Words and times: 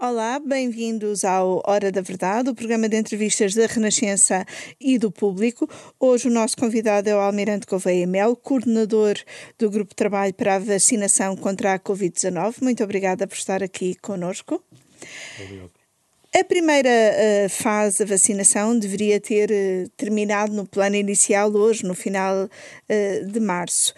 Olá, 0.00 0.38
bem-vindos 0.38 1.24
ao 1.24 1.60
Hora 1.66 1.90
da 1.90 2.00
Verdade, 2.00 2.50
o 2.50 2.54
programa 2.54 2.88
de 2.88 2.96
entrevistas 2.96 3.52
da 3.52 3.66
Renascença 3.66 4.46
e 4.80 4.96
do 4.96 5.10
Público. 5.10 5.68
Hoje 5.98 6.28
o 6.28 6.30
nosso 6.30 6.56
convidado 6.56 7.10
é 7.10 7.16
o 7.16 7.18
Almirante 7.18 7.66
Gouveia 7.66 8.06
Mel, 8.06 8.36
coordenador 8.36 9.16
do 9.58 9.68
Grupo 9.68 9.90
de 9.90 9.96
Trabalho 9.96 10.32
para 10.32 10.54
a 10.54 10.58
Vacinação 10.60 11.34
contra 11.36 11.74
a 11.74 11.80
Covid-19. 11.80 12.62
Muito 12.62 12.84
obrigada 12.84 13.26
por 13.26 13.34
estar 13.34 13.60
aqui 13.60 13.96
conosco. 13.96 14.62
Obrigado. 15.42 15.78
A 16.38 16.44
primeira 16.44 16.90
uh, 16.90 17.48
fase 17.48 18.00
da 18.00 18.04
vacinação 18.04 18.78
deveria 18.78 19.18
ter 19.18 19.50
uh, 19.50 19.88
terminado 19.96 20.52
no 20.52 20.66
plano 20.66 20.94
inicial 20.94 21.50
hoje, 21.50 21.84
no 21.84 21.94
final 21.94 22.44
uh, 22.44 23.26
de 23.26 23.40
março. 23.40 23.94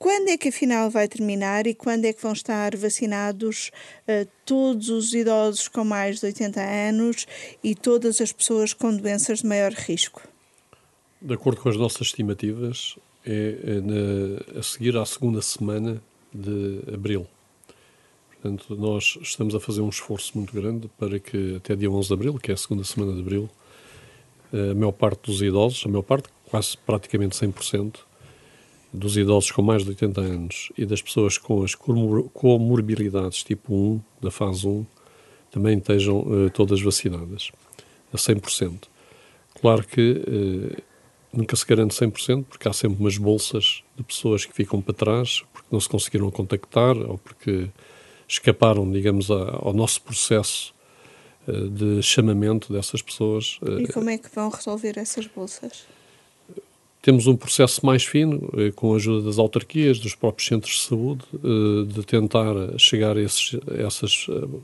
Quando 0.00 0.28
é 0.28 0.38
que 0.38 0.48
afinal 0.48 0.88
vai 0.88 1.06
terminar 1.06 1.66
e 1.66 1.74
quando 1.74 2.06
é 2.06 2.12
que 2.14 2.22
vão 2.22 2.32
estar 2.32 2.74
vacinados 2.74 3.70
uh, 4.08 4.26
todos 4.46 4.88
os 4.88 5.12
idosos 5.12 5.68
com 5.68 5.84
mais 5.84 6.20
de 6.20 6.24
80 6.24 6.58
anos 6.58 7.26
e 7.62 7.74
todas 7.74 8.18
as 8.18 8.32
pessoas 8.32 8.72
com 8.72 8.96
doenças 8.96 9.40
de 9.40 9.46
maior 9.46 9.72
risco? 9.72 10.26
De 11.20 11.34
acordo 11.34 11.60
com 11.60 11.68
as 11.68 11.76
nossas 11.76 12.06
estimativas, 12.06 12.96
é, 13.26 13.58
é 13.62 13.80
na, 13.82 14.58
a 14.58 14.62
seguir 14.62 14.96
à 14.96 15.04
segunda 15.04 15.42
semana 15.42 16.02
de 16.32 16.80
abril. 16.94 17.26
Portanto, 18.30 18.74
nós 18.76 19.18
estamos 19.20 19.54
a 19.54 19.60
fazer 19.60 19.82
um 19.82 19.90
esforço 19.90 20.32
muito 20.34 20.54
grande 20.54 20.88
para 20.98 21.20
que 21.20 21.56
até 21.56 21.76
dia 21.76 21.90
11 21.90 22.08
de 22.08 22.14
abril, 22.14 22.38
que 22.38 22.50
é 22.50 22.54
a 22.54 22.56
segunda 22.56 22.84
semana 22.84 23.12
de 23.12 23.20
abril, 23.20 23.50
a 24.50 24.74
maior 24.74 24.92
parte 24.92 25.30
dos 25.30 25.42
idosos, 25.42 25.84
a 25.84 25.90
maior 25.90 26.04
parte, 26.04 26.30
quase 26.46 26.74
praticamente 26.78 27.36
100%, 27.36 27.96
dos 28.92 29.16
idosos 29.16 29.50
com 29.50 29.62
mais 29.62 29.84
de 29.84 29.90
80 29.90 30.20
anos 30.20 30.72
e 30.76 30.84
das 30.84 31.00
pessoas 31.00 31.38
com 31.38 31.62
as 31.62 31.74
comorbilidades 31.74 33.42
tipo 33.42 33.74
1, 33.74 34.00
da 34.20 34.30
fase 34.30 34.66
1, 34.66 34.84
também 35.50 35.78
estejam 35.78 36.20
uh, 36.20 36.50
todas 36.50 36.80
vacinadas, 36.80 37.50
a 38.12 38.16
100%. 38.16 38.84
Claro 39.60 39.84
que 39.84 40.12
uh, 40.12 40.82
nunca 41.32 41.56
se 41.56 41.66
garante 41.66 41.94
100%, 41.94 42.44
porque 42.44 42.68
há 42.68 42.72
sempre 42.72 43.00
umas 43.00 43.16
bolsas 43.16 43.82
de 43.96 44.02
pessoas 44.02 44.44
que 44.44 44.52
ficam 44.52 44.80
para 44.80 44.94
trás, 44.94 45.42
porque 45.52 45.68
não 45.70 45.80
se 45.80 45.88
conseguiram 45.88 46.30
contactar 46.30 46.96
ou 46.96 47.18
porque 47.18 47.68
escaparam, 48.28 48.90
digamos, 48.90 49.30
a, 49.30 49.58
ao 49.60 49.72
nosso 49.72 50.02
processo 50.02 50.72
uh, 51.46 51.68
de 51.68 52.02
chamamento 52.02 52.72
dessas 52.72 53.02
pessoas. 53.02 53.58
E 53.78 53.92
como 53.92 54.10
é 54.10 54.18
que 54.18 54.28
vão 54.34 54.48
resolver 54.48 54.98
essas 54.98 55.26
bolsas? 55.26 55.84
Temos 57.02 57.26
um 57.26 57.34
processo 57.34 57.84
mais 57.84 58.04
fino, 58.04 58.50
eh, 58.58 58.72
com 58.72 58.92
a 58.92 58.96
ajuda 58.96 59.24
das 59.24 59.38
autarquias, 59.38 59.98
dos 59.98 60.14
próprios 60.14 60.46
centros 60.46 60.74
de 60.74 60.80
saúde, 60.80 61.24
eh, 61.34 61.86
de 61.86 62.04
tentar 62.04 62.54
chegar 62.78 63.16
a 63.16 63.20
esses, 63.22 63.56
essas, 63.68 64.26
eh, 64.28 64.58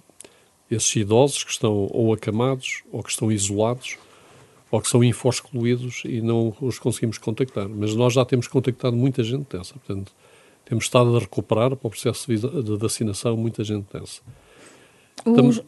esses 0.71 0.95
idosos 0.97 1.45
que 1.45 1.51
estão 1.51 1.89
ou 1.91 2.13
acamados, 2.13 2.83
ou 2.93 3.03
que 3.03 3.11
estão 3.11 3.33
isolados, 3.33 3.97
ou 4.71 4.83
que 4.83 4.89
são 4.89 5.03
infoscluídos 5.03 6.03
e 6.05 6.21
não 6.21 6.55
os 6.61 6.79
conseguimos 6.79 7.17
contactar. 7.17 7.69
Mas 7.71 7.95
nós 7.95 8.13
já 8.13 8.25
temos 8.25 8.47
contactado 8.49 8.95
muita 8.95 9.25
gente 9.25 9.47
dessa, 9.57 9.73
portanto, 9.75 10.13
temos 10.67 10.85
estado 10.85 11.17
a 11.17 11.21
recuperar 11.21 11.75
para 11.75 11.87
o 11.87 11.91
processo 11.91 12.27
de 12.29 12.77
vacinação 12.77 13.35
muita 13.37 13.65
gente 13.65 13.87
dessa. 13.91 14.21
Os... 15.25 15.63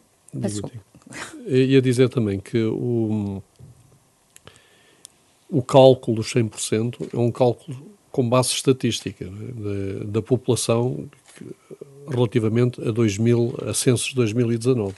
Tam... 0.61 0.69
Ia 1.47 1.81
dizer 1.81 2.09
também 2.09 2.39
que 2.39 2.61
o 2.63 3.41
o 5.49 5.63
cálculo 5.63 6.17
dos 6.17 6.33
100% 6.33 7.09
é 7.13 7.17
um 7.17 7.31
cálculo 7.31 7.89
com 8.11 8.27
base 8.27 8.49
estatística 8.49 9.25
né, 9.25 10.05
da, 10.05 10.21
população 10.21 11.09
que, 11.35 11.45
relativamente 12.07 12.81
a 12.87 12.91
2000, 12.91 13.55
a 13.67 13.73
censos 13.73 14.09
de 14.09 14.15
2019. 14.15 14.93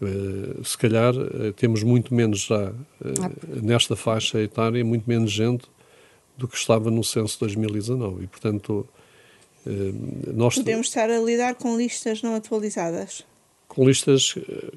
Uh, 0.00 0.06
eh, 0.60 0.64
se 0.64 0.78
calhar 0.78 1.12
uh, 1.12 1.52
temos 1.54 1.82
muito 1.82 2.14
menos 2.14 2.40
já 2.42 2.70
uh, 2.70 2.74
nesta 3.60 3.96
faixa 3.96 4.40
etária, 4.40 4.84
muito 4.84 5.04
menos 5.08 5.32
gente 5.32 5.64
do 6.36 6.46
que 6.46 6.56
estava 6.56 6.90
no 6.90 7.02
censo 7.02 7.34
de 7.34 7.40
2019 7.40 8.24
e, 8.24 8.26
portanto, 8.28 8.86
nós... 10.34 10.54
Podemos 10.54 10.86
estar 10.86 11.10
a 11.10 11.18
lidar 11.18 11.56
com 11.56 11.76
listas 11.76 12.22
não 12.22 12.36
atualizadas? 12.36 13.26
Com 13.68 13.84
listas, 13.84 14.34
eh, 14.36 14.72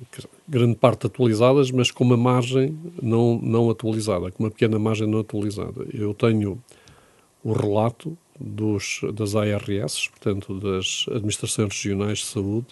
grande 0.48 0.76
parte 0.76 1.08
atualizadas, 1.08 1.72
mas 1.72 1.90
com 1.90 2.04
uma 2.04 2.18
margem 2.18 2.78
não, 3.02 3.40
não 3.42 3.70
atualizada, 3.70 4.30
com 4.32 4.44
uma 4.44 4.52
pequena 4.52 4.78
margem 4.78 5.08
não 5.08 5.20
atualizada. 5.20 5.88
Eu 5.94 6.14
tenho 6.14 6.62
o 7.44 7.54
relato 7.54 8.16
dos, 8.40 9.02
das 9.14 9.36
ARS, 9.36 10.10
portanto, 10.10 10.60
das 10.60 11.06
Administrações 11.10 11.74
Regionais 11.74 12.20
de 12.20 12.26
Saúde, 12.26 12.68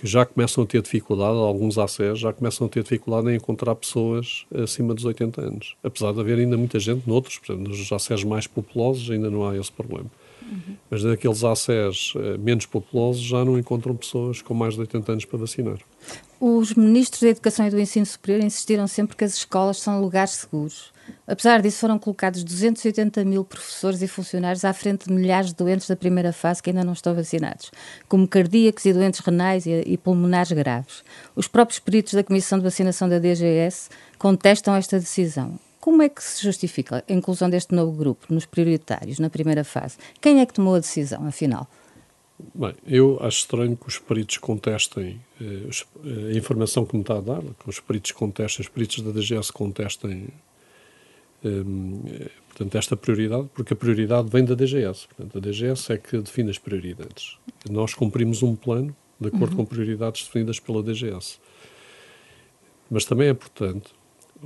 que 0.00 0.06
já 0.06 0.24
começam 0.24 0.64
a 0.64 0.66
ter 0.66 0.82
dificuldade, 0.82 1.36
alguns 1.36 1.78
ACES 1.78 2.18
já 2.18 2.32
começam 2.32 2.66
a 2.66 2.70
ter 2.70 2.82
dificuldade 2.82 3.30
em 3.30 3.36
encontrar 3.36 3.74
pessoas 3.74 4.46
acima 4.52 4.94
dos 4.94 5.04
80 5.04 5.40
anos. 5.40 5.76
Apesar 5.82 6.12
de 6.12 6.20
haver 6.20 6.38
ainda 6.38 6.56
muita 6.56 6.78
gente 6.78 7.06
noutros, 7.08 7.38
portanto, 7.38 7.68
nos 7.68 7.92
ACES 7.92 8.24
mais 8.24 8.46
populosos 8.46 9.10
ainda 9.10 9.30
não 9.30 9.48
há 9.48 9.56
esse 9.56 9.70
problema. 9.70 10.10
Uhum. 10.44 10.76
Mas 10.90 11.02
daqueles 11.02 11.42
ACES 11.42 12.12
eh, 12.16 12.38
menos 12.38 12.66
populosos 12.66 13.22
já 13.22 13.44
não 13.44 13.58
encontram 13.58 13.96
pessoas 13.96 14.42
com 14.42 14.54
mais 14.54 14.74
de 14.74 14.80
80 14.80 15.12
anos 15.12 15.24
para 15.24 15.38
vacinar. 15.38 15.78
Os 16.40 16.74
ministros 16.74 17.22
da 17.22 17.28
Educação 17.28 17.66
e 17.66 17.70
do 17.70 17.80
Ensino 17.80 18.04
Superior 18.04 18.44
insistiram 18.44 18.86
sempre 18.86 19.16
que 19.16 19.24
as 19.24 19.34
escolas 19.34 19.78
são 19.78 20.00
lugares 20.00 20.32
seguros. 20.32 20.92
Apesar 21.26 21.62
disso, 21.62 21.78
foram 21.78 21.98
colocados 21.98 22.44
280 22.44 23.24
mil 23.24 23.44
professores 23.44 24.02
e 24.02 24.08
funcionários 24.08 24.64
à 24.64 24.72
frente 24.72 25.06
de 25.06 25.12
milhares 25.12 25.48
de 25.50 25.54
doentes 25.54 25.88
da 25.88 25.96
primeira 25.96 26.32
fase 26.32 26.62
que 26.62 26.70
ainda 26.70 26.84
não 26.84 26.92
estão 26.92 27.14
vacinados, 27.14 27.70
como 28.08 28.28
cardíacos 28.28 28.84
e 28.84 28.92
doentes 28.92 29.20
renais 29.20 29.66
e, 29.66 29.82
e 29.86 29.96
pulmonares 29.96 30.52
graves. 30.52 31.02
Os 31.34 31.48
próprios 31.48 31.78
peritos 31.78 32.14
da 32.14 32.24
Comissão 32.24 32.58
de 32.58 32.64
Vacinação 32.64 33.08
da 33.08 33.18
DGS 33.18 33.88
contestam 34.18 34.74
esta 34.74 34.98
decisão. 34.98 35.58
Como 35.84 36.00
é 36.00 36.08
que 36.08 36.24
se 36.24 36.42
justifica 36.42 37.04
a 37.06 37.12
inclusão 37.12 37.50
deste 37.50 37.74
novo 37.74 37.92
grupo 37.92 38.32
nos 38.32 38.46
prioritários, 38.46 39.18
na 39.18 39.28
primeira 39.28 39.62
fase? 39.62 39.98
Quem 40.18 40.40
é 40.40 40.46
que 40.46 40.54
tomou 40.54 40.76
a 40.76 40.78
decisão, 40.78 41.26
afinal? 41.26 41.68
Bem, 42.54 42.74
eu 42.86 43.18
acho 43.20 43.40
estranho 43.40 43.76
que 43.76 43.86
os 43.86 43.98
peritos 43.98 44.38
contestem 44.38 45.20
eh, 45.38 45.44
eh, 46.06 46.32
a 46.32 46.38
informação 46.38 46.86
que 46.86 46.96
me 46.96 47.02
está 47.02 47.18
a 47.18 47.20
dar, 47.20 47.42
que 47.42 47.68
os 47.68 47.80
peritos 47.80 48.12
contestem, 48.12 48.62
os 48.62 48.68
peritos 48.70 49.00
da 49.00 49.10
DGS 49.10 49.52
contestem 49.52 50.28
eh, 51.44 52.30
portanto, 52.48 52.78
esta 52.78 52.96
prioridade, 52.96 53.50
porque 53.52 53.74
a 53.74 53.76
prioridade 53.76 54.30
vem 54.30 54.42
da 54.42 54.54
DGS. 54.54 55.06
Portanto, 55.06 55.36
a 55.36 55.40
DGS 55.42 55.92
é 55.92 55.98
que 55.98 56.16
define 56.16 56.48
as 56.48 56.56
prioridades. 56.58 57.36
Nós 57.68 57.92
cumprimos 57.92 58.42
um 58.42 58.56
plano 58.56 58.96
de 59.20 59.28
acordo 59.28 59.50
uhum. 59.50 59.56
com 59.56 59.66
prioridades 59.66 60.24
definidas 60.24 60.58
pela 60.58 60.82
DGS. 60.82 61.38
Mas 62.90 63.04
também 63.04 63.28
é 63.28 63.32
importante 63.32 63.92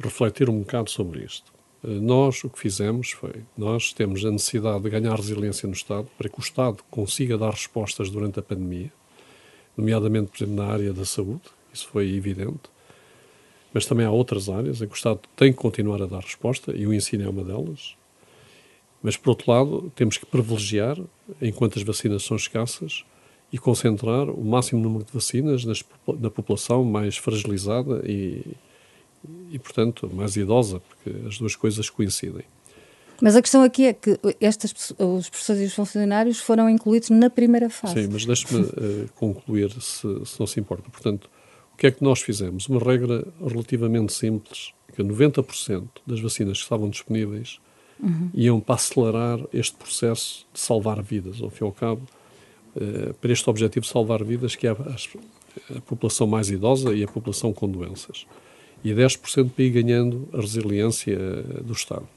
refletir 0.02 0.48
um 0.48 0.60
bocado 0.60 0.90
sobre 0.90 1.24
isto. 1.24 1.52
Eh, 1.84 1.88
nós 1.88 2.42
o 2.44 2.50
que 2.50 2.58
fizemos 2.58 3.10
foi, 3.12 3.42
nós 3.56 3.92
temos 3.92 4.24
a 4.24 4.30
necessidade 4.30 4.82
de 4.82 4.90
ganhar 4.90 5.14
resiliência 5.14 5.66
no 5.66 5.74
Estado 5.74 6.08
para 6.16 6.28
que 6.28 6.38
o 6.38 6.42
Estado 6.42 6.78
consiga 6.90 7.38
dar 7.38 7.50
respostas 7.50 8.10
durante 8.10 8.38
a 8.38 8.42
pandemia, 8.42 8.92
nomeadamente, 9.76 10.30
por 10.30 10.36
exemplo, 10.38 10.56
na 10.56 10.72
área 10.72 10.92
da 10.92 11.04
saúde, 11.04 11.42
isso 11.72 11.88
foi 11.88 12.12
evidente, 12.14 12.70
mas 13.72 13.86
também 13.86 14.06
há 14.06 14.10
outras 14.10 14.48
áreas 14.48 14.80
em 14.80 14.86
que 14.86 14.94
o 14.94 14.96
Estado 14.96 15.20
tem 15.36 15.52
que 15.52 15.58
continuar 15.58 16.02
a 16.02 16.06
dar 16.06 16.20
resposta, 16.20 16.72
e 16.74 16.86
o 16.86 16.92
ensino 16.92 17.24
é 17.24 17.28
uma 17.28 17.44
delas. 17.44 17.96
Mas, 19.02 19.16
por 19.16 19.30
outro 19.30 19.50
lado, 19.52 19.92
temos 19.94 20.18
que 20.18 20.26
privilegiar, 20.26 20.98
enquanto 21.40 21.78
as 21.78 21.84
vacinas 21.84 22.24
são 22.24 22.36
escassas, 22.36 23.04
e 23.52 23.58
concentrar 23.58 24.28
o 24.28 24.44
máximo 24.44 24.82
número 24.82 25.04
de 25.04 25.12
vacinas 25.12 25.64
nas, 25.64 25.84
na 26.18 26.30
população 26.30 26.84
mais 26.84 27.16
fragilizada 27.16 28.02
e, 28.04 28.42
e, 29.50 29.58
portanto, 29.58 30.10
mais 30.12 30.36
idosa, 30.36 30.80
porque 30.80 31.26
as 31.26 31.38
duas 31.38 31.56
coisas 31.56 31.90
coincidem. 31.90 32.44
Mas 33.20 33.34
a 33.34 33.42
questão 33.42 33.62
aqui 33.62 33.86
é 33.86 33.92
que 33.92 34.18
estas, 34.40 34.92
os 34.96 35.28
professores 35.28 35.62
e 35.62 35.64
os 35.64 35.74
funcionários 35.74 36.38
foram 36.38 36.70
incluídos 36.70 37.10
na 37.10 37.28
primeira 37.28 37.68
fase. 37.68 38.02
Sim, 38.02 38.08
mas 38.12 38.24
deixe-me 38.24 38.60
uh, 38.60 39.08
concluir, 39.16 39.70
se, 39.72 40.24
se, 40.24 40.38
não 40.38 40.46
se 40.46 40.60
importa. 40.60 40.88
Portanto, 40.88 41.28
o 41.74 41.76
que 41.76 41.88
é 41.88 41.90
que 41.90 42.02
nós 42.02 42.20
fizemos? 42.20 42.68
Uma 42.68 42.80
regra 42.80 43.26
relativamente 43.44 44.12
simples, 44.12 44.72
que 44.94 45.02
90% 45.02 45.88
das 46.06 46.20
vacinas 46.20 46.58
que 46.58 46.62
estavam 46.62 46.88
disponíveis 46.88 47.58
uhum. 48.00 48.30
iam 48.32 48.60
para 48.60 48.76
acelerar 48.76 49.40
este 49.52 49.76
processo 49.76 50.46
de 50.52 50.60
salvar 50.60 51.02
vidas, 51.02 51.42
ao 51.42 51.50
fim 51.50 51.64
e 51.64 51.66
ao 51.66 51.72
cabo, 51.72 52.02
uh, 52.76 53.14
para 53.14 53.32
este 53.32 53.50
objetivo 53.50 53.84
de 53.84 53.90
salvar 53.90 54.22
vidas, 54.22 54.54
que 54.54 54.68
é 54.68 54.70
a, 54.70 55.76
a 55.76 55.80
população 55.80 56.28
mais 56.28 56.50
idosa 56.50 56.94
e 56.94 57.02
a 57.02 57.08
população 57.08 57.52
com 57.52 57.68
doenças 57.68 58.26
e 58.84 58.92
10% 58.92 59.50
para 59.50 59.64
ir 59.64 59.70
ganhando 59.70 60.28
a 60.32 60.40
resiliência 60.40 61.14
eh, 61.14 61.62
do 61.62 61.72
Estado. 61.72 62.08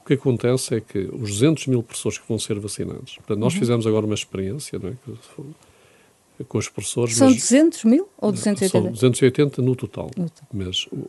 O 0.00 0.06
que 0.06 0.14
acontece 0.14 0.74
é 0.74 0.80
que 0.80 0.98
os 0.98 1.30
200 1.30 1.66
mil 1.66 1.82
professores 1.82 2.18
que 2.18 2.28
vão 2.28 2.38
ser 2.38 2.58
vacinados, 2.58 3.16
portanto, 3.16 3.38
nós 3.38 3.54
uhum. 3.54 3.58
fizemos 3.58 3.86
agora 3.86 4.04
uma 4.04 4.14
experiência 4.14 4.78
não 4.78 4.90
é, 4.90 6.44
com 6.44 6.58
os 6.58 6.68
professores. 6.68 7.16
São 7.16 7.28
mas, 7.28 7.36
200 7.36 7.84
mil 7.84 8.08
ou 8.18 8.30
280? 8.30 8.70
São 8.70 8.92
280 8.92 9.62
no 9.62 9.74
total. 9.74 10.10
No 10.16 10.28
total. 10.28 10.48
Mas 10.52 10.86
o, 10.92 11.08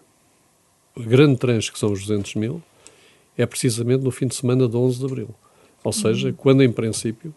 a 0.96 1.04
grande 1.04 1.38
tranche, 1.38 1.72
que 1.72 1.78
são 1.78 1.92
os 1.92 2.02
200 2.02 2.36
mil, 2.36 2.64
é 3.38 3.46
precisamente 3.46 4.04
no 4.04 4.12
fim 4.12 4.28
de 4.28 4.36
semana 4.36 4.68
de 4.68 4.78
11 4.78 5.00
de 5.00 5.06
abril. 5.06 5.30
Ou 5.84 5.92
seja, 5.92 6.30
uhum. 6.30 6.34
quando 6.34 6.64
em 6.64 6.72
princípio 6.72 7.36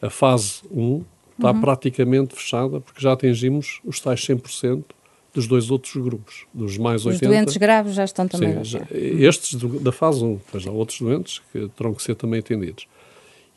a 0.00 0.08
fase 0.08 0.62
1 0.70 1.04
está 1.36 1.52
uhum. 1.52 1.60
praticamente 1.60 2.34
fechada, 2.34 2.80
porque 2.80 3.00
já 3.00 3.12
atingimos 3.12 3.80
os 3.84 4.00
tais 4.00 4.20
100% 4.20 4.84
dos 5.32 5.46
dois 5.46 5.70
outros 5.70 5.94
grupos, 5.96 6.46
dos 6.52 6.76
mais 6.76 7.06
80. 7.06 7.24
Os 7.24 7.30
doentes 7.30 7.56
graves 7.56 7.94
já 7.94 8.04
estão 8.04 8.26
também. 8.26 8.56
Sim, 8.56 8.64
já, 8.64 8.86
estes 8.90 9.54
do, 9.54 9.80
da 9.80 9.92
fase 9.92 10.24
1, 10.24 10.40
pois 10.50 10.66
há 10.66 10.70
outros 10.70 11.00
doentes 11.00 11.40
que 11.52 11.68
terão 11.76 11.94
que 11.94 12.02
ser 12.02 12.14
também 12.14 12.40
atendidos. 12.40 12.86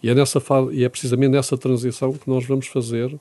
E 0.02 0.10
é, 0.10 0.16
nessa 0.16 0.40
fase, 0.40 0.74
e 0.76 0.84
é 0.84 0.90
precisamente 0.90 1.32
nessa 1.32 1.58
transição 1.58 2.14
que 2.14 2.30
nós 2.30 2.46
vamos 2.46 2.68
fazer, 2.68 3.18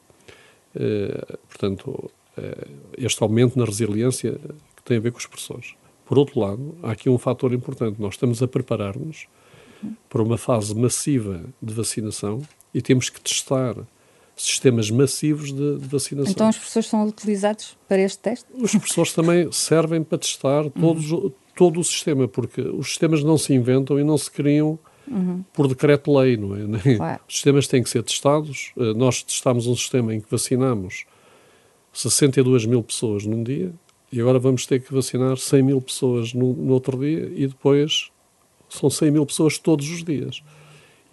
eh, 0.74 1.36
portanto, 1.48 2.10
eh, 2.36 2.66
este 2.98 3.22
aumento 3.22 3.58
na 3.58 3.64
resiliência 3.64 4.32
que 4.76 4.82
tem 4.84 4.96
a 4.96 5.00
ver 5.00 5.12
com 5.12 5.18
os 5.18 5.26
professores. 5.26 5.74
Por 6.04 6.18
outro 6.18 6.40
lado, 6.40 6.74
há 6.82 6.90
aqui 6.90 7.08
um 7.08 7.18
fator 7.18 7.52
importante. 7.52 8.00
Nós 8.00 8.14
estamos 8.14 8.42
a 8.42 8.48
preparar-nos 8.48 9.26
para 10.08 10.22
uma 10.22 10.36
fase 10.36 10.74
massiva 10.74 11.42
de 11.60 11.72
vacinação 11.72 12.42
e 12.74 12.82
temos 12.82 13.08
que 13.08 13.20
testar 13.20 13.76
sistemas 14.42 14.90
massivos 14.90 15.52
de, 15.52 15.78
de, 15.78 15.86
vacinação. 15.86 16.32
Então 16.32 16.48
os 16.48 16.56
professores 16.56 16.88
são 16.88 17.06
utilizados 17.06 17.76
para 17.88 18.00
este 18.00 18.18
teste? 18.18 18.46
Os 18.54 18.72
professores 18.72 19.12
também 19.12 19.50
servem 19.52 20.02
para 20.02 20.18
testar 20.18 20.68
todos, 20.70 21.10
uhum. 21.12 21.32
todo 21.54 21.80
o 21.80 21.84
sistema, 21.84 22.26
porque 22.26 22.60
os 22.60 22.88
sistemas 22.88 23.22
não 23.22 23.38
se 23.38 23.54
inventam 23.54 23.98
e 23.98 24.04
não 24.04 24.18
se 24.18 24.30
criam 24.30 24.78
uhum. 25.10 25.44
por 25.52 25.68
decreto-lei, 25.68 26.36
não 26.36 26.56
é? 26.56 26.96
Claro. 26.96 27.20
Os 27.28 27.34
sistemas 27.34 27.66
têm 27.66 27.82
que 27.82 27.90
ser 27.90 28.02
testados. 28.02 28.72
Eh, 28.76 28.94
nós 28.94 29.22
testámos 29.22 29.66
um 29.66 29.76
sistema 29.76 30.14
em 30.14 30.20
que 30.20 30.30
vacinamos 30.30 31.04
62 31.92 32.66
mil 32.66 32.82
pessoas 32.82 33.24
num 33.24 33.42
dia 33.42 33.72
e 34.10 34.20
agora 34.20 34.38
vamos 34.38 34.66
ter 34.66 34.80
que 34.80 34.92
vacinar 34.92 35.36
100 35.36 35.62
mil 35.62 35.80
pessoas 35.80 36.34
no, 36.34 36.52
no 36.52 36.72
outro 36.72 36.98
dia 36.98 37.30
e 37.34 37.46
depois 37.46 38.10
são 38.68 38.90
100 38.90 39.10
mil 39.10 39.26
pessoas 39.26 39.58
todos 39.58 39.88
os 39.88 40.02
dias. 40.02 40.42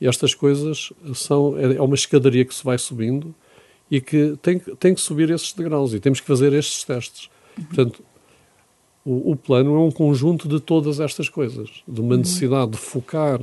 Estas 0.01 0.33
coisas 0.33 0.93
são 1.13 1.57
é, 1.57 1.75
é 1.75 1.81
uma 1.81 1.95
escadaria 1.95 2.45
que 2.45 2.53
se 2.55 2.63
vai 2.63 2.77
subindo 2.77 3.33
e 3.89 3.99
que 3.99 4.37
tem, 4.41 4.59
tem 4.59 4.93
que 4.93 5.01
subir 5.01 5.29
esses 5.29 5.51
degraus 5.53 5.93
e 5.93 5.99
temos 5.99 6.19
que 6.19 6.27
fazer 6.27 6.53
estes 6.53 6.83
testes. 6.83 7.29
Uhum. 7.57 7.65
Portanto, 7.65 8.03
o, 9.03 9.31
o, 9.31 9.35
plano 9.35 9.75
é 9.75 9.79
um 9.79 9.91
conjunto 9.91 10.47
de 10.47 10.59
todas 10.59 10.99
estas 10.99 11.27
coisas, 11.27 11.69
de 11.87 11.99
uma 11.99 12.13
uhum. 12.13 12.19
necessidade 12.19 12.71
de 12.71 12.77
focar 12.77 13.39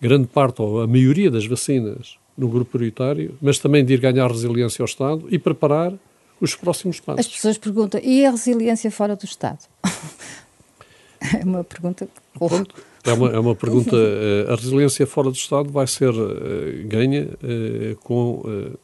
grande 0.00 0.26
parte 0.26 0.60
ou 0.62 0.82
a 0.82 0.86
maioria 0.86 1.30
das 1.30 1.46
vacinas 1.46 2.16
no 2.36 2.48
grupo 2.48 2.72
prioritário, 2.72 3.36
mas 3.40 3.58
também 3.58 3.84
de 3.84 3.92
ir 3.92 4.00
ganhar 4.00 4.28
resiliência 4.30 4.82
ao 4.82 4.86
Estado 4.86 5.26
e 5.30 5.38
preparar 5.38 5.92
os 6.40 6.56
próximos 6.56 6.98
passos. 6.98 7.26
As 7.26 7.32
pessoas 7.32 7.58
perguntam, 7.58 8.00
e 8.02 8.26
a 8.26 8.30
resiliência 8.30 8.90
fora 8.90 9.14
do 9.14 9.24
Estado? 9.24 9.60
é 11.40 11.44
uma 11.44 11.62
pergunta. 11.62 12.08
Pronto, 12.34 12.74
é 13.04 13.12
uma, 13.12 13.28
é 13.30 13.38
uma 13.38 13.54
pergunta. 13.54 13.96
Eh, 13.96 14.52
a 14.52 14.54
resiliência 14.54 15.06
fora 15.06 15.28
do 15.28 15.36
Estado 15.36 15.70
vai 15.70 15.86
ser 15.86 16.10
uh, 16.10 16.86
ganha 16.86 17.24
uh, 17.24 17.96
com 17.96 18.42
uh, 18.44 18.78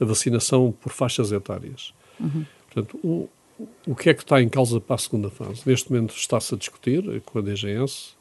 a 0.00 0.04
vacinação 0.04 0.74
por 0.80 0.92
faixas 0.92 1.30
etárias. 1.30 1.92
Uhum. 2.18 2.46
Portanto, 2.66 2.98
o, 3.04 3.28
o 3.86 3.94
que 3.94 4.10
é 4.10 4.14
que 4.14 4.22
está 4.22 4.40
em 4.40 4.48
causa 4.48 4.80
para 4.80 4.94
a 4.94 4.98
segunda 4.98 5.28
fase? 5.30 5.62
Neste 5.66 5.92
momento 5.92 6.14
está-se 6.16 6.54
a 6.54 6.58
discutir 6.58 7.20
com 7.22 7.38
a 7.38 7.42
DGS 7.42 8.16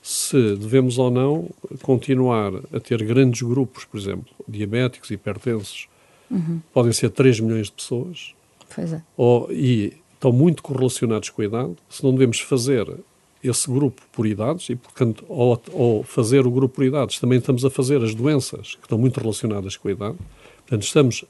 se 0.00 0.56
devemos 0.56 0.96
ou 0.96 1.10
não 1.10 1.50
continuar 1.82 2.52
a 2.72 2.80
ter 2.80 3.02
grandes 3.04 3.42
grupos, 3.42 3.84
por 3.84 3.98
exemplo, 3.98 4.32
diabéticos, 4.48 5.10
hipertensos, 5.10 5.86
uhum. 6.30 6.62
podem 6.72 6.92
ser 6.92 7.10
3 7.10 7.40
milhões 7.40 7.66
de 7.66 7.72
pessoas, 7.72 8.34
pois 8.74 8.92
é. 8.92 9.02
ou, 9.16 9.52
e 9.52 9.98
estão 10.14 10.32
muito 10.32 10.62
correlacionados 10.62 11.28
com 11.28 11.42
a 11.42 11.44
idade, 11.44 11.76
se 11.90 12.02
não 12.02 12.12
devemos 12.12 12.40
fazer 12.40 12.88
esse 13.42 13.70
grupo 13.70 14.02
por 14.12 14.26
idades, 14.26 14.68
e 14.68 14.76
portanto, 14.76 15.24
ao, 15.28 15.62
ao 15.72 16.02
fazer 16.02 16.46
o 16.46 16.50
grupo 16.50 16.76
por 16.76 16.84
idades, 16.84 17.18
também 17.18 17.38
estamos 17.38 17.64
a 17.64 17.70
fazer 17.70 18.02
as 18.02 18.14
doenças 18.14 18.74
que 18.74 18.84
estão 18.84 18.98
muito 18.98 19.20
relacionadas 19.20 19.76
com 19.76 19.88
a 19.88 19.92
idade. 19.92 20.18
Portanto, 20.58 20.82
estamos, 20.82 21.24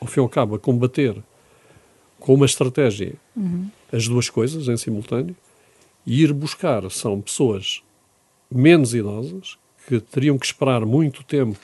ao 0.00 0.06
fim 0.06 0.20
e 0.20 0.22
ao 0.22 0.28
cabo, 0.28 0.54
a 0.54 0.58
combater 0.58 1.16
com 2.18 2.34
uma 2.34 2.46
estratégia 2.46 3.14
uhum. 3.36 3.68
as 3.92 4.06
duas 4.08 4.28
coisas 4.28 4.68
em 4.68 4.76
simultâneo 4.76 5.36
e 6.06 6.22
ir 6.22 6.32
buscar 6.32 6.88
são 6.90 7.20
pessoas 7.20 7.82
menos 8.50 8.94
idosas 8.94 9.58
que 9.88 10.00
teriam 10.00 10.38
que 10.38 10.46
esperar 10.46 10.84
muito 10.84 11.22
tempo 11.24 11.58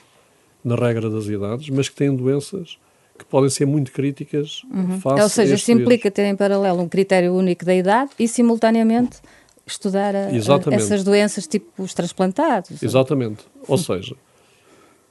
na 0.63 0.75
regra 0.75 1.09
das 1.09 1.25
idades, 1.25 1.69
mas 1.69 1.89
que 1.89 1.95
têm 1.95 2.15
doenças 2.15 2.77
que 3.17 3.25
podem 3.25 3.49
ser 3.49 3.65
muito 3.65 3.91
críticas 3.91 4.63
uhum. 4.63 4.99
Ou 5.21 5.29
seja, 5.29 5.55
isso 5.55 5.71
implica 5.71 6.09
ter 6.09 6.23
em 6.23 6.35
paralelo 6.35 6.81
um 6.81 6.89
critério 6.89 7.33
único 7.33 7.63
da 7.63 7.75
idade 7.75 8.11
e, 8.17 8.27
simultaneamente, 8.27 9.17
estudar 9.65 10.15
a, 10.15 10.27
a 10.27 10.73
essas 10.73 11.03
doenças 11.03 11.47
tipo 11.47 11.83
os 11.83 11.93
transplantados. 11.93 12.81
Exatamente. 12.81 13.43
Ou 13.67 13.77
seja, 13.77 14.15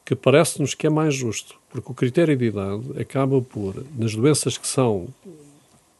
que 0.04 0.14
parece-nos 0.14 0.74
que 0.74 0.86
é 0.86 0.90
mais 0.90 1.14
justo, 1.14 1.56
porque 1.70 1.90
o 1.90 1.94
critério 1.94 2.36
de 2.36 2.44
idade 2.44 3.00
acaba 3.00 3.40
por, 3.40 3.84
nas 3.96 4.14
doenças 4.14 4.58
que 4.58 4.66
são 4.66 5.08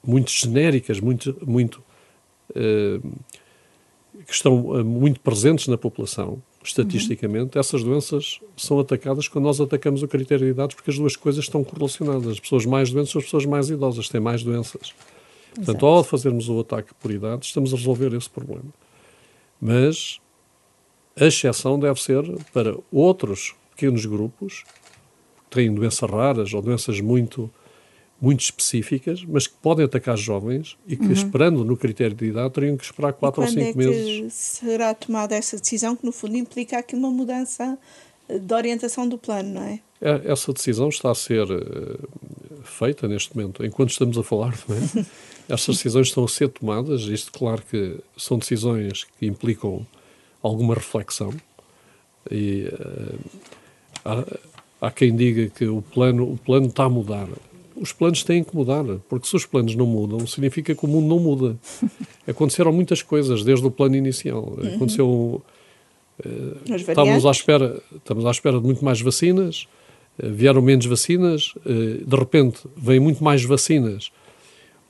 muito 0.05 0.31
genéricas, 0.31 1.01
muito, 1.01 1.37
muito 1.47 1.83
uh, 2.51 3.09
que 4.27 4.33
estão 4.33 4.67
uh, 4.67 4.85
muito 4.85 5.21
presentes 5.21 5.69
na 5.69 5.79
população, 5.79 6.43
estatisticamente, 6.65 7.57
uhum. 7.57 7.61
essas 7.61 7.83
doenças 7.83 8.41
são 8.57 8.79
atacadas 8.79 9.29
quando 9.29 9.45
nós 9.45 9.61
atacamos 9.61 10.03
o 10.03 10.09
critério 10.09 10.47
de 10.47 10.53
idade, 10.53 10.75
porque 10.75 10.91
as 10.91 10.99
duas 10.99 11.17
coisas 11.17 11.45
estão 11.45 11.65
correlacionadas. 11.65 12.33
As 12.33 12.41
pessoas 12.41 12.65
mais 12.65 12.91
doentes 12.91 13.13
são 13.13 13.19
as 13.19 13.25
pessoas 13.25 13.47
mais 13.47 13.69
idosas, 13.69 14.09
têm 14.09 14.21
mais 14.21 14.43
doenças. 14.43 14.95
Portanto, 15.55 15.69
Exato. 15.69 15.87
ao 15.87 16.05
fazermos 16.05 16.49
o 16.49 16.61
ataque 16.61 16.95
por 16.95 17.11
idade, 17.11 17.47
estamos 17.47 17.73
a 17.73 17.77
resolver 17.77 18.15
esse 18.15 18.29
problema. 18.29 18.73
Mas 19.61 20.21
a 21.17 21.27
exceção 21.27 21.79
deve 21.79 22.01
ser 22.01 22.23
para 22.53 22.77
outros 22.91 23.55
pequenos 23.71 24.07
grupos 24.07 24.65
que 25.51 25.57
têm 25.57 25.73
doenças 25.73 26.09
raras 26.09 26.55
ou 26.55 26.63
doenças 26.63 27.01
muito, 27.01 27.51
muito 28.21 28.41
específicas, 28.41 29.25
mas 29.25 29.47
que 29.47 29.55
podem 29.61 29.85
atacar 29.85 30.17
jovens 30.17 30.77
e 30.87 30.97
que, 30.97 31.05
uhum. 31.05 31.13
esperando 31.13 31.65
no 31.65 31.77
critério 31.77 32.17
de 32.17 32.27
idade, 32.27 32.55
teriam 32.55 32.77
que 32.77 32.85
esperar 32.85 33.13
4 33.13 33.43
ou 33.43 33.49
5 33.49 33.61
é 33.61 33.75
meses. 33.75 34.33
será 34.33 34.95
tomada 34.95 35.35
essa 35.35 35.59
decisão 35.59 35.95
que, 35.95 36.05
no 36.05 36.13
fundo, 36.13 36.37
implica 36.37 36.79
aqui 36.79 36.95
uma 36.95 37.11
mudança 37.11 37.79
de 38.29 38.55
orientação 38.55 39.07
do 39.09 39.19
plano, 39.19 39.55
não 39.55 39.63
é? 39.63 39.81
é 40.01 40.33
essa 40.33 40.53
decisão 40.53 40.89
está 40.89 41.11
a 41.11 41.15
ser 41.15 41.51
uh, 41.51 42.09
feita 42.65 43.07
neste 43.07 43.37
momento, 43.37 43.65
enquanto 43.65 43.91
estamos 43.91 44.17
a 44.17 44.23
falar, 44.23 44.57
não 44.69 44.77
é? 44.77 45.07
Estas 45.53 45.77
decisões 45.77 46.07
estão 46.09 46.25
a 46.25 46.29
ser 46.29 46.49
tomadas, 46.49 47.03
isto 47.03 47.31
claro 47.31 47.63
que 47.71 47.99
são 48.17 48.39
decisões 48.39 49.05
que 49.05 49.27
implicam 49.27 49.87
alguma 50.43 50.73
reflexão 50.73 51.31
e 52.31 52.73
uh, 52.73 53.19
há, 54.03 54.25
há, 54.81 54.91
quem 54.91 55.15
diga 55.15 55.51
que 55.51 55.67
o 55.67 55.83
plano, 55.83 56.25
o 56.25 56.39
plano 56.39 56.69
está 56.69 56.85
a 56.85 56.89
mudar. 56.89 57.29
Os 57.77 57.93
planos 57.93 58.23
têm 58.23 58.43
que 58.43 58.57
mudar, 58.57 58.83
porque 59.11 59.27
se 59.27 59.37
os 59.37 59.45
planos 59.45 59.75
não 59.75 59.87
mudam, 59.87 60.27
significa 60.27 60.75
que 60.75 60.85
o 60.87 60.89
mundo 60.89 61.07
não 61.07 61.19
muda. 61.19 61.59
Aconteceram 62.27 62.73
muitas 62.73 63.03
coisas 63.03 63.45
desde 63.45 63.67
o 63.67 63.71
plano 63.71 63.95
inicial. 63.95 64.57
Uhum. 64.57 64.75
Aconteceu... 64.75 65.43
Uh, 66.25 66.75
estávamos 66.77 67.27
à 67.27 67.31
espera 67.31 67.83
estamos 67.95 68.25
à 68.25 68.31
espera 68.31 68.61
de 68.61 68.65
muito 68.65 68.85
mais 68.85 69.01
vacinas 69.01 69.67
uh, 70.23 70.31
vieram 70.31 70.61
menos 70.61 70.85
vacinas 70.85 71.55
uh, 71.65 72.05
de 72.07 72.17
repente 72.17 72.61
vêm 72.77 73.01
muito 73.01 73.25
mais 73.25 73.43
vacinas 73.43 74.13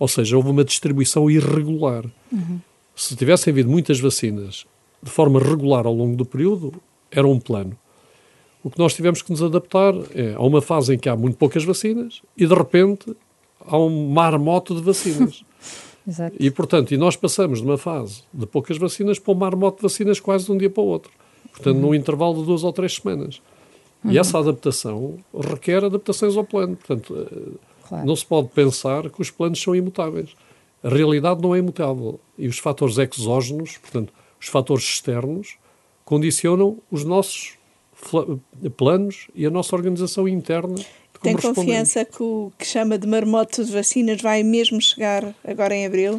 ou 0.02 0.08
seja, 0.08 0.36
houve 0.36 0.50
uma 0.50 0.64
distribuição 0.64 1.30
irregular. 1.30 2.04
Uhum. 2.32 2.58
Se 2.96 3.14
tivessem 3.14 3.52
havido 3.52 3.70
muitas 3.70 4.00
vacinas 4.00 4.66
de 5.00 5.08
forma 5.08 5.38
regular 5.38 5.86
ao 5.86 5.94
longo 5.94 6.16
do 6.16 6.24
período, 6.24 6.74
era 7.08 7.24
um 7.24 7.38
plano. 7.38 7.78
O 8.64 8.68
que 8.68 8.80
nós 8.80 8.94
tivemos 8.94 9.22
que 9.22 9.30
nos 9.30 9.40
adaptar 9.40 9.94
é 10.12 10.34
a 10.34 10.40
uma 10.40 10.60
fase 10.60 10.92
em 10.92 10.98
que 10.98 11.08
há 11.08 11.14
muito 11.14 11.36
poucas 11.36 11.62
vacinas 11.62 12.20
e, 12.36 12.44
de 12.44 12.52
repente, 12.52 13.14
há 13.64 13.78
um 13.78 14.08
marmoto 14.08 14.74
de 14.74 14.82
vacinas. 14.82 15.44
Exato. 16.04 16.34
E, 16.36 16.50
portanto, 16.50 16.92
e 16.92 16.96
nós 16.96 17.14
passamos 17.14 17.60
de 17.60 17.64
uma 17.64 17.78
fase 17.78 18.24
de 18.34 18.44
poucas 18.44 18.78
vacinas 18.78 19.20
para 19.20 19.32
um 19.32 19.36
marmoto 19.36 19.76
de 19.76 19.82
vacinas 19.84 20.18
quase 20.18 20.46
de 20.46 20.50
um 20.50 20.58
dia 20.58 20.68
para 20.68 20.82
o 20.82 20.86
outro. 20.86 21.12
Portanto, 21.52 21.76
uhum. 21.76 21.80
num 21.80 21.94
intervalo 21.94 22.40
de 22.40 22.44
duas 22.44 22.64
ou 22.64 22.72
três 22.72 22.96
semanas. 22.96 23.40
Uhum. 24.04 24.10
E 24.10 24.18
essa 24.18 24.36
adaptação 24.36 25.16
requer 25.32 25.84
adaptações 25.84 26.36
ao 26.36 26.42
plano. 26.42 26.74
Portanto, 26.74 27.14
Claro. 27.92 28.06
Não 28.06 28.16
se 28.16 28.24
pode 28.24 28.48
pensar 28.48 29.10
que 29.10 29.20
os 29.20 29.30
planos 29.30 29.60
são 29.60 29.76
imutáveis. 29.76 30.34
A 30.82 30.88
realidade 30.88 31.42
não 31.42 31.54
é 31.54 31.58
imutável. 31.58 32.18
E 32.38 32.48
os 32.48 32.58
fatores 32.58 32.96
exógenos, 32.96 33.76
portanto, 33.76 34.14
os 34.40 34.48
fatores 34.48 34.82
externos, 34.84 35.58
condicionam 36.02 36.78
os 36.90 37.04
nossos 37.04 37.58
planos 38.78 39.28
e 39.34 39.44
a 39.44 39.50
nossa 39.50 39.76
organização 39.76 40.26
interna. 40.26 40.76
Tem 41.20 41.36
confiança 41.36 42.02
que 42.02 42.22
o 42.22 42.50
que 42.58 42.66
chama 42.66 42.96
de 42.96 43.06
marmoto 43.06 43.62
de 43.62 43.70
vacinas 43.70 44.22
vai 44.22 44.42
mesmo 44.42 44.80
chegar 44.80 45.34
agora 45.44 45.74
em 45.74 45.84
abril? 45.84 46.18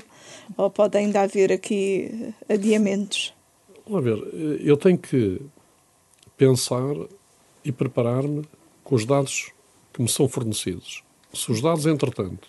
Ou 0.56 0.70
pode 0.70 0.96
ainda 0.96 1.22
haver 1.22 1.52
aqui 1.52 2.34
adiamentos? 2.48 3.34
Vamos 3.88 4.04
ver, 4.04 4.60
eu 4.62 4.78
tenho 4.78 4.98
que 5.00 5.42
pensar 6.38 6.94
e 7.66 7.72
preparar-me 7.72 8.44
com 8.84 8.94
os 8.94 9.06
dados 9.06 9.52
que 9.92 10.04
me 10.04 10.08
são 10.08 10.30
fornecidos. 10.30 11.04
Se 11.34 11.52
os 11.52 11.62
dados, 11.62 11.86
entretanto, 11.86 12.48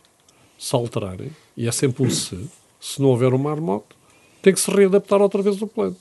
se 0.58 0.74
alterarem, 0.74 1.30
e 1.56 1.66
é 1.66 1.72
sempre 1.72 2.04
um 2.04 2.10
se, 2.10 2.38
se 2.80 3.00
não 3.00 3.08
houver 3.08 3.32
um 3.32 3.38
marmoto, 3.38 3.96
tem 4.42 4.52
que 4.52 4.60
se 4.60 4.70
readaptar 4.70 5.20
outra 5.22 5.42
vez 5.42 5.60
o 5.62 5.66
plano. 5.66 5.96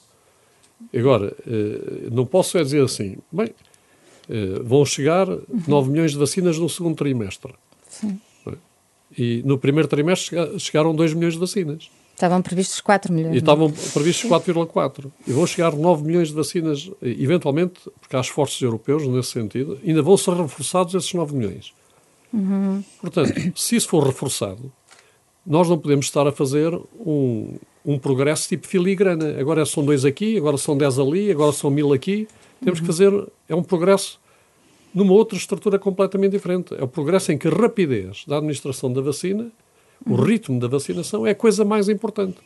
Agora, 0.93 1.33
eh, 1.47 2.09
não 2.11 2.25
posso 2.25 2.57
é 2.57 2.63
dizer 2.63 2.83
assim, 2.83 3.17
bem, 3.31 3.53
Uh, 4.29 4.63
vão 4.63 4.85
chegar 4.85 5.27
uhum. 5.27 5.43
9 5.67 5.91
milhões 5.91 6.11
de 6.11 6.17
vacinas 6.17 6.57
no 6.57 6.69
segundo 6.69 6.95
trimestre. 6.95 7.53
Sim. 7.89 8.19
E 9.15 9.43
no 9.45 9.59
primeiro 9.59 9.87
trimestre 9.87 10.35
chegaram 10.57 10.95
2 10.95 11.13
milhões 11.13 11.33
de 11.33 11.39
vacinas. 11.39 11.91
Estavam 12.15 12.41
previstos 12.41 12.81
4 12.81 13.13
milhões. 13.13 13.35
E 13.35 13.37
estavam 13.39 13.71
previstos 13.71 14.29
4,4. 14.29 15.11
E 15.27 15.31
vão 15.31 15.45
chegar 15.45 15.75
9 15.75 16.03
milhões 16.03 16.29
de 16.29 16.33
vacinas, 16.33 16.89
eventualmente, 17.01 17.81
porque 17.99 18.15
há 18.15 18.21
esforços 18.21 18.59
europeus 18.61 19.05
nesse 19.07 19.31
sentido, 19.31 19.79
ainda 19.85 20.01
vão 20.01 20.17
ser 20.17 20.33
reforçados 20.33 20.95
esses 20.95 21.13
9 21.13 21.35
milhões. 21.35 21.73
Uhum. 22.33 22.83
Portanto, 22.99 23.31
se 23.55 23.75
isso 23.75 23.87
for 23.87 24.03
reforçado, 24.03 24.71
nós 25.45 25.69
não 25.69 25.77
podemos 25.77 26.05
estar 26.05 26.27
a 26.27 26.31
fazer 26.31 26.73
um, 26.99 27.55
um 27.85 27.99
progresso 27.99 28.49
tipo 28.49 28.67
filigrana. 28.67 29.39
Agora 29.39 29.65
são 29.65 29.85
dois 29.85 30.03
aqui, 30.03 30.37
agora 30.37 30.57
são 30.57 30.75
10 30.75 30.99
ali, 30.99 31.31
agora 31.31 31.51
são 31.51 31.69
mil 31.69 31.93
aqui. 31.93 32.27
Temos 32.63 32.79
uhum. 32.79 32.85
que 32.85 32.91
fazer, 32.91 33.27
é 33.47 33.55
um 33.55 33.63
progresso 33.63 34.19
numa 34.93 35.13
outra 35.13 35.37
estrutura 35.37 35.77
completamente 35.77 36.31
diferente. 36.31 36.73
É 36.75 36.83
o 36.83 36.87
progresso 36.87 37.31
em 37.31 37.37
que 37.37 37.47
a 37.47 37.51
rapidez 37.51 38.23
da 38.27 38.37
administração 38.37 38.91
da 38.91 39.01
vacina 39.01 39.51
o 40.05 40.15
ritmo 40.15 40.59
da 40.59 40.67
vacinação 40.67 41.25
é 41.25 41.31
a 41.31 41.35
coisa 41.35 41.63
mais 41.63 41.89
importante. 41.89 42.37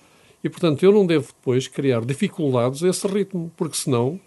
E, 0.44 0.50
portanto, 0.50 0.84
eu 0.84 0.92
não 0.92 1.06
devo 1.06 1.28
depois 1.28 1.68
criar 1.68 2.06
dificuldades 2.06 2.84
a 2.84 2.90
esse 2.90 3.08
ritmo, 3.08 3.52
porque 3.58 3.76
senão 3.76 4.20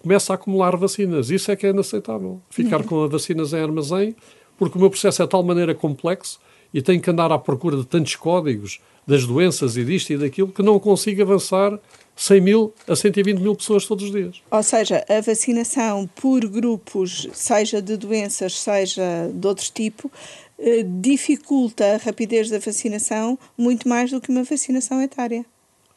começa 0.00 0.32
a 0.32 0.36
acumular 0.36 0.76
vacinas. 0.76 1.30
Isso 1.30 1.50
é 1.50 1.56
que 1.56 1.66
é 1.66 1.70
inaceitável. 1.70 2.40
Ficar 2.48 2.84
com 2.84 3.04
as 3.04 3.10
vacinas 3.10 3.52
em 3.52 3.60
armazém, 3.60 4.14
porque 4.58 4.76
o 4.76 4.80
meu 4.80 4.90
processo 4.90 5.22
é 5.22 5.24
de 5.24 5.30
tal 5.30 5.42
maneira 5.42 5.74
complexo 5.74 6.38
e 6.72 6.82
tenho 6.82 7.00
que 7.00 7.10
andar 7.10 7.32
à 7.32 7.38
procura 7.38 7.76
de 7.76 7.86
tantos 7.86 8.16
códigos 8.16 8.80
das 9.06 9.24
doenças 9.24 9.76
e 9.76 9.84
disto 9.84 10.10
e 10.10 10.18
daquilo 10.18 10.48
que 10.48 10.62
não 10.62 10.78
consigo 10.80 11.22
avançar 11.22 11.78
100 12.16 12.40
mil 12.40 12.74
a 12.88 12.96
120 12.96 13.38
mil 13.38 13.54
pessoas 13.54 13.86
todos 13.86 14.06
os 14.06 14.10
dias. 14.10 14.42
Ou 14.50 14.62
seja, 14.62 15.04
a 15.08 15.20
vacinação 15.20 16.08
por 16.14 16.44
grupos, 16.46 17.28
seja 17.32 17.80
de 17.80 17.96
doenças, 17.96 18.58
seja 18.58 19.30
de 19.32 19.46
outro 19.46 19.70
tipo, 19.72 20.10
eh, 20.58 20.82
dificulta 20.82 21.94
a 21.94 21.96
rapidez 21.98 22.50
da 22.50 22.58
vacinação 22.58 23.38
muito 23.56 23.88
mais 23.88 24.10
do 24.10 24.20
que 24.20 24.30
uma 24.30 24.42
vacinação 24.42 25.00
etária. 25.02 25.44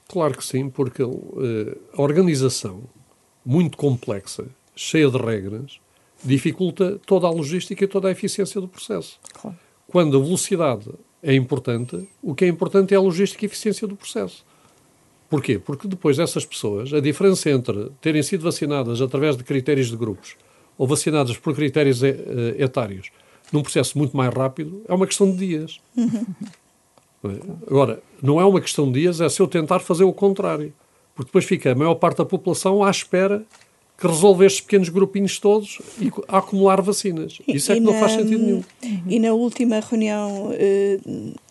Claro 0.08 0.36
que 0.36 0.44
sim, 0.44 0.70
porque 0.70 1.04
uh, 1.04 1.18
a 1.94 2.02
organização 2.02 2.82
muito 3.46 3.78
complexa, 3.78 4.46
cheia 4.76 5.10
de 5.10 5.18
regras, 5.18 5.80
dificulta 6.24 7.00
toda 7.06 7.28
a 7.28 7.30
logística 7.30 7.84
e 7.84 7.88
toda 7.88 8.08
a 8.08 8.12
eficiência 8.12 8.60
do 8.60 8.68
processo. 8.68 9.20
Claro. 9.34 9.58
Quando 9.88 10.18
a 10.18 10.22
velocidade 10.22 10.90
é 11.22 11.34
importante, 11.34 12.08
o 12.22 12.36
que 12.36 12.46
é 12.46 12.48
importante 12.48 12.94
é 12.94 12.98
a 12.98 13.02
logística 13.02 13.44
e 13.44 13.48
a 13.48 13.50
eficiência 13.50 13.88
do 13.88 13.96
processo. 13.96 14.46
Porquê? 15.30 15.60
Porque 15.60 15.88
depois 15.88 16.18
dessas 16.18 16.46
pessoas, 16.46 16.94
a 16.94 17.00
diferença 17.00 17.50
entre 17.50 17.92
terem 18.02 18.24
sido 18.24 18.44
vacinadas 18.44 19.02
através 19.02 19.38
de 19.38 19.44
critérios 19.44 19.90
de 19.90 19.96
grupos 19.96 20.36
ou 20.78 20.88
vacinadas 20.88 21.38
por 21.38 21.56
critérios 21.56 22.02
eh, 22.04 22.16
etários 22.58 23.12
num 23.52 23.62
processo 23.62 23.98
muito 23.98 24.16
mais 24.16 24.34
rápido, 24.34 24.82
é 24.88 24.94
uma 24.94 25.08
questão 25.08 25.30
de 25.30 25.38
dias. 25.38 25.80
Uhum. 27.22 27.58
Agora, 27.68 28.02
não 28.24 28.40
é 28.40 28.46
uma 28.46 28.62
questão 28.62 28.90
de 28.90 29.02
dias, 29.02 29.20
é 29.20 29.28
se 29.28 29.42
eu 29.42 29.48
tentar 29.50 29.80
fazer 29.80 30.06
o 30.06 30.14
contrário. 30.14 30.74
Porque 31.14 31.28
depois 31.28 31.44
fica 31.44 31.74
a 31.74 31.76
maior 31.76 31.96
parte 31.96 32.20
da 32.20 32.26
população 32.26 32.82
à 32.82 32.90
espera 32.90 33.46
que 34.00 34.08
resolve 34.08 34.46
estes 34.46 34.62
pequenos 34.62 34.88
grupinhos 34.88 35.38
todos 35.40 35.80
e 36.00 36.10
a 36.30 36.38
acumular 36.38 36.82
vacinas. 36.82 37.38
Isso 37.46 37.70
é 37.72 37.76
que 37.76 37.82
na, 37.82 37.92
não 37.92 38.00
faz 38.00 38.14
sentido 38.14 38.42
nenhum. 38.42 38.64
E 39.06 39.20
na 39.20 39.34
última 39.34 39.82
reunião 39.82 40.52
eh, 40.54 41.00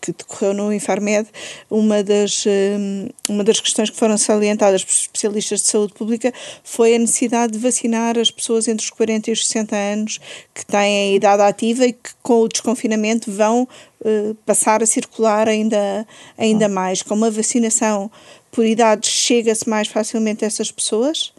que 0.00 0.12
decorreu 0.12 0.54
no 0.54 0.72
Infarmed, 0.72 1.28
uma 1.70 2.02
das, 2.02 2.46
eh, 2.46 3.10
uma 3.28 3.44
das 3.44 3.60
questões 3.60 3.90
que 3.90 3.96
foram 3.98 4.16
salientadas 4.16 4.82
por 4.82 4.92
especialistas 4.92 5.60
de 5.60 5.66
saúde 5.66 5.92
pública 5.92 6.32
foi 6.64 6.94
a 6.94 6.98
necessidade 6.98 7.52
de 7.52 7.58
vacinar 7.58 8.16
as 8.16 8.30
pessoas 8.30 8.66
entre 8.66 8.82
os 8.82 8.90
40 8.90 9.28
e 9.28 9.32
os 9.34 9.46
60 9.46 9.76
anos 9.76 10.18
que 10.54 10.64
têm 10.64 11.12
a 11.12 11.16
idade 11.16 11.42
ativa 11.42 11.84
e 11.84 11.92
que 11.92 12.10
com 12.22 12.40
o 12.40 12.48
desconfinamento 12.48 13.30
vão 13.30 13.68
eh, 14.02 14.34
passar 14.46 14.82
a 14.82 14.86
circular 14.86 15.48
ainda, 15.48 16.06
ainda 16.38 16.66
mais. 16.66 17.02
Com 17.02 17.14
uma 17.14 17.30
vacinação 17.30 18.10
por 18.50 18.64
idade, 18.64 19.06
chega-se 19.06 19.68
mais 19.68 19.86
facilmente 19.88 20.44
a 20.44 20.46
essas 20.46 20.72
pessoas? 20.72 21.36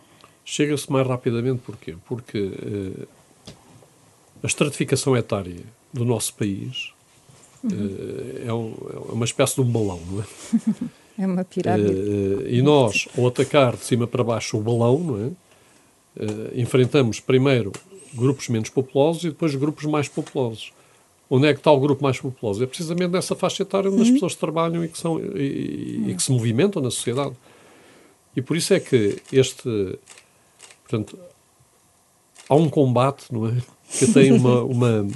Chega-se 0.51 0.91
mais 0.91 1.05
rapidamente 1.05 1.61
porquê? 1.63 1.95
Porque 2.07 2.39
uh, 2.39 3.07
a 4.41 4.47
estratificação 4.47 5.15
etária 5.15 5.61
do 5.93 6.03
nosso 6.03 6.33
país 6.33 6.91
uhum. 7.63 7.69
uh, 7.69 8.47
é, 8.47 8.51
um, 8.51 8.73
é, 8.91 9.13
uma 9.13 9.25
espécie 9.25 9.53
de 9.53 9.61
um 9.61 9.65
balão, 9.65 10.01
não 10.09 10.21
é? 10.21 10.25
É 11.19 11.27
uma 11.27 11.43
pirâmide. 11.43 11.93
Uh, 11.93 12.47
e 12.47 12.61
nós, 12.63 13.07
ao 13.15 13.27
atacar 13.27 13.75
de 13.75 13.83
cima 13.83 14.07
para 14.07 14.23
baixo 14.23 14.57
o 14.57 14.61
balão, 14.61 14.99
não 14.99 15.25
é? 15.25 15.31
enfrentamos 16.55 17.19
primeiro 17.19 17.71
grupos 18.13 18.49
menos 18.49 18.69
populosos 18.69 19.25
e 19.25 19.29
depois 19.29 19.53
grupos 19.53 19.85
mais 19.85 20.07
populosos. 20.07 20.71
Onde 21.29 21.47
é 21.47 21.53
que 21.53 21.59
está 21.59 21.71
o 21.71 21.79
grupo 21.79 22.01
mais 22.01 22.19
populoso? 22.19 22.63
É 22.63 22.65
precisamente 22.65 23.11
nessa 23.11 23.35
faixa 23.35 23.61
etária 23.61 23.91
onde 23.91 23.97
uhum. 23.97 24.03
as 24.03 24.11
pessoas 24.11 24.35
trabalham 24.35 24.83
e 24.83 24.87
que, 24.87 24.97
são, 24.97 25.19
e, 25.19 26.05
e 26.07 26.15
que 26.15 26.23
se 26.23 26.31
movimentam 26.31 26.81
na 26.81 26.89
sociedade. 26.89 27.35
E 28.35 28.41
por 28.41 28.57
isso 28.57 28.73
é 28.73 28.79
que 28.79 29.17
este 29.31 29.99
Portanto, 30.89 31.19
há 32.49 32.55
um 32.55 32.67
combate, 32.67 33.31
não 33.31 33.47
é? 33.47 33.53
Que 33.91 34.11
tem 34.11 34.31
uma, 34.33 34.63
uma 34.63 35.07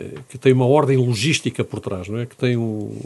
eh, 0.00 0.14
que 0.30 0.38
tem 0.38 0.54
uma 0.54 0.66
ordem 0.66 0.96
logística 0.96 1.62
por 1.62 1.80
trás, 1.80 2.08
não 2.08 2.18
é? 2.18 2.24
Que 2.24 2.34
tem 2.34 2.56
um, 2.56 2.98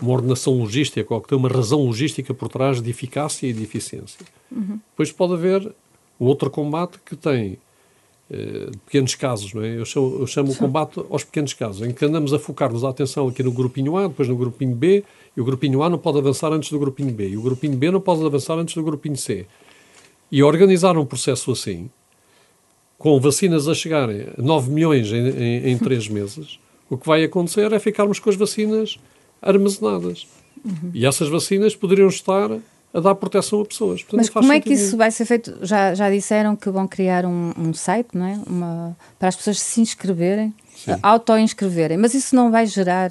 uma 0.00 0.12
ordenação 0.12 0.58
logística, 0.58 1.14
ou 1.14 1.20
que 1.22 1.28
tem 1.28 1.38
uma 1.38 1.48
razão 1.48 1.80
logística 1.86 2.34
por 2.34 2.48
trás 2.48 2.82
de 2.82 2.90
eficácia 2.90 3.46
e 3.46 3.54
de 3.54 3.62
eficiência. 3.62 4.20
Uhum. 4.50 4.78
Depois 4.90 5.10
pode 5.10 5.32
haver 5.32 5.74
um 6.20 6.26
outro 6.26 6.50
combate 6.50 6.98
que 7.06 7.16
tem 7.16 7.58
eh, 8.30 8.70
pequenos 8.84 9.14
casos, 9.14 9.54
não 9.54 9.62
é? 9.62 9.78
Eu 9.78 9.86
chamo, 9.86 10.18
eu 10.20 10.26
chamo 10.26 10.52
o 10.52 10.56
combate 10.56 11.00
aos 11.10 11.24
pequenos 11.24 11.54
casos, 11.54 11.86
em 11.86 11.92
que 11.92 12.04
andamos 12.04 12.34
a 12.34 12.38
focar-nos 12.38 12.84
a 12.84 12.90
atenção 12.90 13.28
aqui 13.28 13.42
no 13.42 13.50
grupinho 13.50 13.96
A, 13.96 14.08
depois 14.08 14.28
no 14.28 14.36
grupinho 14.36 14.74
B, 14.74 15.02
e 15.34 15.40
o 15.40 15.44
grupinho 15.44 15.82
A 15.82 15.88
não 15.88 15.98
pode 15.98 16.18
avançar 16.18 16.52
antes 16.52 16.70
do 16.70 16.78
grupinho 16.78 17.12
B, 17.12 17.30
e 17.30 17.36
o 17.38 17.42
grupinho 17.42 17.76
B 17.76 17.90
não 17.90 18.00
pode 18.00 18.24
avançar 18.24 18.58
antes 18.58 18.74
do 18.74 18.82
grupinho 18.82 19.16
C. 19.16 19.46
E 20.32 20.42
organizar 20.42 20.96
um 20.96 21.04
processo 21.04 21.52
assim, 21.52 21.90
com 22.98 23.20
vacinas 23.20 23.68
a 23.68 23.74
chegarem 23.74 24.28
a 24.38 24.42
9 24.42 24.70
milhões 24.70 25.12
em, 25.12 25.28
em, 25.28 25.70
em 25.72 25.78
3 25.78 26.08
meses, 26.08 26.58
o 26.88 26.96
que 26.96 27.06
vai 27.06 27.22
acontecer 27.22 27.70
é 27.72 27.78
ficarmos 27.78 28.18
com 28.18 28.30
as 28.30 28.36
vacinas 28.36 28.98
armazenadas. 29.42 30.26
Uhum. 30.64 30.90
E 30.94 31.04
essas 31.04 31.28
vacinas 31.28 31.76
poderiam 31.76 32.08
estar 32.08 32.50
a 32.94 33.00
dar 33.00 33.14
proteção 33.14 33.60
a 33.60 33.64
pessoas. 33.64 34.02
Portanto, 34.02 34.18
Mas 34.18 34.30
como 34.30 34.52
é 34.52 34.60
que 34.60 34.72
isso 34.72 34.96
vai 34.96 35.10
ser 35.10 35.24
feito? 35.24 35.56
Já, 35.62 35.94
já 35.94 36.10
disseram 36.10 36.54
que 36.54 36.70
vão 36.70 36.86
criar 36.86 37.24
um, 37.24 37.52
um 37.58 37.72
site, 37.72 38.10
não 38.14 38.26
é? 38.26 38.40
Uma, 38.46 38.96
para 39.18 39.28
as 39.28 39.36
pessoas 39.36 39.60
se 39.60 39.80
inscreverem, 39.80 40.54
auto-inscreverem. 41.02 41.96
Mas 41.96 42.14
isso 42.14 42.36
não 42.36 42.50
vai 42.50 42.66
gerar. 42.66 43.10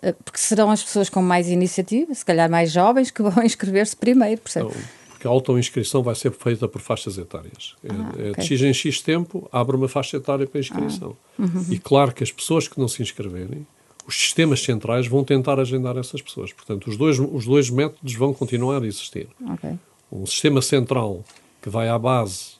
Eh, 0.00 0.14
porque 0.24 0.38
serão 0.38 0.70
as 0.70 0.82
pessoas 0.82 1.08
com 1.08 1.20
mais 1.20 1.48
iniciativa, 1.48 2.14
se 2.14 2.24
calhar 2.24 2.48
mais 2.48 2.70
jovens, 2.70 3.10
que 3.10 3.22
vão 3.22 3.42
inscrever-se 3.44 3.96
primeiro, 3.96 4.40
percebe? 4.40 4.68
Então, 4.68 4.80
porque 5.18 5.26
a 5.26 5.30
auto-inscrição 5.30 6.00
vai 6.00 6.14
ser 6.14 6.30
feita 6.30 6.68
por 6.68 6.80
faixas 6.80 7.18
etárias. 7.18 7.74
É, 7.82 7.88
ah, 7.90 8.12
é, 8.16 8.30
okay. 8.30 8.44
De 8.44 8.46
X 8.46 8.62
em 8.62 8.72
X 8.72 9.00
tempo, 9.02 9.48
abre 9.50 9.74
uma 9.74 9.88
faixa 9.88 10.16
etária 10.16 10.46
para 10.46 10.60
inscrição. 10.60 11.16
Ah, 11.36 11.42
uhum. 11.42 11.66
E 11.70 11.78
claro 11.78 12.12
que 12.12 12.22
as 12.22 12.30
pessoas 12.30 12.68
que 12.68 12.78
não 12.78 12.86
se 12.86 13.02
inscreverem, 13.02 13.66
os 14.06 14.16
sistemas 14.16 14.62
centrais 14.62 15.08
vão 15.08 15.24
tentar 15.24 15.58
agendar 15.58 15.98
essas 15.98 16.22
pessoas. 16.22 16.52
Portanto, 16.52 16.86
os 16.86 16.96
dois, 16.96 17.18
os 17.18 17.44
dois 17.44 17.68
métodos 17.68 18.14
vão 18.14 18.32
continuar 18.32 18.80
a 18.80 18.86
existir. 18.86 19.26
Okay. 19.54 19.76
Um 20.10 20.24
sistema 20.24 20.62
central 20.62 21.24
que 21.60 21.68
vai 21.68 21.88
à 21.88 21.98
base 21.98 22.52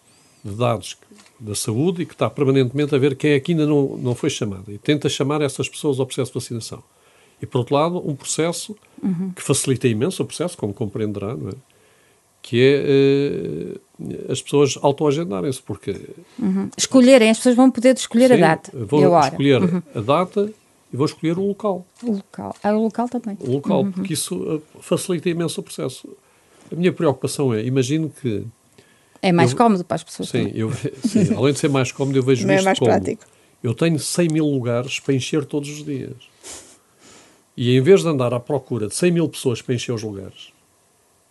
de 0.45 0.55
dados 0.57 0.97
da 1.39 1.55
saúde 1.55 2.03
e 2.03 2.07
que 2.07 2.13
está 2.13 2.29
permanentemente 2.29 2.93
a 2.93 2.99
ver 2.99 3.15
quem 3.15 3.31
é 3.33 3.41
que 3.41 3.53
ainda 3.53 3.67
não, 3.67 3.97
não 3.99 4.15
foi 4.17 4.31
chamado 4.31 4.73
e 4.73 4.79
tenta 4.79 5.09
chamar 5.09 5.41
essas 5.43 5.69
pessoas 5.69 6.01
ao 6.01 6.07
processo 6.07 6.33
de 6.33 6.35
vacinação. 6.35 6.83
E, 7.41 7.47
por 7.47 7.59
outro 7.59 7.77
lado, 7.77 8.03
um 8.05 8.17
processo 8.17 8.77
uhum. 9.01 9.31
que 9.31 9.43
facilita 9.43 9.87
imenso 9.87 10.25
o 10.25 10.27
processo, 10.27 10.59
como 10.59 10.75
compreenderá, 10.75 11.37
não 11.37 11.51
é? 11.51 11.55
Que 12.49 12.63
é 12.63 13.77
uh, 14.01 14.33
as 14.33 14.41
pessoas 14.41 14.79
autoagendarem-se, 14.81 15.61
porque... 15.61 15.95
Uhum. 16.39 16.71
Escolherem, 16.79 17.29
as 17.29 17.37
pessoas 17.37 17.55
vão 17.55 17.71
poder 17.71 17.95
escolher 17.95 18.29
sim, 18.29 18.43
a 18.43 18.49
data 18.49 18.73
vão 18.75 19.01
e 19.03 19.05
a 19.05 19.11
hora. 19.11 19.29
escolher 19.29 19.63
uhum. 19.63 19.83
a 19.95 20.01
data 20.01 20.51
e 20.91 20.97
vão 20.97 21.05
escolher 21.05 21.39
o 21.39 21.47
local. 21.47 21.87
O 22.03 22.13
local. 22.13 22.57
Ah, 22.63 22.75
o 22.75 22.85
local 22.85 23.07
também. 23.07 23.37
O 23.41 23.53
local, 23.53 23.83
uhum. 23.83 23.93
porque 23.93 24.15
isso 24.15 24.35
uh, 24.35 24.63
facilita 24.81 25.29
imenso 25.29 25.61
o 25.61 25.63
processo. 25.63 26.09
A 26.73 26.75
minha 26.75 26.91
preocupação 26.91 27.53
é, 27.53 27.63
imagino 27.63 28.11
que... 28.19 28.47
É 29.21 29.31
mais 29.31 29.51
eu, 29.51 29.59
cómodo 29.59 29.85
para 29.85 29.97
as 29.97 30.05
pessoas. 30.05 30.31
Sim, 30.31 30.51
eu, 30.55 30.73
sim, 31.05 31.35
além 31.37 31.53
de 31.53 31.59
ser 31.59 31.69
mais 31.69 31.93
cómodo, 31.93 32.19
eu 32.19 32.23
vejo 32.23 32.47
Não 32.47 32.55
é 32.55 32.57
isto 32.57 32.63
é 32.63 32.65
mais 32.65 32.79
como... 32.79 32.91
prático. 32.91 33.25
Eu 33.63 33.75
tenho 33.75 33.99
100 33.99 34.29
mil 34.29 34.47
lugares 34.47 35.01
para 35.01 35.13
encher 35.13 35.45
todos 35.45 35.69
os 35.69 35.85
dias. 35.85 36.17
E 37.55 37.77
em 37.77 37.81
vez 37.83 38.01
de 38.01 38.09
andar 38.09 38.33
à 38.33 38.41
procura 38.41 38.87
de 38.89 38.95
100 38.95 39.13
mil 39.13 39.29
pessoas 39.29 39.61
para 39.61 39.75
encher 39.75 39.93
os 39.93 40.03
lugares, 40.03 40.57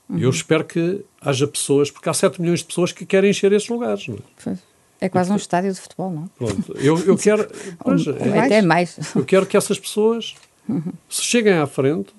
Uhum. 0.10 0.20
Eu 0.20 0.30
espero 0.30 0.64
que 0.64 1.04
haja 1.22 1.48
pessoas, 1.48 1.92
porque 1.92 2.08
há 2.10 2.14
7 2.14 2.42
milhões 2.42 2.60
de 2.60 2.66
pessoas 2.66 2.92
que 2.92 3.06
querem 3.06 3.30
encher 3.30 3.52
esses 3.52 3.68
lugares. 3.68 4.08
Não 4.08 4.18
é? 4.46 4.58
É 5.00 5.10
quase 5.10 5.32
um 5.32 5.36
estádio 5.36 5.72
de 5.72 5.80
futebol, 5.80 6.12
não? 6.12 6.28
Pronto, 6.38 6.74
eu, 6.78 6.98
eu 7.06 7.16
quero. 7.18 7.48
Pois, 7.80 8.08
é, 8.08 8.40
até 8.40 8.62
mais. 8.62 8.98
Eu 9.16 9.26
quero 9.26 9.46
que 9.46 9.56
essas 9.56 9.80
pessoas 9.80 10.36
uhum. 10.68 10.94
se 11.10 11.22
cheguem 11.24 11.54
à 11.54 11.68
frente 11.68 12.14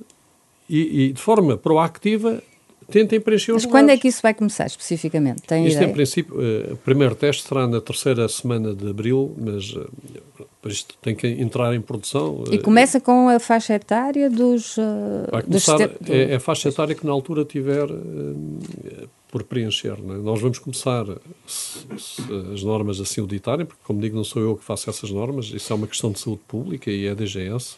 e, 0.69 1.07
e, 1.07 1.13
de 1.13 1.21
forma 1.21 1.57
proactiva 1.57 2.43
tentem 2.91 3.21
preencher 3.21 3.53
Mas 3.53 3.65
os 3.65 3.71
quando 3.71 3.77
é 3.77 3.83
lugares. 3.83 4.03
que 4.03 4.09
isso 4.09 4.23
vai 4.23 4.33
começar, 4.33 4.67
especificamente? 4.67 5.43
Tem 5.43 5.67
Isto, 5.67 5.77
ideia? 5.77 5.91
em 5.91 5.93
princípio, 5.93 6.41
eh, 6.41 6.73
o 6.73 6.77
primeiro 6.77 7.15
teste 7.15 7.47
será 7.47 7.67
na 7.67 7.83
terceira 7.83 8.27
semana 8.29 8.75
de 8.75 8.89
abril, 8.89 9.35
mas 9.39 9.75
eh, 10.59 10.63
para 10.63 10.71
isto 10.73 10.95
tem 11.01 11.15
que 11.15 11.27
entrar 11.27 11.75
em 11.75 11.81
produção. 11.81 12.45
E 12.51 12.57
eh, 12.57 12.59
começa 12.59 13.01
com 13.01 13.29
a 13.29 13.39
faixa 13.39 13.75
etária 13.75 14.29
dos... 14.29 14.77
uh, 14.77 14.83
Vai 15.31 15.43
dos 15.43 15.65
começar, 15.65 15.79
sete- 15.79 16.05
do- 16.05 16.13
é, 16.13 16.33
é 16.33 16.35
a 16.37 16.41
faixa 16.41 16.69
etária 16.69 16.95
que 16.95 17.07
na 17.07 17.13
altura 17.13 17.45
tiver 17.45 17.89
eh, 17.91 19.07
por 19.31 19.43
preencher. 19.45 19.93
é? 19.99 20.03
Nós 20.19 20.41
vamos 20.41 20.59
começar, 20.59 21.05
se, 21.47 21.79
se 21.99 22.23
as 22.55 22.63
normas 22.63 22.99
assim 23.01 23.21
o 23.21 23.27
ditarem, 23.27 23.67
porque, 23.67 23.83
como 23.85 24.01
digo, 24.01 24.17
não 24.17 24.25
sou 24.25 24.43
eu 24.43 24.57
que 24.57 24.65
faço 24.65 24.89
essas 24.91 25.11
normas, 25.11 25.47
isso 25.47 25.73
é 25.73 25.77
uma 25.77 25.87
questão 25.87 26.11
de 26.11 26.19
saúde 26.19 26.41
pública 26.49 26.91
e 26.91 27.07
é 27.07 27.11
a 27.11 27.15
DGS, 27.15 27.77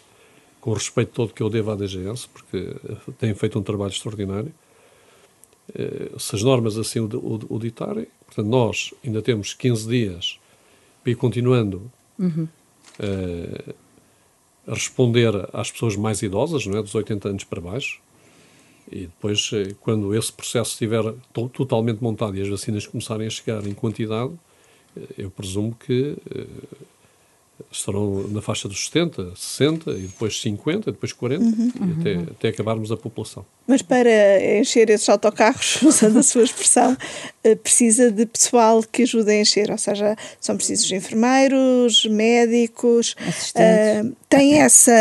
com 0.60 0.70
o 0.70 0.74
respeito 0.74 1.10
todo 1.12 1.32
que 1.32 1.42
eu 1.42 1.48
devo 1.50 1.70
à 1.70 1.74
DGS, 1.76 2.28
porque 2.28 2.56
eh, 2.56 2.96
tem 3.18 3.34
feito 3.34 3.58
um 3.58 3.62
trabalho 3.62 3.90
extraordinário. 3.92 4.52
Eh, 5.74 6.10
Se 6.18 6.36
as 6.36 6.42
normas 6.42 6.76
assim 6.78 7.00
o, 7.00 7.06
o, 7.16 7.40
o 7.56 7.58
ditarem, 7.58 8.06
portanto, 8.26 8.46
nós 8.48 8.94
ainda 9.04 9.20
temos 9.22 9.54
15 9.54 9.88
dias 9.88 10.38
para 11.02 11.12
ir 11.12 11.16
continuando 11.16 11.90
eh, 12.20 12.26
a 14.66 14.74
responder 14.74 15.32
às 15.52 15.70
pessoas 15.70 15.96
mais 15.96 16.22
idosas, 16.22 16.66
não 16.66 16.78
é? 16.78 16.82
dos 16.82 16.94
80 16.94 17.28
anos 17.28 17.44
para 17.44 17.60
baixo. 17.60 18.00
E 18.90 19.02
depois, 19.02 19.50
eh, 19.52 19.74
quando 19.80 20.14
esse 20.14 20.32
processo 20.32 20.72
estiver 20.72 21.14
to 21.32 21.48
totalmente 21.48 22.02
montado 22.02 22.36
e 22.36 22.42
as 22.42 22.48
vacinas 22.48 22.86
começarem 22.86 23.26
a 23.26 23.30
chegar 23.30 23.64
em 23.66 23.72
quantidade, 23.72 24.32
eh, 24.96 25.00
eu 25.18 25.30
presumo 25.30 25.74
que 25.74 26.16
eh, 26.34 26.46
estarão 27.70 28.26
na 28.28 28.40
faixa 28.40 28.68
dos 28.68 28.86
70, 28.86 29.32
60, 29.36 29.90
e 29.92 30.02
depois 30.02 30.40
50, 30.40 30.90
e 30.90 30.92
depois 30.92 31.12
40, 31.12 31.44
e 31.44 32.00
até, 32.00 32.30
até 32.32 32.48
acabarmos 32.48 32.90
a 32.92 32.96
população. 32.96 33.44
Mas 33.66 33.82
para 33.82 34.10
encher 34.58 34.90
esses 34.90 35.08
autocarros, 35.08 35.80
usando 35.84 36.18
a 36.18 36.22
sua 36.22 36.42
expressão, 36.42 36.96
eh, 37.44 37.54
precisa 37.54 38.10
de 38.10 38.26
pessoal 38.26 38.82
que 38.82 39.02
ajude 39.02 39.30
a 39.30 39.40
encher, 39.40 39.70
ou 39.70 39.78
seja, 39.78 40.16
são 40.40 40.56
precisos 40.56 40.90
enfermeiros, 40.90 42.04
médicos. 42.06 43.14
Assistentes. 43.18 43.54
eh, 43.56 44.04
tem 44.28 44.60
essa. 44.60 44.92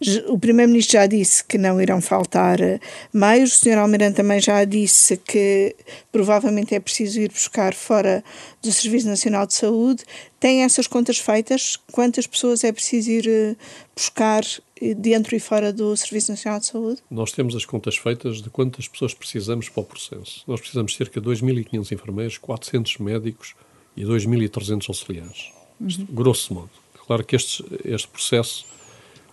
j- 0.00 0.24
o 0.28 0.38
Primeiro-Ministro 0.38 0.92
já 0.94 1.06
disse 1.06 1.42
que 1.44 1.56
não 1.58 1.80
irão 1.80 2.00
faltar 2.00 2.60
eh, 2.60 2.78
meios, 3.12 3.52
o 3.52 3.56
Sr. 3.64 3.78
Almirante 3.78 4.16
também 4.16 4.40
já 4.40 4.64
disse 4.64 5.16
que 5.16 5.74
provavelmente 6.12 6.74
é 6.74 6.80
preciso 6.80 7.20
ir 7.20 7.30
buscar 7.30 7.74
fora 7.74 8.22
do 8.62 8.72
Serviço 8.72 9.06
Nacional 9.06 9.46
de 9.46 9.54
Saúde. 9.54 10.04
Tem 10.44 10.62
essas 10.62 10.86
contas 10.86 11.16
feitas? 11.16 11.78
Quantas 11.90 12.26
pessoas 12.26 12.64
é 12.64 12.70
preciso 12.70 13.10
ir 13.10 13.26
eh, 13.26 13.56
buscar 13.96 14.42
eh, 14.78 14.92
dentro 14.92 15.34
e 15.34 15.40
fora 15.40 15.72
do 15.72 15.96
Serviço 15.96 16.32
Nacional 16.32 16.60
de 16.60 16.66
Saúde? 16.66 17.02
Nós 17.10 17.32
temos 17.32 17.56
as 17.56 17.64
contas 17.64 17.96
feitas 17.96 18.42
de 18.42 18.50
quantas 18.50 18.86
pessoas 18.86 19.14
precisamos 19.14 19.70
para 19.70 19.80
o 19.80 19.86
processo. 19.86 20.44
Nós 20.46 20.60
precisamos 20.60 20.92
de 20.92 20.98
cerca 20.98 21.18
de 21.18 21.26
2.500 21.26 21.92
enfermeiros, 21.92 22.36
400 22.36 22.98
médicos 22.98 23.54
e 23.96 24.04
2.300 24.04 24.84
auxiliares. 24.86 25.50
Isto, 25.80 26.04
grosso 26.10 26.52
modo. 26.52 26.70
Claro 27.06 27.24
que 27.24 27.36
este, 27.36 27.64
este 27.82 28.08
processo 28.08 28.66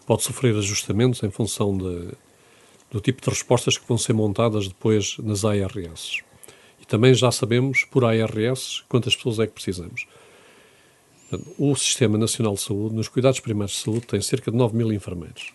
pode 0.08 0.24
sofrer 0.24 0.56
ajustamentos 0.56 1.22
em 1.24 1.30
função 1.30 1.78
de, 1.78 2.08
do 2.90 3.02
tipo 3.02 3.22
de 3.22 3.30
respostas 3.30 3.78
que 3.78 3.86
vão 3.86 3.98
ser 3.98 4.14
montadas 4.14 4.70
depois 4.70 5.18
nas 5.18 5.44
ARS. 5.44 6.20
E 6.80 6.86
também 6.86 7.14
já 7.14 7.34
sabemos, 7.34 7.84
por 7.84 8.06
ARS, 8.06 8.86
quantas 8.88 9.14
pessoas 9.14 9.40
é 9.40 9.46
que 9.46 9.52
precisamos. 9.52 10.06
O 11.58 11.76
Sistema 11.76 12.18
Nacional 12.18 12.54
de 12.56 12.62
Saúde, 12.62 12.96
nos 12.96 13.08
cuidados 13.08 13.40
primários 13.40 13.78
de 13.78 13.84
saúde, 13.84 14.02
tem 14.08 14.22
cerca 14.22 14.52
de 14.52 14.58
9 14.58 14.76
mil 14.76 14.92
enfermeiros. 14.92 15.54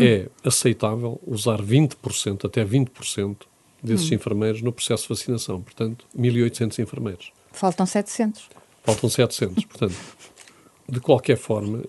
É 0.00 0.28
aceitável 0.42 1.20
usar 1.26 1.60
20%, 1.62 2.44
até 2.46 2.64
20% 2.64 3.36
desses 3.82 4.10
enfermeiros 4.12 4.62
no 4.62 4.72
processo 4.72 5.02
de 5.04 5.08
vacinação. 5.10 5.60
Portanto, 5.60 6.06
1.800 6.18 6.78
enfermeiros. 6.82 7.32
Faltam 7.52 7.84
700. 7.84 8.48
Faltam 8.82 9.10
700. 9.10 9.64
Portanto, 9.64 9.94
de 10.88 11.00
qualquer 11.00 11.36
forma, 11.36 11.82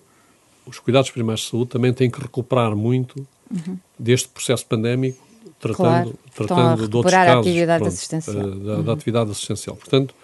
os 0.66 0.78
cuidados 0.78 1.10
primários 1.10 1.42
de 1.44 1.50
saúde 1.50 1.70
também 1.70 1.92
têm 1.92 2.10
que 2.10 2.20
recuperar 2.20 2.76
muito 2.76 3.26
deste 3.98 4.28
processo 4.28 4.66
pandémico, 4.66 5.24
tratando, 5.58 5.76
Claro. 5.76 6.18
Tratando 6.34 6.88
de 6.88 6.96
outros 6.96 7.14
recuperar 7.14 7.22
a 7.22 7.26
casos 7.36 7.46
atividade 7.46 7.78
pronto, 7.80 7.92
assistencial. 7.94 8.36
eh, 8.36 8.54
da, 8.56 8.82
da 8.82 8.92
atividade 8.92 9.30
assistencial. 9.30 9.76
Portanto, 9.76 10.14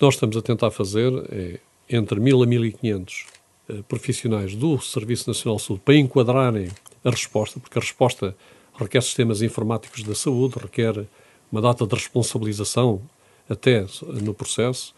que 0.00 0.04
nós 0.06 0.14
estamos 0.14 0.34
a 0.34 0.40
tentar 0.40 0.70
fazer 0.70 1.12
é 1.30 1.60
entre 1.94 2.18
1.000 2.18 2.42
a 2.42 2.46
1.500 2.46 3.26
eh, 3.68 3.82
profissionais 3.86 4.54
do 4.54 4.80
Serviço 4.80 5.28
Nacional 5.28 5.58
de 5.58 5.62
Saúde 5.64 5.82
para 5.84 5.94
enquadrarem 5.94 6.68
a 7.04 7.10
resposta, 7.10 7.60
porque 7.60 7.78
a 7.78 7.82
resposta 7.82 8.34
requer 8.78 9.02
sistemas 9.02 9.42
informáticos 9.42 10.02
da 10.02 10.14
saúde, 10.14 10.54
requer 10.58 11.04
uma 11.52 11.60
data 11.60 11.86
de 11.86 11.94
responsabilização 11.94 13.02
até 13.46 13.84
no 14.22 14.32
processo, 14.32 14.94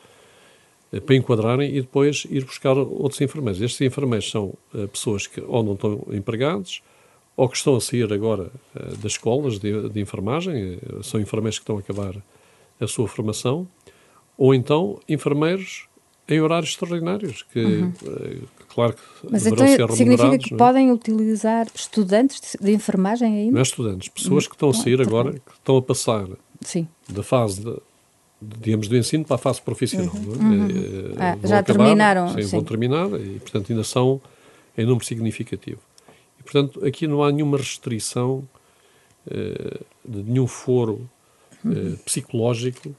eh, 0.93 1.01
para 1.01 1.17
enquadrarem 1.17 1.75
e 1.75 1.81
depois 1.81 2.25
ir 2.31 2.45
buscar 2.45 2.79
outros 2.79 3.21
enfermeiros. 3.21 3.61
Estes 3.61 3.81
enfermeiros 3.81 4.31
são 4.31 4.55
eh, 4.73 4.87
pessoas 4.87 5.27
que 5.27 5.41
ou 5.41 5.65
não 5.65 5.73
estão 5.73 6.07
empregados 6.12 6.81
ou 7.37 7.49
que 7.49 7.57
estão 7.57 7.75
a 7.75 7.81
sair 7.81 8.12
agora 8.12 8.53
das 9.03 9.12
escolas 9.12 9.59
de, 9.59 9.88
de 9.88 10.01
enfermagem, 10.01 10.79
são 11.03 11.19
enfermeiros 11.19 11.59
que 11.59 11.62
estão 11.62 11.79
a 11.79 11.81
acabar 11.81 12.15
a 12.79 12.87
sua 12.87 13.09
formação, 13.09 13.67
ou 14.37 14.55
então 14.55 14.99
enfermeiros 15.09 15.87
em 16.29 16.40
horários 16.40 16.71
extraordinários, 16.71 17.42
que, 17.53 17.59
eh, 18.07 18.38
claro 18.68 18.95
que 18.95 19.01
Mas 19.31 19.45
então 19.47 19.66
significa 19.95 20.38
que 20.38 20.55
é? 20.55 20.57
podem 20.57 20.90
utilizar 20.90 21.66
estudantes 21.75 22.57
de, 22.61 22.73
enfermagem 22.73 23.35
ainda? 23.37 23.53
Não 23.53 23.59
é 23.59 23.62
estudantes, 23.62 24.09
pessoas 24.09 24.47
que 24.47 24.55
estão 24.55 24.71
a 24.71 24.75
sair 24.75 25.01
Ah, 25.01 25.05
agora, 25.05 25.33
que 25.33 25.53
estão 25.53 25.77
a 25.77 25.83
passar 25.83 26.27
Sim. 26.61 26.87
da 27.09 27.23
fase 27.23 27.61
de, 27.62 27.77
digamos, 28.40 28.88
do 28.88 28.97
ensino 28.97 29.25
para 29.25 29.35
a 29.35 29.38
fase 29.38 29.61
profissional. 29.61 30.14
não 30.14 30.53
é? 30.55 30.68
Eh, 30.68 31.14
Ah, 31.18 31.37
vão 31.37 31.51
já 31.51 31.59
acabar, 31.59 31.85
terminaram, 31.85 32.29
Sim, 32.29 32.42
sim. 32.42 32.51
vão 32.51 32.64
terminar 32.64 33.09
e, 33.21 33.38
portanto, 33.40 33.71
ainda 33.73 33.85
são 33.85 34.21
em 34.79 34.87
número 34.87 35.05
significativo. 35.05 35.81
E, 36.40 36.42
portanto, 36.42 36.85
aqui 36.87 37.07
não 37.07 37.23
há 37.23 37.31
nenhuma 37.33 37.59
restrição 37.59 38.42
eh, 39.31 39.81
de 40.05 40.23
nenhum 40.23 40.47
foro 40.47 41.09
eh, 41.66 41.96
psicológico. 42.05 42.94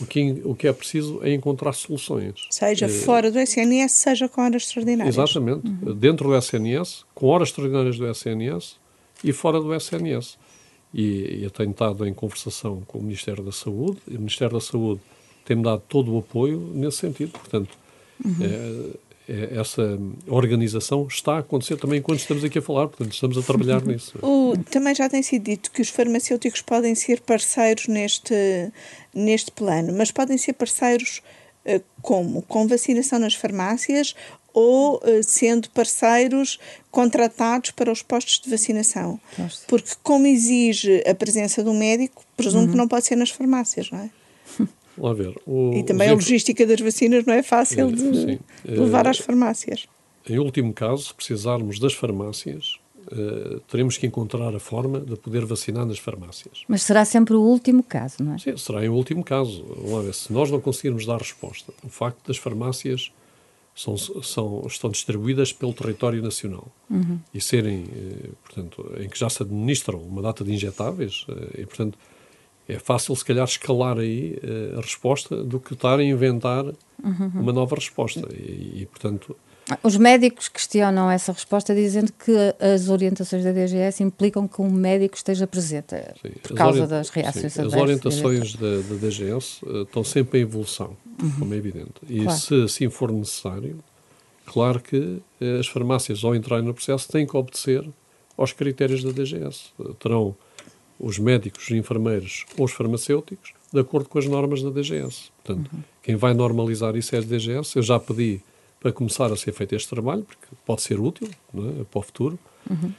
O 0.00 0.06
que, 0.06 0.40
o 0.44 0.54
que 0.54 0.66
é 0.66 0.72
preciso 0.72 1.20
é 1.22 1.32
encontrar 1.34 1.72
soluções. 1.74 2.46
Seja 2.50 2.86
Eh, 2.86 2.88
fora 2.88 3.30
do 3.30 3.38
SNS, 3.38 3.92
seja 3.92 4.28
com 4.28 4.40
horas 4.42 4.62
extraordinárias. 4.62 5.14
Exatamente. 5.16 5.66
Uhum. 5.66 5.94
Dentro 5.94 6.28
do 6.28 6.34
SNS, 6.36 7.04
com 7.14 7.26
horas 7.26 7.48
extraordinárias 7.48 7.98
do 7.98 8.06
SNS 8.06 8.76
e 9.22 9.32
fora 9.32 9.60
do 9.60 9.74
SNS. 9.74 10.38
E 10.92 11.40
eu 11.42 11.50
tenho 11.50 11.70
estado 11.70 12.06
em 12.06 12.12
conversação 12.14 12.82
com 12.86 12.98
o 12.98 13.02
Ministério 13.02 13.44
da 13.44 13.52
Saúde 13.52 13.98
e 14.08 14.16
o 14.16 14.18
Ministério 14.18 14.54
da 14.54 14.60
Saúde 14.60 15.00
tem-me 15.44 15.62
dado 15.62 15.82
todo 15.88 16.12
o 16.14 16.18
apoio 16.18 16.58
nesse 16.74 16.98
sentido. 16.98 17.32
Portanto, 17.32 17.76
Uhum. 18.24 18.36
é- 18.40 18.46
é- 18.46 19.09
essa 19.28 19.98
organização 20.26 21.06
está 21.06 21.34
a 21.36 21.38
acontecer 21.38 21.76
também 21.76 21.98
enquanto 22.00 22.18
estamos 22.20 22.42
aqui 22.42 22.58
a 22.58 22.62
falar. 22.62 22.88
Portanto, 22.88 23.12
estamos 23.12 23.38
a 23.38 23.42
trabalhar 23.42 23.82
nisso. 23.86 24.18
O- 24.22 24.54
também 24.70 24.94
já 24.94 25.08
tem 25.08 25.22
sido 25.22 25.44
dito 25.44 25.70
que 25.70 25.80
os 25.82 25.88
farmacêuticos 25.88 26.60
podem 26.62 26.94
ser 26.94 27.20
parceiros 27.20 27.86
neste, 27.86 28.34
neste 29.14 29.50
plano, 29.52 29.92
mas 29.96 30.10
podem 30.10 30.36
ser 30.36 30.54
parceiros 30.54 31.22
eh, 31.64 31.80
como? 32.02 32.42
Com 32.42 32.66
vacinação 32.66 33.18
nas 33.18 33.34
farmácias 33.34 34.14
ou 34.52 35.00
eh, 35.04 35.22
sendo 35.22 35.70
parceiros 35.70 36.58
contratados 36.90 37.70
para 37.70 37.92
os 37.92 38.02
postos 38.02 38.40
de 38.40 38.50
vacinação? 38.50 39.20
Pois. 39.36 39.62
Porque, 39.68 39.90
como 40.02 40.26
exige 40.26 41.04
a 41.08 41.14
presença 41.14 41.62
de 41.62 41.68
um 41.68 41.78
médico, 41.78 42.24
presumo 42.36 42.68
que 42.68 42.76
não 42.76 42.88
pode 42.88 43.06
ser 43.06 43.14
nas 43.16 43.30
farmácias, 43.30 43.90
não 43.92 44.00
é? 44.00 44.10
Lá 44.98 45.12
ver. 45.12 45.34
O, 45.46 45.72
E 45.74 45.82
também 45.84 46.08
a 46.08 46.12
logística 46.14 46.66
das 46.66 46.80
vacinas 46.80 47.24
não 47.24 47.34
é 47.34 47.42
fácil 47.42 47.88
Eh, 47.88 47.92
de, 47.92 48.16
sim. 48.16 48.38
levar 48.66 49.06
Eh, 49.06 49.10
às 49.10 49.18
farmácias. 49.18 49.86
Em 50.28 50.38
último 50.38 50.72
caso, 50.72 51.04
se 51.04 51.14
precisarmos 51.14 51.78
das 51.78 51.94
farmácias, 51.94 52.78
eh, 53.10 53.58
teremos 53.68 53.96
que 53.96 54.06
encontrar 54.06 54.54
a 54.54 54.60
forma 54.60 55.00
de 55.00 55.16
poder 55.16 55.44
vacinar 55.46 55.86
nas 55.86 55.98
farmácias. 55.98 56.62
Mas 56.68 56.82
será 56.82 57.04
sempre 57.04 57.34
o 57.34 57.40
último 57.40 57.82
caso, 57.82 58.16
não 58.22 58.34
é? 58.34 58.38
Sim, 58.38 58.56
será 58.56 58.84
em 58.84 58.88
último 58.88 59.24
caso. 59.24 59.64
Ver, 60.04 60.12
se 60.12 60.32
nós 60.32 60.50
não 60.50 60.60
conseguirmos 60.60 61.06
dar 61.06 61.18
resposta, 61.18 61.72
o 61.82 61.88
facto 61.88 62.18
das 62.26 62.36
farmácias 62.36 63.10
são, 63.74 63.96
são, 63.96 64.62
estão 64.66 64.90
distribuídas 64.90 65.52
pelo 65.52 65.72
território 65.72 66.20
nacional 66.22 66.68
e 67.32 67.40
serem, 67.40 67.86
eh, 67.90 68.28
portanto, 68.44 68.92
em 69.00 69.08
que 69.08 69.18
já 69.18 69.30
se 69.30 69.42
administram 69.42 70.00
uma 70.00 70.20
data 70.20 70.44
de 70.44 70.52
injetáveis, 70.52 71.24
eh, 71.28 71.62
e, 71.62 71.66
portanto, 71.66 71.96
é 72.74 72.78
fácil, 72.78 73.14
se 73.16 73.24
calhar, 73.24 73.44
escalar 73.44 73.98
aí 73.98 74.38
eh, 74.42 74.74
a 74.78 74.80
resposta 74.80 75.42
do 75.44 75.58
que 75.58 75.74
estar 75.74 75.98
a 75.98 76.04
inventar 76.04 76.64
uma 77.34 77.52
nova 77.52 77.74
resposta. 77.76 78.28
E, 78.32 78.82
e, 78.82 78.86
portanto, 78.86 79.34
Os 79.82 79.96
médicos 79.96 80.48
questionam 80.48 81.10
essa 81.10 81.32
resposta 81.32 81.74
dizendo 81.74 82.12
que 82.12 82.32
as 82.60 82.88
orientações 82.88 83.44
da 83.44 83.52
DGS 83.52 84.02
implicam 84.02 84.46
que 84.48 84.60
um 84.60 84.70
médico 84.70 85.16
esteja 85.16 85.46
presente 85.46 85.94
Sim, 86.20 86.32
por 86.42 86.52
as 86.52 86.58
causa 86.58 86.86
das 86.86 87.08
reações 87.10 87.52
sim, 87.52 87.62
As 87.62 87.72
orientações 87.72 88.54
da, 88.54 88.76
da 88.80 88.94
DGS 88.96 89.60
eh, 89.66 89.82
estão 89.82 90.02
sempre 90.04 90.40
em 90.40 90.42
evolução, 90.42 90.96
como 91.38 91.54
é 91.54 91.56
evidente. 91.56 91.92
E 92.08 92.18
Uhum. 92.18 92.24
Claro. 92.24 92.40
se 92.40 92.62
assim 92.64 92.90
for 92.90 93.12
necessário, 93.12 93.78
claro 94.46 94.80
que 94.80 95.18
eh, 95.40 95.58
as 95.58 95.66
farmácias, 95.68 96.24
ao 96.24 96.34
entrarem 96.34 96.64
no 96.64 96.74
processo, 96.74 97.08
têm 97.08 97.26
que 97.26 97.36
obedecer 97.36 97.88
aos 98.36 98.52
critérios 98.52 99.02
da 99.04 99.10
DGS. 99.12 99.70
Terão 99.98 100.34
os 101.00 101.18
médicos, 101.18 101.64
os 101.64 101.70
enfermeiros 101.70 102.44
ou 102.58 102.66
os 102.66 102.72
farmacêuticos, 102.72 103.52
de 103.72 103.80
acordo 103.80 104.08
com 104.08 104.18
as 104.18 104.26
normas 104.26 104.62
da 104.62 104.70
DGS. 104.70 105.30
Portanto, 105.42 105.70
uhum. 105.72 105.80
quem 106.02 106.14
vai 106.14 106.34
normalizar 106.34 106.94
isso 106.94 107.14
é 107.14 107.18
a 107.18 107.22
DGS. 107.22 107.76
Eu 107.76 107.82
já 107.82 107.98
pedi 107.98 108.40
para 108.78 108.92
começar 108.92 109.32
a 109.32 109.36
ser 109.36 109.52
feito 109.52 109.74
este 109.74 109.88
trabalho, 109.88 110.22
porque 110.22 110.46
pode 110.66 110.82
ser 110.82 111.00
útil 111.00 111.28
é? 111.54 111.84
para 111.84 111.98
o 111.98 112.02
futuro. 112.02 112.38
Uhum. 112.68 112.92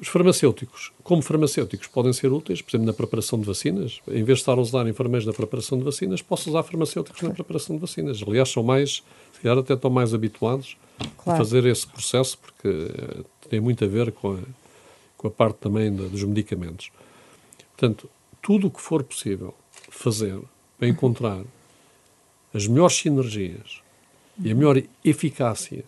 Os 0.00 0.08
farmacêuticos, 0.08 0.92
como 1.02 1.20
farmacêuticos, 1.20 1.86
podem 1.86 2.12
ser 2.12 2.32
úteis, 2.32 2.62
por 2.62 2.70
exemplo, 2.70 2.86
na 2.86 2.92
preparação 2.92 3.38
de 3.38 3.46
vacinas. 3.46 4.00
Em 4.08 4.24
vez 4.24 4.38
de 4.38 4.42
estar 4.42 4.56
a 4.56 4.60
usar 4.60 4.88
enfermeiros 4.88 5.26
na 5.26 5.32
preparação 5.32 5.76
de 5.76 5.84
vacinas, 5.84 6.22
posso 6.22 6.48
usar 6.48 6.62
farmacêuticos 6.62 7.20
na 7.20 7.30
preparação 7.30 7.76
de 7.76 7.82
vacinas. 7.82 8.22
Aliás, 8.26 8.48
são 8.48 8.62
mais, 8.62 9.02
se 9.32 9.40
calhar 9.42 9.58
até 9.58 9.74
estão 9.74 9.90
mais 9.90 10.14
habituados 10.14 10.78
claro. 11.18 11.40
a 11.40 11.44
fazer 11.44 11.66
esse 11.66 11.86
processo, 11.86 12.38
porque 12.38 12.68
eh, 12.68 13.24
tem 13.50 13.60
muito 13.60 13.84
a 13.84 13.88
ver 13.88 14.10
com 14.10 14.34
a, 14.34 14.38
com 15.18 15.28
a 15.28 15.30
parte 15.30 15.56
também 15.56 15.94
de, 15.94 16.08
dos 16.08 16.24
medicamentos. 16.24 16.90
Portanto, 17.80 18.10
tudo 18.42 18.66
o 18.66 18.70
que 18.70 18.80
for 18.80 19.02
possível 19.02 19.54
fazer 19.88 20.38
para 20.78 20.86
encontrar 20.86 21.42
as 22.52 22.66
melhores 22.66 22.94
sinergias 22.94 23.80
e 24.44 24.50
a 24.50 24.54
melhor 24.54 24.82
eficácia, 25.02 25.84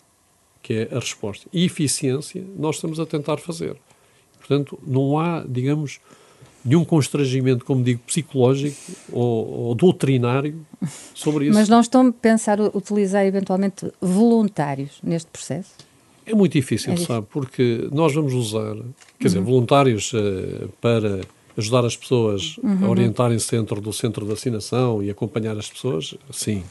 que 0.63 0.73
é 0.73 0.95
a 0.95 0.99
resposta, 0.99 1.47
e 1.53 1.65
eficiência, 1.65 2.43
nós 2.57 2.77
estamos 2.77 2.99
a 2.99 3.05
tentar 3.05 3.37
fazer. 3.37 3.77
Portanto, 4.39 4.79
não 4.87 5.19
há, 5.19 5.45
digamos, 5.47 5.99
nenhum 6.65 6.83
constrangimento, 6.83 7.63
como 7.63 7.83
digo, 7.83 8.01
psicológico 8.07 8.75
ou, 9.11 9.67
ou 9.67 9.75
doutrinário 9.75 10.65
sobre 11.13 11.45
isso. 11.45 11.53
Mas 11.53 11.69
não 11.69 11.79
estão 11.79 12.07
a 12.07 12.11
pensar 12.11 12.59
utilizar 12.59 13.23
eventualmente 13.23 13.91
voluntários 14.01 14.97
neste 15.03 15.29
processo? 15.29 15.73
É 16.25 16.33
muito 16.33 16.53
difícil, 16.53 16.93
é 16.93 16.97
sabe? 16.97 17.27
Porque 17.29 17.87
nós 17.91 18.15
vamos 18.15 18.33
usar, 18.33 18.77
quer 19.19 19.27
dizer, 19.27 19.39
uhum. 19.39 19.45
voluntários 19.45 20.11
uh, 20.13 20.69
para 20.81 21.21
ajudar 21.57 21.85
as 21.85 21.95
pessoas 21.95 22.57
uhum. 22.57 22.85
a 22.85 22.89
orientarem-se 22.89 23.51
dentro 23.51 23.79
do 23.79 23.93
centro 23.93 24.25
de 24.25 24.31
vacinação 24.31 25.03
e 25.03 25.09
acompanhar 25.09 25.57
as 25.57 25.69
pessoas, 25.69 26.15
sim. 26.31 26.63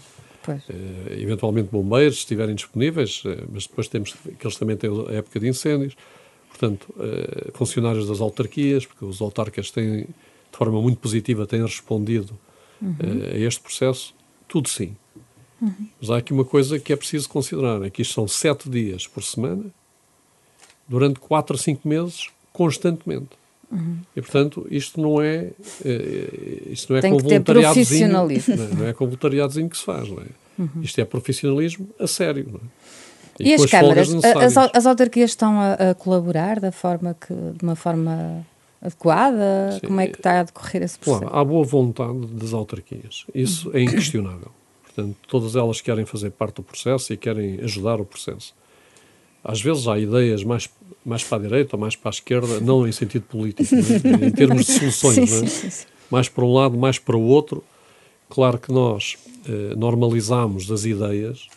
Uh, 0.48 1.12
eventualmente 1.20 1.68
bombeiros, 1.70 2.16
se 2.16 2.20
estiverem 2.22 2.54
disponíveis, 2.54 3.22
uh, 3.24 3.48
mas 3.52 3.66
depois 3.66 3.86
temos 3.86 4.12
que 4.12 4.44
eles 4.44 4.56
também 4.56 4.76
têm 4.76 4.90
a 5.08 5.12
época 5.12 5.38
de 5.38 5.48
incêndios. 5.48 5.94
Portanto, 6.48 6.92
uh, 6.96 7.56
funcionários 7.56 8.08
das 8.08 8.20
autarquias, 8.20 8.84
porque 8.84 9.04
os 9.04 9.20
autarcas 9.20 9.70
têm, 9.70 10.00
de 10.00 10.58
forma 10.58 10.82
muito 10.82 10.98
positiva, 10.98 11.46
têm 11.46 11.62
respondido 11.62 12.36
uhum. 12.80 12.96
a 13.32 13.38
este 13.38 13.60
processo, 13.60 14.14
tudo 14.48 14.68
sim. 14.68 14.96
Uhum. 15.60 15.86
Mas 16.00 16.10
há 16.10 16.16
aqui 16.16 16.32
uma 16.32 16.44
coisa 16.44 16.78
que 16.80 16.92
é 16.92 16.96
preciso 16.96 17.28
considerar: 17.28 17.80
é 17.82 17.88
que 17.88 18.02
isto 18.02 18.14
são 18.14 18.26
sete 18.26 18.68
dias 18.68 19.06
por 19.06 19.22
semana, 19.22 19.64
durante 20.88 21.20
quatro 21.20 21.54
a 21.54 21.58
cinco 21.58 21.88
meses, 21.88 22.30
constantemente. 22.52 23.41
Uhum. 23.72 23.96
E, 24.14 24.20
portanto, 24.20 24.66
isto 24.70 25.00
não 25.00 25.20
é, 25.20 25.50
eh, 25.84 26.62
isto 26.70 26.92
não 26.92 26.98
é 26.98 27.00
Tem 27.00 27.12
com 27.12 27.18
voluntariadozinho. 27.18 28.08
Não, 28.08 28.30
é? 28.30 28.74
não 28.76 28.86
é 28.86 28.92
com 28.92 29.06
voluntariadozinho 29.06 29.68
que 29.70 29.78
se 29.78 29.84
faz. 29.84 30.08
Não 30.08 30.18
é? 30.18 30.26
Uhum. 30.58 30.82
Isto 30.82 31.00
é 31.00 31.04
profissionalismo 31.04 31.88
a 31.98 32.06
sério. 32.06 32.46
Não 32.52 32.60
é? 32.60 32.92
E, 33.40 33.48
e 33.48 33.54
as 33.54 33.64
câmaras, 33.66 34.08
as, 34.24 34.56
as, 34.74 34.86
autarquias 34.86 35.30
estão 35.30 35.58
a, 35.58 35.72
a, 35.72 35.94
colaborar 35.94 36.60
da 36.60 36.70
forma 36.70 37.16
que, 37.18 37.32
de 37.32 37.62
uma 37.62 37.74
forma 37.74 38.46
adequada? 38.80 39.72
Sim. 39.80 39.86
Como 39.86 40.00
é 40.00 40.06
que 40.06 40.18
está 40.18 40.40
a 40.40 40.42
decorrer 40.42 40.82
esse 40.82 40.98
processo? 40.98 41.22
Claro, 41.22 41.36
há 41.36 41.44
boa 41.44 41.64
vontade 41.64 42.26
das 42.26 42.52
autarquias. 42.52 43.24
Isso 43.34 43.70
é 43.74 43.80
inquestionável. 43.80 44.50
Portanto, 44.84 45.16
todas 45.26 45.56
elas 45.56 45.80
querem 45.80 46.04
fazer 46.04 46.30
parte 46.30 46.56
do 46.56 46.62
processo 46.62 47.12
e 47.12 47.16
querem 47.16 47.60
ajudar 47.62 48.00
o 48.00 48.04
processo. 48.04 48.54
Às 49.42 49.60
vezes 49.60 49.88
há 49.88 49.98
ideias 49.98 50.44
mais, 50.44 50.68
mais 51.04 51.24
para 51.24 51.38
a 51.38 51.40
direita 51.40 51.76
ou 51.76 51.80
mais 51.80 51.96
para 51.96 52.10
a 52.10 52.14
esquerda, 52.14 52.60
não 52.60 52.86
em 52.86 52.92
sentido 52.92 53.24
político, 53.24 53.74
é? 53.74 54.26
em 54.26 54.30
termos 54.30 54.66
de 54.66 54.72
soluções, 54.72 55.30
sim, 55.30 55.44
é? 55.44 55.48
sim, 55.48 55.70
sim. 55.70 55.86
mais 56.10 56.28
para 56.28 56.44
um 56.44 56.52
lado, 56.52 56.76
mais 56.76 56.98
para 56.98 57.16
o 57.16 57.22
outro. 57.22 57.62
Claro 58.28 58.58
que 58.58 58.72
nós 58.72 59.18
eh, 59.46 59.74
normalizamos 59.76 60.70
as 60.70 60.84
ideias. 60.84 61.48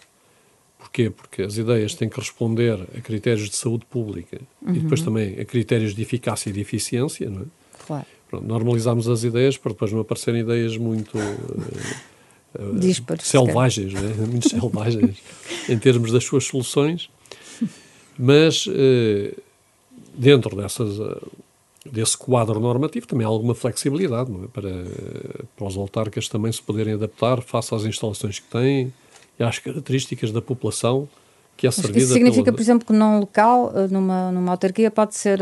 Porquê? 0.78 1.10
Porque 1.10 1.44
as 1.44 1.58
ideias 1.58 1.94
têm 1.94 2.10
que 2.10 2.20
responder 2.20 2.80
a 2.96 3.02
critérios 3.02 3.50
de 3.50 3.56
saúde 3.56 3.86
pública 3.86 4.40
uhum. 4.62 4.76
e 4.76 4.80
depois 4.80 5.02
também 5.02 5.40
a 5.40 5.46
critérios 5.46 5.94
de 5.94 6.02
eficácia 6.02 6.50
e 6.50 6.54
de 6.54 6.62
eficiência. 6.62 7.30
Não 7.30 7.42
é? 7.42 7.46
Claro. 7.86 8.06
Pronto, 8.30 8.46
normalizamos 8.48 9.08
as 9.08 9.24
ideias 9.24 9.58
para 9.58 9.72
depois 9.72 9.92
não 9.92 10.00
aparecerem 10.00 10.42
ideias 10.42 10.78
muito. 10.78 11.18
Eh, 12.58 12.80
Dísparos, 12.80 13.28
selvagens, 13.28 13.94
né? 13.94 14.14
muito 14.28 14.50
selvagens 14.50 15.18
em 15.70 15.78
termos 15.78 16.12
das 16.12 16.24
suas 16.24 16.46
soluções, 16.46 17.10
mas 18.18 18.66
eh, 18.70 19.34
dentro 20.14 20.56
dessas, 20.56 21.00
eh, 21.00 21.22
desse 21.92 22.18
quadro 22.18 22.60
normativo 22.60 23.08
também 23.08 23.26
há 23.26 23.30
alguma 23.30 23.54
flexibilidade 23.54 24.32
é? 24.32 24.48
para, 24.48 24.72
para 25.56 25.68
os 25.68 25.78
autarcas 25.78 26.28
também 26.28 26.52
se 26.52 26.62
poderem 26.62 26.94
adaptar 26.94 27.42
face 27.42 27.74
às 27.74 27.84
instalações 27.84 28.40
que 28.40 28.48
têm 28.48 28.94
e 29.40 29.44
às 29.44 29.60
características 29.60 30.32
da 30.32 30.42
população 30.42 31.08
que 31.58 31.68
é 31.68 31.72
servida. 31.72 32.00
Isso 32.00 32.14
significa, 32.14 32.46
pela... 32.46 32.56
por 32.58 32.62
exemplo, 32.62 32.86
que 32.86 32.94
num 32.94 33.20
local, 33.20 33.72
eh, 33.76 33.88
numa, 33.90 34.32
numa 34.32 34.52
autarquia, 34.52 34.92
pode 34.92 35.16
ser 35.16 35.40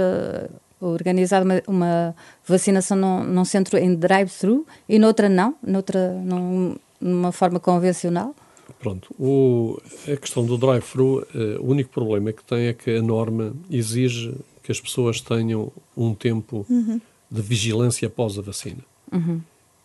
organizada 0.79 1.45
uma, 1.45 1.61
uma, 1.67 2.15
vacinação 2.45 2.97
num, 2.97 3.23
num 3.23 3.45
centro 3.45 3.77
em 3.77 3.95
drive-thru 3.95 4.65
e 4.87 4.99
noutra 4.99 5.29
não? 5.29 5.55
Noutra, 5.63 6.11
num, 6.11 6.75
numa 6.99 7.31
forma 7.31 7.59
convencional? 7.59 8.35
Pronto, 8.83 9.15
o, 9.17 9.81
a 10.11 10.17
questão 10.17 10.45
do 10.45 10.57
drive-thru, 10.57 11.25
uh, 11.33 11.61
o 11.61 11.71
único 11.71 11.89
problema 11.89 12.33
que 12.33 12.43
tem 12.43 12.67
é 12.67 12.73
que 12.73 12.97
a 12.97 13.01
norma 13.01 13.53
exige 13.71 14.35
que 14.61 14.73
as 14.73 14.81
pessoas 14.81 15.21
tenham 15.21 15.71
um 15.95 16.13
tempo 16.13 16.65
uhum. 16.69 16.99
de 17.31 17.41
vigilância 17.41 18.09
após 18.09 18.37
a 18.37 18.41
vacina. 18.41 18.83
Uhum. 19.09 19.39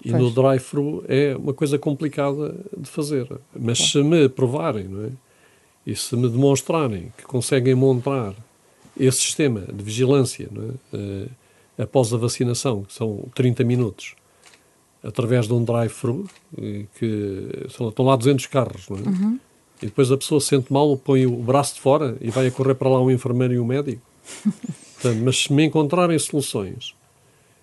E 0.04 0.10
pois. 0.10 0.20
no 0.20 0.32
drive-thru 0.32 1.04
é 1.06 1.36
uma 1.36 1.54
coisa 1.54 1.78
complicada 1.78 2.56
de 2.76 2.90
fazer. 2.90 3.28
Mas 3.56 3.78
se 3.78 4.02
me 4.02 4.28
provarem, 4.28 4.88
não 4.88 5.04
é? 5.04 5.10
E 5.86 5.94
se 5.94 6.16
me 6.16 6.28
demonstrarem 6.28 7.12
que 7.16 7.22
conseguem 7.22 7.76
montar 7.76 8.34
esse 8.98 9.18
sistema 9.18 9.60
de 9.60 9.84
vigilância 9.84 10.50
é? 10.92 10.96
Uh, 10.96 11.30
após 11.80 12.12
a 12.12 12.16
vacinação, 12.16 12.82
que 12.82 12.94
são 12.94 13.28
30 13.32 13.62
minutos, 13.62 14.16
através 15.02 15.46
de 15.46 15.52
um 15.52 15.64
drive-thru, 15.64 16.26
que 16.98 17.66
estão 17.66 18.04
lá 18.04 18.16
200 18.16 18.46
carros, 18.46 18.88
não 18.88 18.96
é? 18.96 19.00
Uhum. 19.00 19.38
E 19.80 19.86
depois 19.86 20.10
a 20.10 20.16
pessoa 20.16 20.40
se 20.40 20.48
sente 20.48 20.72
mal, 20.72 20.96
põe 20.96 21.24
o 21.24 21.36
braço 21.36 21.76
de 21.76 21.80
fora 21.80 22.16
e 22.20 22.30
vai 22.30 22.48
a 22.48 22.50
correr 22.50 22.74
para 22.74 22.88
lá 22.88 23.00
um 23.00 23.10
enfermeiro 23.10 23.54
e 23.54 23.60
um 23.60 23.64
médico. 23.64 24.02
Portanto, 25.00 25.22
mas 25.24 25.44
se 25.44 25.52
me 25.52 25.64
encontrarem 25.64 26.18
soluções 26.18 26.94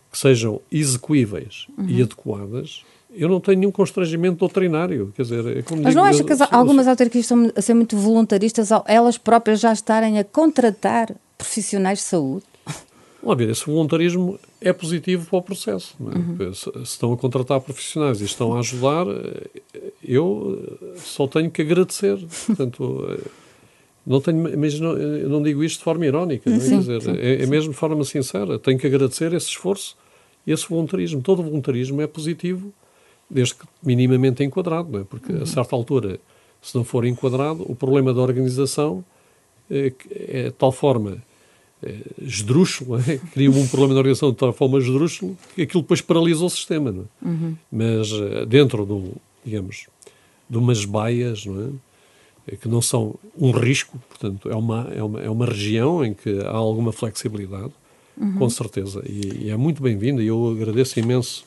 que 0.09 0.17
sejam 0.17 0.61
execuíveis 0.71 1.67
uhum. 1.77 1.89
e 1.89 2.01
adequadas, 2.01 2.83
eu 3.13 3.27
não 3.27 3.41
tenho 3.41 3.59
nenhum 3.59 3.71
constrangimento 3.71 4.37
doutrinário. 4.37 5.11
Quer 5.15 5.23
dizer, 5.23 5.57
é 5.57 5.61
como 5.61 5.81
Mas 5.83 5.91
digo, 5.91 6.01
não 6.01 6.09
acha 6.09 6.23
que 6.23 6.31
as, 6.31 6.41
algumas 6.41 6.87
autarquias 6.87 7.25
estão 7.25 7.51
a 7.53 7.61
ser 7.61 7.73
muito 7.73 7.97
voluntaristas, 7.97 8.69
elas 8.85 9.17
próprias 9.17 9.59
já 9.59 9.73
estarem 9.73 10.17
a 10.17 10.23
contratar 10.23 11.13
profissionais 11.37 11.99
de 11.99 12.05
saúde? 12.05 12.45
Vamos 13.25 13.39
ver, 13.39 13.49
esse 13.49 13.65
voluntarismo 13.65 14.39
é 14.61 14.71
positivo 14.71 15.25
para 15.27 15.39
o 15.39 15.41
processo. 15.41 15.95
É? 15.99 16.43
Uhum. 16.43 16.53
Se, 16.53 16.71
se, 16.71 16.79
estão 16.83 17.11
a 17.11 17.17
contratar 17.17 17.59
profissionais 17.59 18.21
e 18.21 18.25
estão 18.25 18.53
a 18.53 18.59
ajudar, 18.59 19.07
eu 20.03 20.79
só 20.97 21.27
tenho 21.27 21.49
que 21.49 21.63
agradecer. 21.63 22.19
Portanto, 22.45 23.19
não 24.05 24.21
tenho, 24.21 24.59
mas 24.59 24.79
não, 24.79 24.95
não 24.95 25.41
digo 25.41 25.63
isto 25.63 25.79
de 25.79 25.83
forma 25.83 26.05
irónica, 26.05 26.47
não 26.47 26.57
é? 26.57 26.59
Sim, 26.59 26.79
dizer, 26.79 27.01
sim, 27.01 27.17
é, 27.17 27.41
é, 27.41 27.45
mesmo 27.47 27.71
de 27.71 27.77
forma 27.77 28.03
sincera. 28.03 28.59
Tenho 28.59 28.77
que 28.77 28.85
agradecer 28.85 29.33
esse 29.33 29.47
esforço 29.47 29.97
e 30.45 30.51
esse 30.51 30.69
voluntarismo. 30.69 31.19
Todo 31.23 31.41
voluntarismo 31.41 31.99
é 32.03 32.07
positivo, 32.07 32.71
desde 33.27 33.55
que 33.55 33.65
minimamente 33.83 34.43
enquadrado, 34.43 34.99
é? 34.99 35.03
Porque 35.03 35.33
uhum. 35.33 35.41
a 35.41 35.45
certa 35.47 35.75
altura, 35.75 36.19
se 36.61 36.75
não 36.75 36.83
for 36.83 37.03
enquadrado, 37.03 37.65
o 37.67 37.75
problema 37.75 38.13
da 38.13 38.21
organização 38.21 39.03
é, 39.67 39.89
de 39.89 40.51
tal 40.51 40.71
forma 40.71 41.23
esdrúxulo, 42.21 42.99
é? 42.99 43.17
cria 43.33 43.49
um 43.49 43.67
problema 43.67 43.93
na 43.93 43.99
organização 43.99 44.31
de 44.31 44.37
tal 44.37 44.53
forma 44.53 44.77
esdrúxulo 44.79 45.37
que 45.55 45.63
aquilo 45.63 45.81
depois 45.81 46.01
paralisa 46.01 46.43
o 46.43 46.49
sistema. 46.49 46.91
Não 46.91 47.03
é? 47.03 47.27
uhum. 47.27 47.55
Mas 47.71 48.11
eh, 48.11 48.45
dentro 48.45 48.85
do, 48.85 49.13
digamos, 49.43 49.87
de 50.49 50.57
umas 50.57 50.85
baias, 50.85 51.45
não 51.45 51.61
é? 51.61 52.53
é? 52.53 52.55
que 52.55 52.67
não 52.67 52.81
são 52.81 53.15
um 53.37 53.51
risco, 53.51 53.99
portanto, 54.09 54.49
é 54.49 54.55
uma, 54.55 54.89
é 54.93 55.03
uma, 55.03 55.21
é 55.21 55.29
uma 55.29 55.45
região 55.45 56.03
em 56.03 56.13
que 56.13 56.39
há 56.41 56.55
alguma 56.55 56.91
flexibilidade, 56.91 57.71
uhum. 58.17 58.33
com 58.33 58.49
certeza, 58.49 59.03
e, 59.07 59.45
e 59.45 59.49
é 59.49 59.57
muito 59.57 59.81
bem-vinda, 59.81 60.23
e 60.23 60.27
eu 60.27 60.49
agradeço 60.49 60.99
imenso 60.99 61.45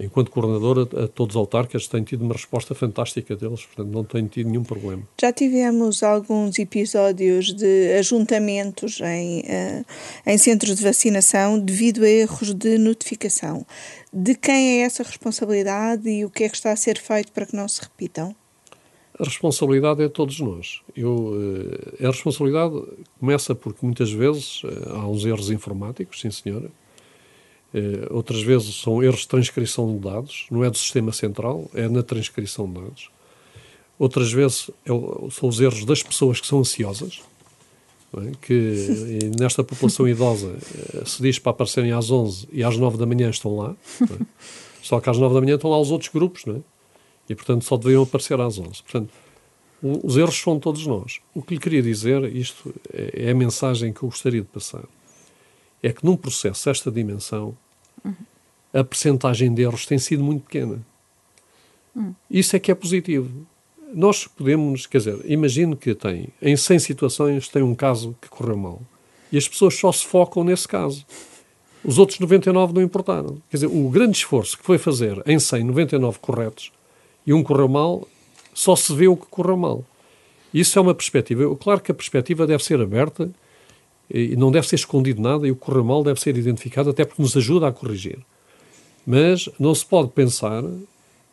enquanto 0.00 0.30
coordenador, 0.30 0.78
a, 0.78 1.04
a, 1.04 1.08
todos 1.08 1.36
os 1.36 1.40
autarcas, 1.40 1.86
tenho 1.86 2.04
tido 2.04 2.22
uma 2.22 2.34
resposta 2.34 2.74
fantástica 2.74 3.36
deles, 3.36 3.64
portanto 3.64 3.92
não 3.92 4.04
tenho 4.04 4.28
tido 4.28 4.48
nenhum 4.48 4.64
problema. 4.64 5.02
Já 5.20 5.32
tivemos 5.32 6.02
alguns 6.02 6.58
episódios 6.58 7.52
de 7.52 7.94
ajuntamentos 7.98 9.00
em, 9.00 9.40
uh, 9.40 9.84
em 10.26 10.38
centros 10.38 10.76
de 10.76 10.82
vacinação 10.82 11.58
devido 11.58 12.02
a 12.02 12.08
erros 12.08 12.54
de 12.54 12.78
notificação. 12.78 13.66
De 14.12 14.34
quem 14.34 14.80
é 14.80 14.84
essa 14.84 15.02
responsabilidade 15.02 16.08
e 16.08 16.24
o 16.24 16.30
que 16.30 16.44
é 16.44 16.48
que 16.48 16.56
está 16.56 16.72
a 16.72 16.76
ser 16.76 16.98
feito 16.98 17.32
para 17.32 17.46
que 17.46 17.54
não 17.54 17.68
se 17.68 17.80
repitam? 17.82 18.34
A 19.18 19.24
responsabilidade 19.24 20.02
é 20.02 20.06
de 20.06 20.12
todos 20.14 20.40
nós. 20.40 20.80
Eu, 20.96 21.14
uh, 21.14 22.06
a 22.06 22.10
responsabilidade 22.10 22.74
começa 23.18 23.54
porque 23.54 23.84
muitas 23.84 24.10
vezes 24.10 24.64
uh, 24.64 24.94
há 24.94 25.06
uns 25.06 25.26
erros 25.26 25.50
informáticos, 25.50 26.20
sim 26.20 26.30
senhora, 26.30 26.70
Uh, 27.72 28.12
outras 28.14 28.42
vezes 28.42 28.80
são 28.80 29.02
erros 29.02 29.20
de 29.20 29.28
transcrição 29.28 29.94
de 29.94 30.00
dados, 30.00 30.46
não 30.50 30.64
é 30.64 30.70
do 30.70 30.76
sistema 30.76 31.12
central, 31.12 31.70
é 31.72 31.88
na 31.88 32.02
transcrição 32.02 32.66
de 32.66 32.80
dados. 32.80 33.10
Outras 33.98 34.32
vezes 34.32 34.70
é, 34.84 34.88
são 35.30 35.48
os 35.48 35.60
erros 35.60 35.84
das 35.84 36.02
pessoas 36.02 36.40
que 36.40 36.46
são 36.46 36.60
ansiosas, 36.60 37.20
é? 38.16 38.32
que 38.42 39.30
nesta 39.38 39.62
população 39.62 40.08
idosa 40.08 40.56
eh, 40.94 41.04
se 41.04 41.22
diz 41.22 41.38
para 41.38 41.50
aparecerem 41.50 41.92
às 41.92 42.10
11 42.10 42.48
e 42.50 42.64
às 42.64 42.76
9 42.76 42.96
da 42.96 43.06
manhã 43.06 43.30
estão 43.30 43.54
lá, 43.56 43.76
é? 44.02 44.24
só 44.82 44.98
que 45.00 45.08
às 45.08 45.18
9 45.18 45.34
da 45.34 45.40
manhã 45.40 45.54
estão 45.54 45.70
lá 45.70 45.78
os 45.78 45.92
outros 45.92 46.10
grupos, 46.10 46.44
não 46.44 46.56
é? 46.56 46.60
e 47.28 47.34
portanto 47.34 47.64
só 47.64 47.76
deveriam 47.76 48.02
aparecer 48.02 48.40
às 48.40 48.58
11. 48.58 48.82
Portanto, 48.82 49.10
os 49.82 50.16
erros 50.16 50.36
são 50.36 50.58
todos 50.58 50.84
nós. 50.86 51.20
O 51.32 51.40
que 51.40 51.54
lhe 51.54 51.60
queria 51.60 51.82
dizer, 51.82 52.24
isto 52.34 52.74
é, 52.92 53.26
é 53.26 53.30
a 53.30 53.34
mensagem 53.34 53.92
que 53.92 54.02
eu 54.02 54.08
gostaria 54.08 54.40
de 54.40 54.48
passar, 54.48 54.82
é 55.82 55.92
que 55.92 56.04
num 56.04 56.16
processo 56.16 56.66
desta 56.66 56.90
dimensão, 56.90 57.56
a 58.72 58.84
percentagem 58.84 59.52
de 59.52 59.62
erros 59.62 59.86
tem 59.86 59.98
sido 59.98 60.22
muito 60.22 60.44
pequena. 60.44 60.80
Isso 62.30 62.54
é 62.56 62.58
que 62.58 62.70
é 62.70 62.74
positivo. 62.74 63.46
Nós 63.92 64.26
podemos, 64.26 64.86
quer 64.86 64.98
dizer, 64.98 65.20
imagino 65.24 65.76
que 65.76 65.94
tem, 65.94 66.28
em 66.40 66.56
100 66.56 66.78
situações, 66.78 67.48
tem 67.48 67.62
um 67.62 67.74
caso 67.74 68.16
que 68.20 68.28
correu 68.28 68.56
mal. 68.56 68.80
E 69.32 69.38
as 69.38 69.48
pessoas 69.48 69.74
só 69.74 69.90
se 69.90 70.06
focam 70.06 70.44
nesse 70.44 70.68
caso. 70.68 71.04
Os 71.84 71.98
outros 71.98 72.18
99 72.20 72.74
não 72.74 72.82
importaram. 72.82 73.42
Quer 73.48 73.56
dizer, 73.56 73.66
o 73.66 73.88
grande 73.88 74.16
esforço 74.18 74.56
que 74.56 74.64
foi 74.64 74.78
fazer 74.78 75.22
em 75.26 75.38
100, 75.38 75.64
99 75.64 76.18
corretos 76.20 76.72
e 77.26 77.32
um 77.32 77.42
correu 77.42 77.68
mal, 77.68 78.06
só 78.54 78.76
se 78.76 78.94
vê 78.94 79.08
o 79.08 79.16
que 79.16 79.26
correu 79.26 79.56
mal. 79.56 79.84
Isso 80.52 80.78
é 80.78 80.82
uma 80.82 80.94
perspectiva. 80.94 81.54
Claro 81.56 81.80
que 81.80 81.90
a 81.90 81.94
perspectiva 81.94 82.46
deve 82.46 82.62
ser 82.62 82.80
aberta 82.80 83.30
e 84.10 84.36
não 84.36 84.50
deve 84.50 84.66
ser 84.66 84.76
escondido 84.76 85.22
nada 85.22 85.46
e 85.46 85.50
o 85.50 85.54
que 85.54 85.60
correu 85.60 85.84
mal 85.84 86.02
deve 86.02 86.20
ser 86.20 86.36
identificado 86.36 86.90
até 86.90 87.04
porque 87.04 87.22
nos 87.22 87.36
ajuda 87.36 87.68
a 87.68 87.72
corrigir. 87.72 88.18
Mas 89.06 89.48
não 89.58 89.74
se 89.74 89.84
pode 89.84 90.10
pensar 90.10 90.64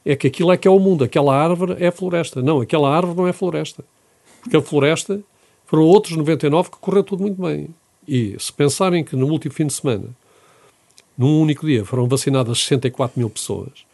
é 0.06 0.16
que 0.16 0.28
aquilo 0.28 0.52
é 0.52 0.58
que 0.58 0.68
é 0.68 0.72
o 0.72 0.80
mundo, 0.80 1.04
aquela 1.04 1.36
árvore 1.36 1.76
é 1.84 1.92
floresta. 1.92 2.42
Não, 2.42 2.62
aquela 2.62 2.96
árvore 2.96 3.18
não 3.18 3.28
é 3.28 3.34
floresta. 3.34 3.84
Porque 4.42 4.56
a 4.56 4.62
floresta 4.62 5.20
foram 5.66 5.84
outros 5.84 6.16
99 6.16 6.72
que 6.72 6.78
correu 6.78 7.04
tudo 7.04 7.24
muito 7.24 7.42
bem. 7.42 7.68
E 8.08 8.36
se 8.40 8.54
pensarem 8.54 9.04
que 9.04 9.16
no 9.16 9.28
último 9.28 9.54
fim 9.54 9.68
de 9.68 9.74
semana, 9.74 10.08
num 11.18 11.42
único 11.42 11.66
dia, 11.66 11.84
foram 11.84 12.08
vacinadas 12.08 12.60
64 12.60 13.20
mil 13.20 13.30
pessoas, 13.30 13.86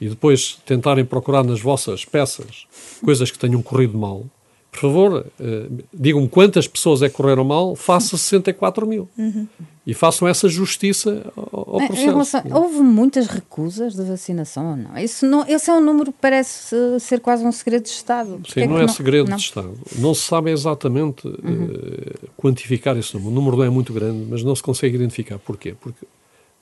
e 0.00 0.08
depois 0.08 0.58
tentarem 0.64 1.04
procurar 1.04 1.44
nas 1.44 1.60
vossas 1.60 2.04
peças 2.04 2.66
coisas 3.04 3.30
que 3.30 3.38
tenham 3.38 3.62
corrido 3.62 3.96
mal, 3.96 4.24
por 4.70 4.80
favor, 4.80 5.26
uh, 5.40 5.84
digam-me 5.92 6.28
quantas 6.28 6.68
pessoas 6.68 7.02
é 7.02 7.08
que 7.08 7.14
correram 7.14 7.42
mal, 7.42 7.74
faça 7.74 8.16
64 8.16 8.86
mil. 8.86 9.08
Uhum. 9.16 9.46
E 9.86 9.94
façam 9.94 10.28
essa 10.28 10.48
justiça 10.48 11.32
ao, 11.34 11.76
ao 11.76 11.86
processo. 11.86 12.04
Relação, 12.04 12.42
houve 12.52 12.80
muitas 12.80 13.26
recusas 13.26 13.94
de 13.94 14.02
vacinação 14.02 14.70
ou 14.70 14.76
não? 14.76 14.98
Isso 14.98 15.26
não? 15.26 15.46
Esse 15.48 15.70
é 15.70 15.72
um 15.72 15.80
número 15.80 16.12
que 16.12 16.18
parece 16.20 16.76
ser 17.00 17.20
quase 17.20 17.44
um 17.44 17.50
segredo 17.50 17.84
de 17.84 17.88
Estado. 17.88 18.40
Sim, 18.46 18.60
é 18.60 18.66
não 18.66 18.76
é 18.76 18.82
não, 18.82 18.88
segredo 18.88 19.30
não? 19.30 19.36
de 19.36 19.42
Estado. 19.42 19.74
Não 19.96 20.12
se 20.12 20.22
sabe 20.22 20.50
exatamente 20.50 21.26
uhum. 21.26 21.64
uh, 21.64 22.28
quantificar 22.36 22.96
esse 22.98 23.14
número. 23.14 23.32
O 23.32 23.34
número 23.34 23.56
não 23.56 23.64
é 23.64 23.70
muito 23.70 23.92
grande, 23.94 24.26
mas 24.28 24.44
não 24.44 24.54
se 24.54 24.62
consegue 24.62 24.96
identificar. 24.96 25.38
Porquê? 25.38 25.74
Porque 25.80 26.06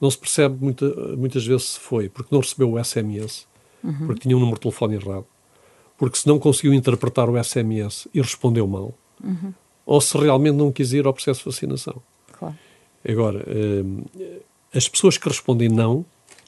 não 0.00 0.08
se 0.08 0.16
percebe 0.16 0.56
muita, 0.60 0.88
muitas 1.16 1.44
vezes 1.44 1.70
se 1.70 1.80
foi 1.80 2.08
porque 2.08 2.32
não 2.32 2.40
recebeu 2.40 2.72
o 2.72 2.84
SMS, 2.84 3.44
uhum. 3.82 4.06
porque 4.06 4.20
tinha 4.20 4.36
um 4.36 4.40
número 4.40 4.56
de 4.56 4.62
telefone 4.62 4.94
errado 4.94 5.26
porque 5.96 6.18
se 6.18 6.26
não 6.26 6.38
conseguiu 6.38 6.74
interpretar 6.74 7.28
o 7.28 7.42
SMS 7.42 8.08
e 8.12 8.20
respondeu 8.20 8.66
mal, 8.66 8.94
uhum. 9.22 9.52
ou 9.84 10.00
se 10.00 10.16
realmente 10.16 10.56
não 10.56 10.70
quis 10.70 10.92
ir 10.92 11.06
ao 11.06 11.12
processo 11.12 11.40
de 11.40 11.46
vacinação. 11.46 12.02
Claro. 12.32 12.56
Agora, 13.08 13.44
hum, 13.48 14.04
as 14.74 14.88
pessoas 14.88 15.16
que 15.16 15.28
respondem 15.28 15.68
não, 15.68 16.04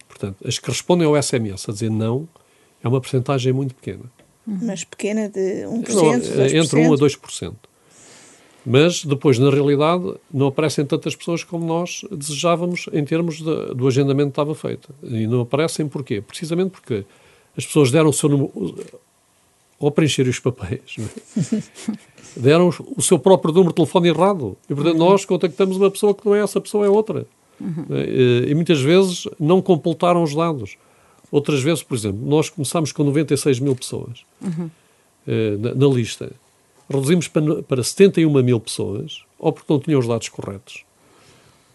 portanto, 0.08 0.37
as 0.46 0.58
que 0.58 0.68
respondem 0.68 1.06
ao 1.06 1.20
SMS 1.20 1.68
a 1.68 1.72
dizer 1.72 1.90
não, 1.90 2.28
é 2.82 2.88
uma 2.88 3.00
porcentagem 3.00 3.52
muito 3.52 3.74
pequena. 3.74 4.04
Uhum. 4.46 4.58
Mas 4.62 4.84
pequena 4.84 5.28
de 5.28 5.64
1%? 5.64 5.88
Não, 5.94 6.04
2%? 6.12 6.54
Entre 6.54 6.80
1% 6.80 6.94
a 6.94 6.96
2%. 6.96 7.54
Mas 8.70 9.04
depois, 9.04 9.38
na 9.38 9.50
realidade, 9.50 10.14
não 10.32 10.48
aparecem 10.48 10.84
tantas 10.84 11.16
pessoas 11.16 11.42
como 11.42 11.64
nós 11.64 12.04
desejávamos 12.11 12.87
em 12.92 13.02
termos 13.04 13.38
de, 13.38 13.74
do 13.74 13.88
agendamento 13.88 14.26
que 14.26 14.32
estava 14.32 14.54
feito. 14.54 14.92
E 15.02 15.26
não 15.26 15.40
aparecem 15.40 15.88
porquê? 15.88 16.20
Precisamente 16.20 16.70
porque 16.70 17.04
as 17.56 17.64
pessoas 17.64 17.90
deram 17.90 18.11
o 18.11 18.12
seu 18.12 18.28
número, 18.28 18.52
ao 19.80 19.90
preencher 19.90 20.28
os 20.28 20.38
papéis, 20.40 20.96
é? 20.98 21.62
deram 22.36 22.70
o 22.96 23.02
seu 23.02 23.18
próprio 23.18 23.52
número 23.52 23.70
de 23.70 23.76
telefone 23.76 24.08
errado. 24.08 24.56
E, 24.68 24.74
portanto, 24.74 25.00
uhum. 25.00 25.10
nós 25.10 25.24
contactamos 25.24 25.76
uma 25.76 25.90
pessoa 25.90 26.14
que 26.14 26.24
não 26.24 26.34
é 26.34 26.40
essa 26.40 26.60
pessoa, 26.60 26.86
é 26.86 26.88
outra. 26.88 27.26
Uhum. 27.60 27.86
E, 27.90 28.46
e, 28.48 28.54
muitas 28.54 28.80
vezes 28.80 29.26
não 29.38 29.60
completaram 29.60 30.22
os 30.22 30.34
dados. 30.34 30.76
Outras 31.30 31.60
vezes, 31.62 31.82
por 31.82 31.96
exemplo, 31.96 32.20
nós 32.26 32.48
começámos 32.48 32.92
com 32.92 33.04
96 33.04 33.60
mil 33.60 33.76
pessoas 33.76 34.24
uhum. 34.40 34.70
na, 35.58 35.74
na, 35.74 35.86
lista. 35.94 36.32
Reduzimos 36.88 37.28
para, 37.28 37.62
para 37.62 37.82
71 37.82 38.42
mil 38.42 38.58
pessoas, 38.58 39.22
ou 39.38 39.52
porque 39.52 39.72
não 39.72 39.78
tinham 39.78 40.00
os 40.00 40.06
dados 40.06 40.28
corretos, 40.28 40.84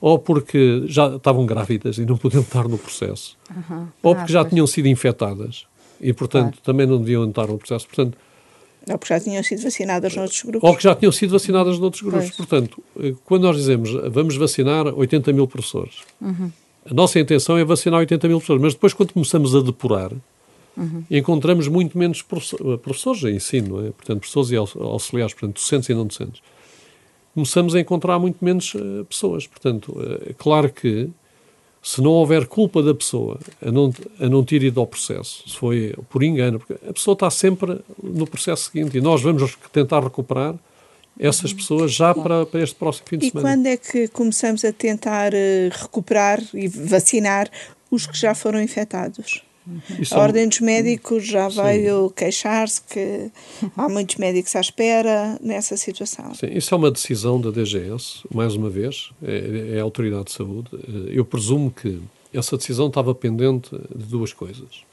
ou 0.02 0.18
porque 0.18 0.84
já 0.88 1.16
estavam 1.16 1.46
grávidas 1.46 1.98
e 2.00 2.06
não 2.06 2.18
podiam 2.18 2.42
estar 2.42 2.68
no 2.68 2.80
processo, 2.80 3.38
ou 4.02 4.16
porque 4.16 4.32
ah, 4.32 4.34
já 4.34 4.42
pois. 4.42 4.54
tinham 4.54 4.66
sido 4.66 4.88
infectadas 4.88 5.68
e, 6.00 6.14
portanto, 6.14 6.54
claro. 6.54 6.62
também 6.64 6.86
não 6.86 6.98
deviam 6.98 7.24
entrar 7.24 7.48
no 7.48 7.58
processo. 7.58 7.88
Portanto, 7.88 8.18
ou 8.90 9.00
que 9.00 9.08
já 9.08 9.20
tinham 9.20 9.42
sido 9.42 9.62
vacinadas 9.62 10.16
noutros 10.16 10.42
grupos. 10.42 10.70
Ou 10.70 10.76
que 10.76 10.84
já 10.84 10.96
tinham 10.96 11.12
sido 11.12 11.32
vacinadas 11.32 11.80
noutros 11.80 12.02
grupos. 12.02 12.26
Pois. 12.26 12.36
Portanto, 12.36 12.84
eh, 13.00 13.14
quando 13.24 13.44
nós 13.44 13.56
dizemos 13.56 13.92
vamos 14.12 14.36
vacinar 14.36 14.88
80 14.88 15.32
mil 15.32 15.48
professores, 15.48 16.00
uhum. 16.20 16.52
a 16.90 16.94
nossa 16.94 17.20
intenção 17.20 17.58
é 17.58 17.64
vacinar 17.64 18.00
80 18.02 18.28
mil 18.28 18.38
professores, 18.38 18.62
mas 18.62 18.74
depois, 18.74 18.94
quando 18.94 19.14
começamos 19.14 19.56
a 19.56 19.62
depurar, 19.62 20.12
uhum. 20.76 21.04
encontramos 21.10 21.68
muito 21.70 21.98
menos 21.98 22.20
eh, 22.20 22.78
professores 22.78 23.22
de 23.22 23.32
ensino, 23.32 23.88
é? 23.88 23.92
portanto, 23.92 24.20
professores 24.20 24.52
e 24.52 24.56
auxiliares, 24.58 25.34
portanto, 25.34 25.56
docentes 25.56 25.90
e 25.90 25.94
não 25.94 26.06
docentes. 26.06 26.42
Começamos 27.34 27.74
a 27.74 27.80
encontrar 27.80 28.20
muito 28.20 28.44
menos 28.46 28.76
uh, 28.76 29.04
pessoas. 29.06 29.48
Portanto, 29.48 29.98
é 30.24 30.34
claro 30.34 30.70
que 30.72 31.10
se 31.84 32.02
não 32.02 32.12
houver 32.12 32.48
culpa 32.48 32.82
da 32.82 32.96
pessoa 32.96 33.38
a 33.62 33.70
não, 33.70 33.94
a 34.18 34.30
não 34.30 34.42
ter 34.42 34.64
ido 34.64 34.80
ao 34.80 34.88
processo, 34.88 35.44
se 35.48 35.58
foi 35.58 35.94
por 36.10 36.24
engano, 36.24 36.58
porque 36.58 36.74
a 36.88 36.94
pessoa 36.94 37.14
está 37.14 37.30
sempre 37.30 37.82
no 38.02 38.26
processo 38.26 38.72
seguinte 38.72 38.98
e 38.98 39.02
nós 39.02 39.22
vamos 39.22 39.58
tentar 39.74 40.02
recuperar 40.02 40.56
essas 41.20 41.52
pessoas 41.52 41.94
já 41.94 42.16
para, 42.16 42.46
para 42.46 42.62
este 42.62 42.76
próximo 42.76 43.08
fim 43.08 43.18
de 43.18 43.28
e 43.28 43.32
semana. 43.32 43.50
E 43.50 43.52
quando 43.52 43.66
é 43.68 43.78
que 43.78 44.08
começamos 44.08 44.64
a 44.64 44.72
tentar 44.72 45.34
uh, 45.34 45.70
recuperar 45.72 46.42
e 46.54 46.70
vacinar 46.70 47.52
os 47.92 48.08
que 48.08 48.18
já 48.18 48.34
foram 48.34 48.62
infectados? 48.62 49.44
Isso 50.00 50.16
a 50.16 50.20
Ordem 50.20 50.48
dos 50.48 50.60
Médicos 50.60 51.26
já 51.26 51.48
veio 51.48 52.10
queixar-se 52.10 52.82
que 52.82 53.32
há 53.78 53.88
muitos 53.88 54.18
médicos 54.18 54.56
à 54.56 54.62
espera 54.62 55.38
nessa 55.42 55.78
situação. 55.78 56.34
Sim, 56.36 56.48
isso 56.52 56.74
é 56.74 56.78
uma 56.78 56.92
decisão 56.92 57.40
da 57.40 57.50
DGS, 57.50 58.24
mais 58.34 58.56
uma 58.56 58.70
vez, 58.70 59.12
é, 59.24 59.76
é 59.76 59.80
a 59.80 59.84
Autoridade 59.84 60.26
de 60.26 60.32
Saúde. 60.32 60.70
Eh, 60.74 61.12
eu 61.18 61.24
presumo 61.24 61.72
que 61.72 62.02
essa 62.34 62.58
decisão 62.58 62.88
estava 62.88 63.14
pendente 63.16 63.70
de 63.96 64.06
duas 64.06 64.34
coisas. 64.34 64.84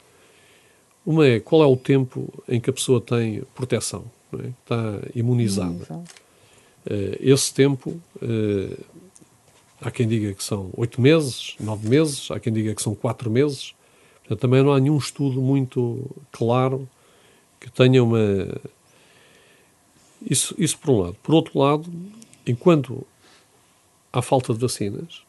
Uma 1.05 1.25
é 1.25 1.39
qual 1.39 1.63
é 1.63 1.65
o 1.65 1.75
tempo 1.75 2.31
em 2.47 2.59
que 2.59 2.69
a 2.69 2.73
pessoa 2.73 3.01
tem 3.01 3.43
proteção, 3.55 4.05
é? 4.33 4.47
está 4.47 4.99
imunizada. 5.15 6.03
Uh, 6.85 7.17
esse 7.19 7.53
tempo, 7.53 7.99
uh, 8.21 8.85
há 9.81 9.89
quem 9.89 10.07
diga 10.07 10.33
que 10.33 10.43
são 10.43 10.69
oito 10.77 11.01
meses, 11.01 11.55
nove 11.59 11.89
meses, 11.89 12.29
há 12.29 12.39
quem 12.39 12.53
diga 12.53 12.73
que 12.75 12.81
são 12.81 12.93
quatro 12.93 13.29
meses. 13.31 13.73
Também 14.35 14.63
não 14.63 14.71
há 14.71 14.79
nenhum 14.79 14.97
estudo 14.97 15.41
muito 15.41 16.09
claro 16.31 16.87
que 17.59 17.69
tenha 17.71 18.03
uma. 18.03 18.19
Isso, 20.29 20.55
isso 20.57 20.77
por 20.77 20.91
um 20.91 20.99
lado. 20.99 21.15
Por 21.21 21.35
outro 21.35 21.59
lado, 21.59 21.91
enquanto 22.45 23.05
há 24.11 24.21
falta 24.21 24.53
de 24.53 24.59
vacinas, 24.59 25.23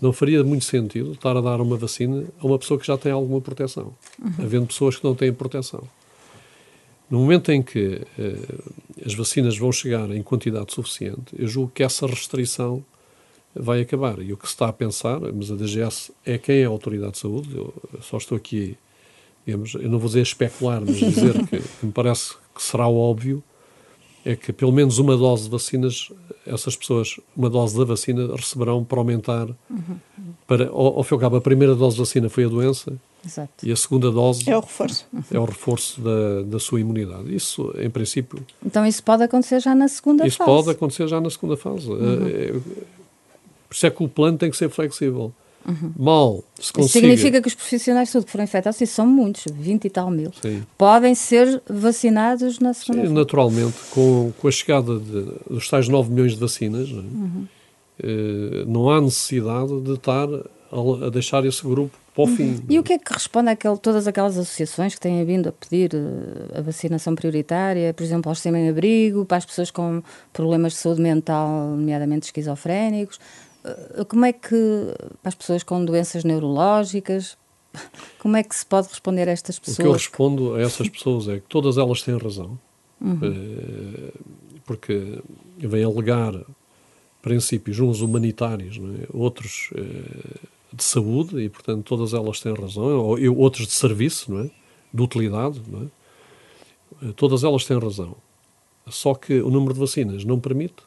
não 0.00 0.12
faria 0.12 0.42
muito 0.42 0.64
sentido 0.64 1.12
estar 1.12 1.36
a 1.36 1.40
dar 1.40 1.60
uma 1.60 1.76
vacina 1.76 2.24
a 2.40 2.46
uma 2.46 2.58
pessoa 2.58 2.78
que 2.80 2.86
já 2.86 2.96
tem 2.96 3.12
alguma 3.12 3.40
proteção, 3.40 3.92
uhum. 4.20 4.32
havendo 4.38 4.66
pessoas 4.66 4.96
que 4.96 5.04
não 5.04 5.14
têm 5.14 5.32
proteção. 5.32 5.86
No 7.10 7.18
momento 7.18 7.50
em 7.50 7.62
que 7.62 8.06
uh, 8.18 8.72
as 9.04 9.14
vacinas 9.14 9.58
vão 9.58 9.72
chegar 9.72 10.10
em 10.10 10.22
quantidade 10.22 10.72
suficiente, 10.72 11.34
eu 11.36 11.48
julgo 11.48 11.72
que 11.74 11.82
essa 11.82 12.06
restrição 12.06 12.84
vai 13.54 13.80
acabar. 13.80 14.20
E 14.20 14.32
o 14.32 14.36
que 14.36 14.46
se 14.46 14.54
está 14.54 14.68
a 14.68 14.72
pensar, 14.72 15.20
mas 15.20 15.50
a 15.50 15.56
DGS 15.56 16.12
é 16.24 16.38
quem 16.38 16.60
é 16.60 16.64
a 16.64 16.68
autoridade 16.68 17.12
de 17.12 17.18
saúde, 17.18 17.56
eu 17.56 17.72
só 18.00 18.16
estou 18.16 18.36
aqui, 18.36 18.76
digamos, 19.46 19.74
eu 19.74 19.88
não 19.88 19.98
vou 19.98 20.08
dizer 20.08 20.22
especular, 20.22 20.80
mas 20.80 20.96
dizer 20.96 21.34
que, 21.46 21.58
que 21.58 21.86
me 21.86 21.92
parece 21.92 22.34
que 22.54 22.62
será 22.62 22.88
óbvio, 22.88 23.42
é 24.24 24.36
que 24.36 24.52
pelo 24.52 24.72
menos 24.72 24.98
uma 24.98 25.16
dose 25.16 25.44
de 25.44 25.50
vacinas, 25.50 26.10
essas 26.46 26.76
pessoas, 26.76 27.18
uma 27.36 27.48
dose 27.48 27.76
da 27.76 27.84
vacina, 27.84 28.34
receberão 28.36 28.84
para 28.84 28.98
aumentar. 28.98 29.48
Uhum. 29.68 29.96
Para, 30.46 30.68
ao, 30.68 30.98
ao 30.98 31.02
fim 31.02 31.14
e 31.14 31.16
ao 31.16 31.20
cabo, 31.20 31.36
a 31.36 31.40
primeira 31.40 31.74
dose 31.74 31.96
de 31.96 32.02
vacina 32.02 32.28
foi 32.28 32.44
a 32.44 32.48
doença 32.48 32.92
Exato. 33.24 33.66
e 33.66 33.72
a 33.72 33.76
segunda 33.76 34.10
dose 34.10 34.48
é 34.48 34.56
o 34.56 34.60
reforço, 34.60 35.06
é 35.30 35.38
o 35.38 35.44
reforço 35.44 36.00
da, 36.00 36.42
da 36.42 36.58
sua 36.58 36.80
imunidade. 36.80 37.34
Isso, 37.34 37.72
em 37.78 37.88
princípio. 37.88 38.44
Então, 38.64 38.84
isso 38.86 39.02
pode 39.02 39.22
acontecer 39.22 39.60
já 39.60 39.74
na 39.74 39.88
segunda 39.88 40.26
isso 40.26 40.36
fase. 40.36 40.50
Isso 40.50 40.64
pode 40.64 40.76
acontecer 40.76 41.08
já 41.08 41.20
na 41.20 41.30
segunda 41.30 41.56
fase. 41.56 41.88
Uhum. 41.88 42.62
Por 43.70 43.76
isso 43.76 43.86
é 43.86 43.90
que 43.90 44.02
o 44.02 44.08
plano 44.08 44.36
tem 44.36 44.50
que 44.50 44.56
ser 44.56 44.68
flexível. 44.68 45.32
uhum. 45.64 45.92
mal 45.96 46.44
se 46.58 46.72
consiga... 46.72 47.06
Significa 47.06 47.40
que 47.40 47.46
os 47.46 47.54
profissionais 47.54 48.08
de 48.08 48.12
saúde 48.12 48.26
que 48.26 48.32
foram 48.32 48.42
infectados, 48.42 48.80
e 48.80 48.86
são 48.86 49.06
muitos, 49.06 49.44
20 49.48 49.84
e 49.84 49.90
tal 49.90 50.10
mil, 50.10 50.32
Sim. 50.42 50.64
podem 50.76 51.14
ser 51.14 51.62
vacinados 51.70 52.58
na 52.58 52.74
segunda 52.74 53.06
Sim, 53.06 53.14
Naturalmente, 53.14 53.76
com, 53.92 54.32
com 54.36 54.48
a 54.48 54.50
chegada 54.50 54.98
de, 54.98 55.26
dos 55.48 55.68
tais 55.68 55.88
9 55.88 56.10
milhões 56.10 56.32
de 56.32 56.40
vacinas, 56.40 56.90
não, 56.90 56.98
uhum. 56.98 57.46
eh, 58.02 58.64
não 58.66 58.90
há 58.90 59.00
necessidade 59.00 59.80
de 59.82 59.92
estar 59.92 60.26
a, 60.28 61.06
a 61.06 61.10
deixar 61.10 61.44
esse 61.46 61.62
grupo 61.62 61.96
para 62.12 62.24
o 62.24 62.26
uhum. 62.26 62.36
fim. 62.36 62.64
E 62.68 62.76
o 62.76 62.82
que 62.82 62.94
é 62.94 62.98
que 62.98 63.12
responde 63.12 63.50
a 63.50 63.56
todas 63.76 64.08
aquelas 64.08 64.36
associações 64.36 64.94
que 64.94 65.00
têm 65.00 65.24
vindo 65.24 65.48
a 65.48 65.52
pedir 65.52 65.94
uh, 65.94 66.58
a 66.58 66.60
vacinação 66.60 67.14
prioritária, 67.14 67.94
por 67.94 68.02
exemplo, 68.02 68.28
aos 68.28 68.40
sem-abrigo, 68.40 69.24
para 69.24 69.36
as 69.38 69.46
pessoas 69.46 69.70
com 69.70 70.02
problemas 70.32 70.72
de 70.72 70.78
saúde 70.78 71.00
mental, 71.00 71.48
nomeadamente 71.70 72.26
esquizofrénicos? 72.26 73.20
Uh, 73.64 74.04
como 74.06 74.24
é 74.24 74.32
que, 74.32 74.56
para 75.22 75.28
as 75.28 75.34
pessoas 75.34 75.62
com 75.62 75.84
doenças 75.84 76.24
neurológicas, 76.24 77.36
como 78.18 78.36
é 78.36 78.42
que 78.42 78.54
se 78.54 78.64
pode 78.64 78.88
responder 78.88 79.28
a 79.28 79.32
estas 79.32 79.58
pessoas? 79.58 79.78
O 79.78 79.82
que 79.82 79.88
eu 79.88 79.92
respondo 79.92 80.54
a 80.54 80.60
essas 80.60 80.88
pessoas 80.90 81.28
é 81.28 81.36
que 81.36 81.46
todas 81.48 81.78
elas 81.78 82.02
têm 82.02 82.16
razão, 82.16 82.58
uhum. 83.00 83.14
uh, 83.14 84.12
porque 84.64 85.18
vêm 85.58 85.84
alegar 85.84 86.34
princípios, 87.22 87.78
uns 87.78 88.00
humanitários, 88.00 88.78
é? 88.78 89.06
outros 89.12 89.70
de 90.72 90.82
saúde, 90.82 91.38
e 91.38 91.50
portanto 91.50 91.84
todas 91.84 92.14
elas 92.14 92.40
têm 92.40 92.54
razão, 92.54 92.84
ou 92.84 93.36
outros 93.36 93.66
de 93.66 93.74
serviço, 93.74 94.32
não 94.32 94.44
é? 94.44 94.50
de 94.92 95.02
utilidade, 95.02 95.60
não 95.68 95.82
é? 95.82 95.86
Eh, 97.02 97.12
todas 97.16 97.44
elas 97.44 97.64
têm 97.64 97.78
razão. 97.78 98.16
Só 98.88 99.14
que 99.14 99.40
o 99.40 99.50
número 99.50 99.74
de 99.74 99.80
vacinas 99.80 100.24
não 100.24 100.40
permite 100.40 100.82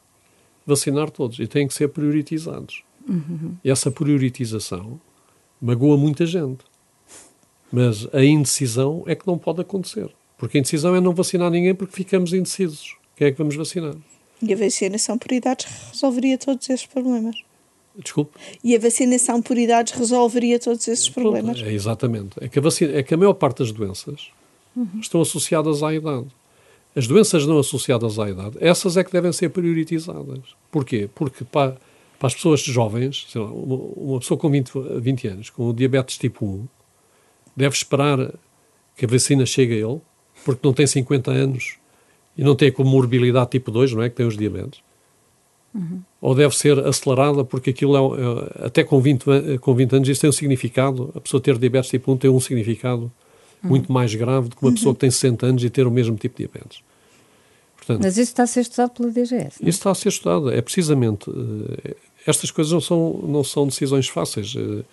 vacinar 0.65 1.10
todos 1.10 1.39
e 1.39 1.47
têm 1.47 1.67
que 1.67 1.73
ser 1.73 1.89
prioritizados. 1.89 2.84
Uhum. 3.08 3.56
Essa 3.63 3.91
prioritização 3.91 4.99
magoa 5.62 5.97
muita 5.97 6.26
gente. 6.26 6.63
Mas 7.71 8.08
a 8.13 8.23
indecisão 8.23 9.04
é 9.08 9.15
que 9.15 9.26
não 9.26 9.38
pode 9.38 9.62
acontecer. 9.62 10.10
Porque 10.38 10.58
a 10.58 10.60
indecisão 10.60 10.95
é 10.95 11.02
não 11.02 11.13
vacinar 11.13 11.49
ninguém 11.49 11.73
porque 11.73 11.95
ficamos 11.95 12.34
indecisos. 12.34 12.95
Quem 13.15 13.28
é 13.28 13.32
que 13.32 13.38
vamos 13.38 13.56
vacinar? 13.56 13.95
E 14.41 14.54
a 14.54 14.58
vacinação 14.58 15.17
por 15.17 15.32
idades 15.32 15.65
resolveria 15.91 16.38
todos 16.38 16.69
esses 16.69 16.86
problemas. 16.86 17.36
Desculpe? 17.95 18.38
E 18.63 18.76
a 18.76 18.80
vacinação 18.80 19.41
por 19.41 19.58
idades 19.58 19.93
resolveria 19.93 20.60
todos 20.60 20.88
esses 20.88 21.08
problemas? 21.08 21.62
É, 21.62 21.71
exatamente. 21.71 22.32
É 22.41 22.47
que, 22.47 22.60
a 22.60 22.62
vacina, 22.62 22.93
é 22.93 23.04
que 23.04 23.13
a 23.13 23.17
maior 23.17 23.34
parte 23.34 23.60
das 23.60 23.71
doenças 23.71 24.30
uhum. 24.76 24.99
estão 24.99 25.21
associadas 25.21 25.84
à 25.84 25.93
idade. 25.93 26.28
As 26.95 27.08
doenças 27.08 27.45
não 27.45 27.58
associadas 27.58 28.19
à 28.19 28.29
idade, 28.29 28.58
essas 28.60 28.97
é 28.97 29.03
que 29.03 29.12
devem 29.12 29.32
ser 29.32 29.49
prioritizadas. 29.49 30.56
Porquê? 30.71 31.10
Porque 31.13 31.43
para, 31.43 31.77
para 32.19 32.27
as 32.27 32.36
pessoas 32.36 32.62
jovens, 32.62 33.27
lá, 33.36 33.45
uma, 33.45 33.75
uma, 33.75 34.19
pessoa 34.19 34.38
com 34.38 34.49
20, 34.49 34.71
20 34.99 35.27
anos, 35.27 35.49
com 35.49 35.73
diabetes 35.73 36.17
tipo 36.17 36.45
1, 36.45 36.67
deve 37.56 37.75
esperar 37.75 38.34
que 38.95 39.06
a 39.06 39.08
vacina 39.08 39.45
chegue 39.45 39.73
a 39.73 39.88
ele, 39.88 40.01
porque 40.45 40.62
não 40.63 40.73
tem 40.73 40.86
50 40.86 41.32
anos 41.32 41.77
e 42.38 42.43
não 42.43 42.56
tem 42.56 42.69
a 42.69 42.71
comorbilidade 42.71 43.49
tipo 43.51 43.71
2, 43.71 43.93
não 43.93 44.03
é? 44.03 44.10
Que 44.10 44.15
tem 44.15 44.25
os 44.25 44.38
diabetes 44.38 44.82
Uhum. 45.73 46.01
Ou 46.21 46.36
deve 46.36 46.56
ser 46.56 46.79
acelerada, 46.79 47.43
porque 47.43 47.71
aquilo 47.71 47.97
é, 47.97 48.62
é, 48.62 48.67
até 48.67 48.84
com 48.84 49.01
20, 49.01 49.58
com 49.60 49.73
20 49.73 49.95
anos, 49.95 50.10
isso 50.10 50.21
tem 50.21 50.29
um 50.29 50.34
significado. 50.34 51.12
A 51.15 51.19
pessoa 51.19 51.41
ter 51.41 51.58
diabetes 51.58 51.89
tipo 51.89 52.12
1 52.12 52.17
tem 52.17 52.29
um 52.29 52.39
significado. 52.39 53.12
Muito 53.63 53.91
mais 53.91 54.13
grave 54.13 54.49
do 54.49 54.56
que 54.56 54.62
uma 54.62 54.73
pessoa 54.73 54.93
que 54.93 55.02
tem 55.02 55.12
60 55.12 55.45
anos 55.45 55.63
e 55.63 55.69
ter 55.69 55.88
o 55.88 55.91
mesmo 55.91 56.15
tipo 56.15 56.38
de 56.38 56.47
diabetes. 56.47 56.82
Portanto, 57.78 58.04
Mas 58.04 58.17
isso 58.17 58.32
está 58.32 58.43
a 58.43 58.47
ser 58.47 58.62
estudado 58.62 58.91
pela 58.91 59.10
DGS? 59.10 59.62
Não? 59.62 59.69
Isso 59.69 59.80
está 59.80 59.91
a 59.91 59.95
ser 59.95 60.10
estudado. 60.10 60.52
É 60.52 60.62
precisamente. 60.62 61.30
Uh, 61.30 61.95
estas 62.26 62.49
coisas 62.49 62.71
não 62.71 62.82
são, 62.82 63.19
não 63.28 63.43
são 63.43 63.67
decisões 63.67 64.08
fáceis. 64.08 64.56
Uh, 64.56 64.86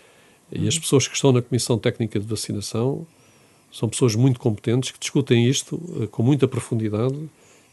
e 0.50 0.66
as 0.66 0.76
pessoas 0.76 1.06
que 1.06 1.14
estão 1.14 1.30
na 1.30 1.40
Comissão 1.40 1.78
Técnica 1.78 2.18
de 2.18 2.26
Vacinação 2.26 3.06
são 3.70 3.88
pessoas 3.88 4.16
muito 4.16 4.40
competentes 4.40 4.90
que 4.90 4.98
discutem 4.98 5.46
isto 5.46 5.76
uh, 5.76 6.08
com 6.08 6.22
muita 6.24 6.48
profundidade 6.48 7.16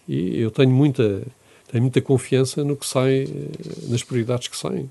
e 0.07 0.39
eu 0.39 0.51
tenho 0.51 0.69
muita 0.69 1.23
tenho 1.69 1.81
muita 1.81 1.99
confiança 1.99 2.63
no 2.63 2.77
que 2.77 2.85
sai, 2.85 3.27
nas 3.89 4.01
prioridades 4.01 4.47
que 4.47 4.55
saem. 4.55 4.89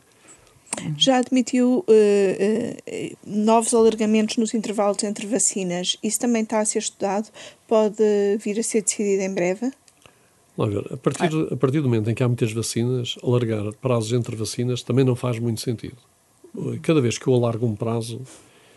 Já 0.96 1.18
admitiu 1.18 1.84
uh, 1.88 1.90
uh, 1.90 3.16
novos 3.24 3.72
alargamentos 3.74 4.36
nos 4.36 4.54
intervalos 4.54 5.02
entre 5.04 5.26
vacinas. 5.26 5.96
Isso 6.02 6.20
também 6.20 6.42
está 6.42 6.60
a 6.60 6.64
ser 6.64 6.78
estudado? 6.78 7.28
Pode 7.66 7.96
vir 8.38 8.58
a 8.58 8.62
ser 8.62 8.82
decidido 8.82 9.22
em 9.22 9.32
breve? 9.32 9.72
Ver, 10.58 10.92
a 10.92 10.96
partir, 10.96 11.30
a 11.52 11.56
partir 11.56 11.80
do 11.80 11.88
momento 11.88 12.10
em 12.10 12.14
que 12.14 12.22
há 12.22 12.28
muitas 12.28 12.52
vacinas, 12.52 13.16
alargar 13.22 13.72
prazos 13.74 14.12
entre 14.12 14.34
vacinas 14.34 14.82
também 14.82 15.04
não 15.04 15.14
faz 15.14 15.38
muito 15.38 15.60
sentido. 15.60 15.98
Cada 16.82 17.00
vez 17.00 17.18
que 17.18 17.26
eu 17.26 17.34
alargo 17.34 17.66
um 17.66 17.76
prazo, 17.76 18.22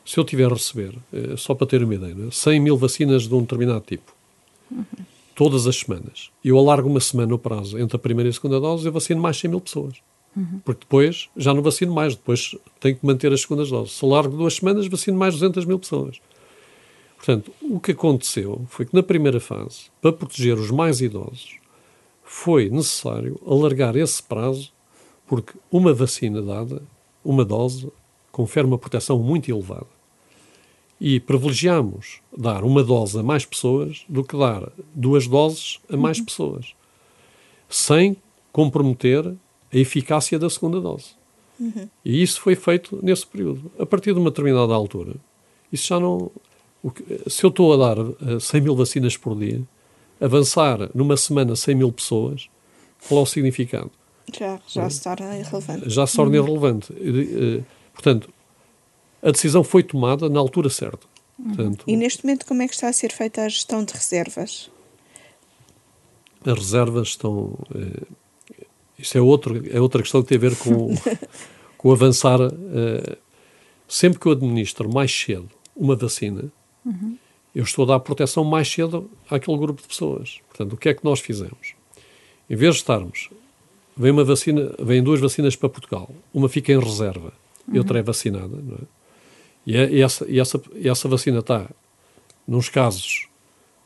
se 0.05 0.17
eu 0.17 0.25
tiver 0.25 0.51
a 0.51 0.53
receber, 0.53 0.93
só 1.38 1.55
para 1.55 1.65
ter 1.65 1.81
uma 1.81 1.95
ideia, 1.95 2.15
100 2.29 2.53
é? 2.53 2.59
mil 2.59 2.75
vacinas 2.75 3.23
de 3.23 3.33
um 3.33 3.41
determinado 3.41 3.85
tipo, 3.88 4.13
uhum 4.69 4.85
todas 5.39 5.65
as 5.67 5.77
semanas. 5.77 6.29
Eu 6.43 6.57
alargo 6.57 6.89
uma 6.89 6.99
semana 6.99 7.33
o 7.33 7.39
prazo 7.39 7.79
entre 7.79 7.95
a 7.95 7.99
primeira 7.99 8.27
e 8.27 8.31
a 8.31 8.33
segunda 8.33 8.59
dose, 8.59 8.85
eu 8.85 8.91
vacino 8.91 9.21
mais 9.21 9.38
100 9.38 9.51
mil 9.51 9.62
pessoas. 9.62 9.95
Uhum. 10.39 10.62
Porque 10.63 10.82
depois 10.82 11.30
já 11.36 11.54
não 11.54 11.62
vacino 11.62 11.93
mais, 11.93 12.15
depois 12.15 12.56
tenho 12.80 12.95
que 12.95 13.06
manter 13.06 13.34
as 13.34 13.41
segundas 13.41 13.69
doses. 13.69 13.97
Se 13.97 14.06
alargo 14.06 14.38
duas 14.38 14.56
semanas, 14.56 14.88
vacino 14.88 15.17
mais 15.17 15.34
200 15.34 15.65
mil 15.65 15.78
pessoas. 15.78 16.21
Portanto, 17.17 17.52
o 17.62 17.80
que 17.80 17.91
aconteceu 17.91 18.65
foi 18.69 18.86
que 18.86 18.95
na 18.95 19.04
primeira 19.04 19.41
fase, 19.41 19.91
para 20.02 20.13
proteger 20.13 20.58
os 20.58 20.71
mais 20.71 21.02
idosos, 21.02 21.58
foi 22.23 22.69
necessário 22.69 23.38
alargar 23.45 23.97
esse 23.97 24.23
prazo, 24.23 24.71
porque 25.28 25.54
uma 25.69 25.93
vacina 25.93 26.41
dada, 26.41 26.82
uma 27.23 27.43
dose, 27.43 27.91
confere 28.32 28.65
uma 28.65 28.78
proteção 28.78 29.19
muito 29.19 29.52
elevada 29.52 29.99
e 31.02 31.19
privilegiamos 31.19 32.21
dar 32.36 32.63
uma 32.63 32.84
dose 32.84 33.19
a 33.19 33.23
mais 33.23 33.45
pessoas 33.45 34.06
do 34.08 34.23
que 34.23 34.38
dar 34.38 34.71
duas 34.93 35.28
doses 35.28 35.80
a 35.91 35.97
mais 35.97 36.19
uhum. 36.19 36.25
pessoas, 36.25 36.73
sem 37.67 38.15
comprometer 38.52 39.34
a 39.71 39.77
eficácia 39.77 40.38
da 40.39 40.49
segunda 40.49 40.79
dose. 40.79 41.12
Uhum. 41.60 41.89
E 42.03 42.21
isso 42.21 42.41
foi 42.41 42.55
feito 42.55 42.99
nesse 43.03 43.25
período. 43.25 43.71
A 43.77 43.86
partir 43.86 44.13
de 44.13 44.19
uma 44.19 44.29
determinada 44.29 44.73
altura, 44.73 45.15
isso 45.71 45.88
já 45.88 45.99
não. 45.99 46.32
Que, 46.95 47.29
se 47.29 47.43
eu 47.43 47.49
estou 47.49 47.73
a 47.73 47.93
dar 47.93 47.99
uh, 47.99 48.15
eh, 48.38 48.39
100 48.39 48.62
mil 48.62 48.75
vacinas 48.75 49.17
por 49.17 49.38
dia, 49.38 49.62
avançar 50.21 50.89
numa 50.95 51.17
semana 51.17 51.55
100 51.55 51.75
mil 51.75 51.91
pessoas, 51.91 52.49
qual 53.08 53.19
é 53.19 53.23
o 53.23 53.25
significado? 53.25 53.91
Já, 54.34 54.60
já 54.67 54.89
se 54.89 55.03
torna 55.03 55.38
irrelevante. 55.38 55.89
Já 55.89 56.08
se 56.08 56.15
torna 56.15 56.38
uhum. 56.38 56.43
irrelevante. 56.43 56.93
Uh, 56.93 57.65
portanto, 57.93 58.29
a 59.21 59.32
decisão 59.32 59.63
foi 59.63 59.84
tomada 59.84 60.29
na 60.29 60.39
altura 60.39 60.69
certa. 60.69 61.05
Uhum. 61.38 61.45
Portanto, 61.45 61.84
e 61.88 61.95
neste 61.95 62.23
momento, 62.25 62.45
como 62.45 62.62
é 62.62 62.67
que 62.67 62.73
está 62.73 62.88
a 62.88 62.93
ser 62.93 63.12
feita 63.12 63.43
a 63.43 63.49
gestão 63.49 63.84
de 63.84 63.93
reservas? 63.93 64.69
As 66.45 66.58
reservas 66.58 67.10
estão. 67.10 67.58
Eh, 67.75 68.03
isto 68.99 69.17
é, 69.17 69.21
outro, 69.21 69.63
é 69.69 69.79
outra 69.79 70.01
questão 70.01 70.21
que 70.21 70.29
tem 70.29 70.38
a 70.38 70.41
ver 70.41 70.55
com, 70.57 70.93
com 71.77 71.91
avançar. 71.91 72.39
Eh, 72.41 73.17
sempre 73.88 74.19
que 74.19 74.25
eu 74.27 74.33
administro 74.33 74.91
mais 74.91 75.12
cedo 75.12 75.49
uma 75.75 75.95
vacina, 75.95 76.45
uhum. 76.85 77.17
eu 77.55 77.63
estou 77.63 77.85
a 77.85 77.88
dar 77.88 77.99
proteção 78.01 78.43
mais 78.43 78.67
cedo 78.67 79.09
àquele 79.29 79.57
grupo 79.57 79.81
de 79.81 79.88
pessoas. 79.88 80.39
Portanto, 80.49 80.73
o 80.73 80.77
que 80.77 80.89
é 80.89 80.93
que 80.93 81.03
nós 81.03 81.19
fizemos? 81.19 81.73
Em 82.49 82.55
vez 82.55 82.75
de 82.75 82.81
estarmos. 82.81 83.29
Vem 83.95 84.12
uma 84.12 84.23
vacina, 84.23 84.73
vêm 84.79 85.03
duas 85.03 85.19
vacinas 85.19 85.55
para 85.55 85.67
Portugal. 85.67 86.09
Uma 86.33 86.47
fica 86.47 86.71
em 86.71 86.79
reserva 86.79 87.33
e 87.71 87.77
outra 87.77 87.99
é 87.99 88.01
vacinada, 88.01 88.57
não 88.63 88.75
é? 88.75 88.99
E, 89.65 89.75
é, 89.75 89.89
e, 89.91 90.01
essa, 90.01 90.25
e, 90.27 90.39
essa, 90.39 90.62
e 90.73 90.89
essa 90.89 91.07
vacina 91.07 91.39
está, 91.39 91.69
nos 92.47 92.69
casos, 92.69 93.27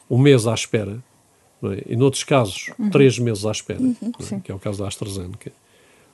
um 0.10 0.17
mês 0.17 0.47
à 0.47 0.54
espera? 0.54 1.04
E 1.88 1.95
noutros 1.95 2.23
casos, 2.23 2.71
uhum. 2.78 2.89
três 2.89 3.17
meses 3.19 3.45
à 3.45 3.52
espera, 3.52 3.82
uhum, 3.82 3.95
é? 4.32 4.39
que 4.39 4.52
é 4.52 4.56
o 4.56 4.60
caso 4.60 4.80
da 4.80 4.88
AstraZeneca. 4.88 5.52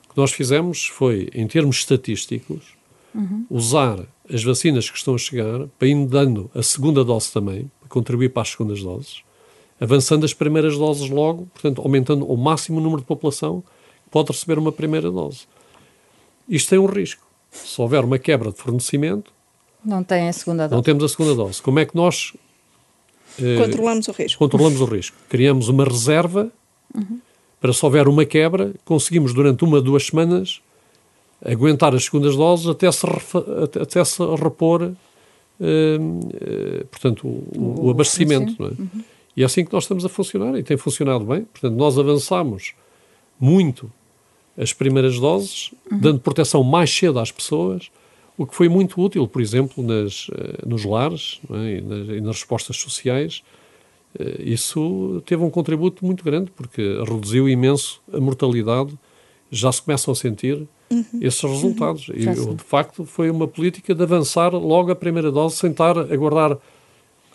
O 0.06 0.12
que 0.12 0.18
nós 0.18 0.32
fizemos 0.32 0.86
foi, 0.86 1.28
em 1.34 1.46
termos 1.46 1.76
estatísticos, 1.76 2.74
uhum. 3.14 3.46
usar 3.48 4.06
as 4.32 4.42
vacinas 4.42 4.88
que 4.88 4.96
estão 4.96 5.14
a 5.14 5.18
chegar 5.18 5.66
para 5.78 5.88
ir 5.88 6.06
dando 6.06 6.50
a 6.54 6.62
segunda 6.62 7.04
dose 7.04 7.32
também, 7.32 7.70
para 7.80 7.88
contribuir 7.88 8.30
para 8.30 8.42
as 8.42 8.50
segundas 8.50 8.82
doses, 8.82 9.22
avançando 9.80 10.24
as 10.24 10.34
primeiras 10.34 10.76
doses 10.76 11.08
logo, 11.08 11.46
portanto, 11.52 11.80
aumentando 11.80 12.24
ao 12.24 12.36
máximo 12.36 12.78
o 12.78 12.82
número 12.82 13.00
de 13.00 13.06
população 13.06 13.62
que 14.04 14.10
pode 14.10 14.30
receber 14.30 14.58
uma 14.58 14.72
primeira 14.72 15.10
dose. 15.10 15.46
Isto 16.48 16.70
tem 16.70 16.78
um 16.78 16.86
risco. 16.86 17.26
Se 17.50 17.80
houver 17.80 18.04
uma 18.04 18.18
quebra 18.18 18.50
de 18.50 18.56
fornecimento, 18.56 19.32
não 19.84 20.04
tem 20.04 20.28
a 20.28 20.32
segunda 20.32 20.64
dose. 20.64 20.74
Não 20.74 20.82
temos 20.82 21.04
a 21.04 21.08
segunda 21.08 21.34
dose. 21.34 21.62
Como 21.62 21.78
é 21.78 21.86
que 21.86 21.96
nós 21.96 22.34
controlamos 23.58 24.08
o 24.08 24.12
risco? 24.12 24.38
Controlamos 24.38 24.80
o 24.80 24.84
risco. 24.84 25.16
Criamos 25.28 25.68
uma 25.68 25.84
reserva 25.84 26.50
uhum. 26.94 27.20
para 27.60 27.72
se 27.72 27.84
houver 27.84 28.08
uma 28.08 28.24
quebra, 28.24 28.72
conseguimos 28.84 29.34
durante 29.34 29.64
uma, 29.64 29.80
duas 29.80 30.06
semanas 30.06 30.60
aguentar 31.44 31.94
as 31.94 32.04
segundas 32.04 32.36
doses 32.36 32.66
até 32.66 32.90
se, 32.92 33.06
até 33.80 34.04
se 34.04 34.22
repor, 34.36 34.92
eh, 35.60 35.98
eh, 36.34 36.84
portanto, 36.90 37.26
o, 37.26 37.46
o, 37.56 37.86
o 37.86 37.90
abastecimento. 37.90 38.62
É? 38.62 38.68
Uhum. 38.68 39.04
E 39.36 39.42
é 39.42 39.46
assim 39.46 39.64
que 39.64 39.72
nós 39.72 39.84
estamos 39.84 40.04
a 40.04 40.08
funcionar 40.08 40.58
e 40.58 40.62
tem 40.62 40.76
funcionado 40.76 41.24
bem. 41.24 41.42
Portanto, 41.44 41.74
nós 41.74 41.98
avançamos 41.98 42.74
muito 43.38 43.90
as 44.58 44.72
primeiras 44.72 45.18
doses, 45.18 45.70
uhum. 45.90 45.98
dando 45.98 46.20
proteção 46.20 46.62
mais 46.62 46.90
cedo 46.90 47.18
às 47.18 47.32
pessoas 47.32 47.90
o 48.40 48.46
que 48.46 48.54
foi 48.54 48.70
muito 48.70 48.98
útil, 48.98 49.28
por 49.28 49.42
exemplo, 49.42 49.84
nas, 49.84 50.28
uh, 50.28 50.66
nos 50.66 50.82
lares 50.82 51.42
é? 51.50 51.76
e, 51.76 51.80
nas, 51.82 52.08
e, 52.08 52.20
nas, 52.22 52.36
respostas 52.36 52.74
sociais. 52.78 53.42
Uh, 54.18 54.40
isso 54.40 55.22
teve 55.26 55.44
um 55.44 55.50
contributo 55.50 56.06
muito 56.06 56.24
grande, 56.24 56.50
porque 56.50 56.80
reduziu 57.06 57.46
imenso 57.46 58.00
a 58.10 58.18
mortalidade. 58.18 58.98
Já 59.50 59.70
se 59.70 59.82
começam 59.82 60.12
a 60.12 60.14
sentir 60.14 60.66
uhum. 60.90 61.04
esses 61.20 61.42
resultados. 61.42 62.08
Uhum. 62.08 62.14
E, 62.16 62.54
de 62.54 62.64
facto, 62.64 63.04
foi 63.04 63.28
uma 63.28 63.46
política 63.46 63.94
de 63.94 64.02
avançar 64.02 64.54
logo 64.54 64.90
a 64.90 64.96
primeira 64.96 65.30
dose, 65.30 65.56
sem 65.56 65.70
estar 65.70 65.98
a 65.98 66.16
guardar 66.16 66.56